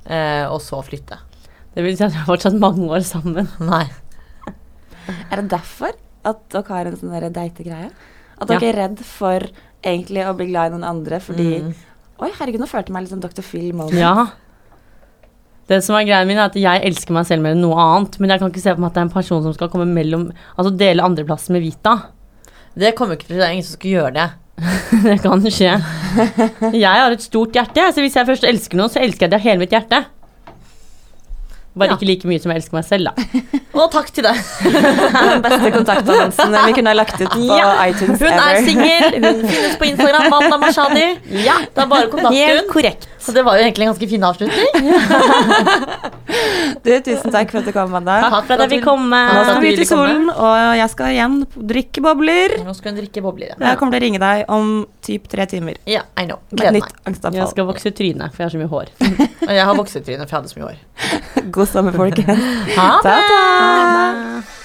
Eh, 0.06 0.46
og 0.52 0.60
så 0.62 0.82
flytte. 0.84 1.18
Det 1.74 1.84
vil 1.84 1.96
si 1.96 2.04
at 2.04 2.12
vi 2.12 2.18
har 2.18 2.26
fortsatt 2.28 2.60
mange 2.60 2.84
år 2.92 3.00
sammen. 3.08 3.48
Nei. 3.60 3.86
Er 5.32 5.42
det 5.42 5.50
derfor 5.50 5.94
at 6.28 6.42
dere 6.52 6.68
har 6.68 6.86
en 6.92 6.98
sånn 6.98 7.12
der 7.16 7.30
date-greie? 7.30 7.90
At 8.42 8.50
Ja. 8.50 8.60
dere 8.60 8.70
er 8.74 8.80
redd 8.90 9.00
for 9.00 9.40
egentlig 9.84 10.26
å 10.28 10.36
bli 10.36 10.48
glad 10.52 10.72
i 10.72 10.76
noen 10.76 10.84
andre 10.88 11.20
fordi 11.20 11.62
Mm. 11.62 11.74
Oi, 12.22 12.30
herregud, 12.38 12.60
nå 12.62 12.68
følte 12.70 12.90
jeg 12.90 12.94
meg 12.94 13.02
litt 13.04 13.10
som 13.10 13.20
Dr. 13.20 13.42
Phil-moment. 13.42 13.94
Ja. 13.98 14.28
Det 15.70 15.78
som 15.86 15.96
er 15.96 16.04
greia 16.08 16.26
min, 16.28 16.38
er 16.42 16.50
at 16.50 16.56
jeg 16.60 16.82
elsker 16.90 17.14
meg 17.16 17.26
selv 17.30 17.44
mer 17.46 17.54
enn 17.56 17.62
noe 17.64 17.78
annet. 17.80 18.18
Men 18.20 18.30
jeg 18.34 18.40
kan 18.42 18.52
ikke 18.52 18.64
se 18.64 18.74
på 18.76 18.82
meg 18.82 18.90
at 18.92 18.94
det 18.98 19.02
er 19.04 19.08
en 19.08 19.14
person 19.14 19.44
som 19.46 19.54
skal 19.56 19.70
komme 19.72 19.86
mellom 19.88 20.32
Altså 20.58 20.74
dele 20.76 21.06
andreplassen 21.06 21.54
med 21.56 21.62
Vita. 21.64 21.98
Det 22.76 22.94
kommer 22.98 23.16
ikke 23.16 23.28
til 23.30 23.38
Det 23.40 23.46
er 23.48 23.52
ingen 23.56 23.68
som 23.68 23.78
skal 23.80 23.92
gjøre 23.96 24.14
det. 24.18 24.30
Det 25.08 25.18
kan 25.24 25.42
skje. 25.48 25.76
Jeg 26.76 26.86
har 27.04 27.12
et 27.16 27.24
stort 27.24 27.56
hjerte, 27.56 27.88
så 27.96 28.04
hvis 28.04 28.16
jeg 28.20 28.28
først 28.28 28.44
elsker 28.46 28.78
noen, 28.78 28.92
så 28.94 29.00
elsker 29.02 29.26
jeg 29.28 29.32
det 29.34 29.40
av 29.40 29.46
hele 29.48 29.64
mitt 29.64 29.72
hjerte. 29.74 30.04
Bare 31.72 31.88
Ja. 31.88 31.96
ikke 31.96 32.06
like 32.10 32.28
mye 32.28 32.40
som 32.44 32.52
jeg 32.52 32.60
elsker 32.60 32.76
meg 32.76 32.84
selv, 32.84 33.08
da. 33.08 33.42
Og 33.80 33.86
takk 33.94 34.10
til 34.12 34.26
deg. 34.26 34.36
Den 34.66 35.42
beste 35.46 35.70
kontaktannonsen 35.72 36.52
vi 36.68 36.74
kunne 36.76 36.92
ha 36.92 36.98
lagt 37.00 37.16
ut 37.22 37.30
på 37.32 37.46
Ja. 37.48 37.70
iTunes 37.88 38.20
Hun 38.20 38.28
er 38.28 38.58
ever. 38.58 38.66
singel. 38.68 39.16
Hun 39.24 39.40
finnes 39.48 39.78
på 39.80 39.88
Instagram. 39.88 40.26
Wanda 40.34 40.58
Mashadi. 40.66 41.06
Ja, 41.46 41.56
det 41.64 41.86
er 41.86 41.88
bare 41.94 42.10
å 42.10 42.12
kontakte 42.12 42.42
Helt 42.52 42.68
korrekt. 42.74 43.08
Så 43.22 43.32
det 43.36 43.44
var 43.46 43.58
jo 43.60 43.64
egentlig 43.68 43.86
en 43.86 43.92
ganske 43.94 44.08
fin 44.10 44.24
avslutning. 44.26 44.70
Du, 46.82 46.90
tusen 47.04 47.30
takk 47.34 47.52
for 47.52 47.60
at 47.60 47.68
du 47.68 47.74
kom, 47.76 47.90
Amanda. 47.92 48.16
Takk 48.24 48.46
for 48.48 48.56
at 48.56 48.64
jeg 48.64 48.72
fikk 48.78 48.86
komme. 48.88 49.18
Nå 49.36 49.42
skal 49.46 49.60
vi 49.62 49.74
ut 49.76 49.82
i 49.84 49.86
solen, 49.86 50.30
og 50.32 50.78
jeg 50.80 50.90
skal 50.94 51.12
igjen 51.14 51.36
drikke 51.72 52.04
bobler. 52.06 52.56
Nå 52.66 52.74
skal 52.78 52.94
hun 52.94 53.02
drikke 53.02 53.24
bobler. 53.26 53.52
Jeg 53.60 53.80
kommer 53.82 53.98
til 53.98 54.02
å 54.02 54.06
ringe 54.06 54.22
deg 54.24 54.54
om 54.56 54.72
typ 55.06 55.28
tre 55.32 55.46
timer. 55.52 55.78
Ja, 55.90 56.06
I 56.18 56.26
know. 56.30 56.40
Gleder 56.50 56.80
meg. 56.80 56.88
nytt 56.88 57.12
angstanfall. 57.12 57.42
Jeg 57.42 57.52
skal 57.54 57.70
vokse 57.70 57.94
trynet, 58.00 58.32
for 58.34 58.46
jeg 58.46 58.48
har 58.50 58.56
så 58.56 58.64
mye 58.64 58.72
hår. 58.72 58.94
Og 59.50 59.54
jeg 59.58 59.68
har 59.72 59.78
voksetryne, 59.84 60.24
for 60.26 60.32
jeg 60.32 60.40
hadde 60.40 60.54
så 60.56 60.62
mye 60.62 60.72
hår. 60.72 61.46
God 61.60 61.72
sommer, 61.76 62.00
folkens. 62.02 62.50
Ha 62.80 62.90
Ta-ta! 63.06 64.61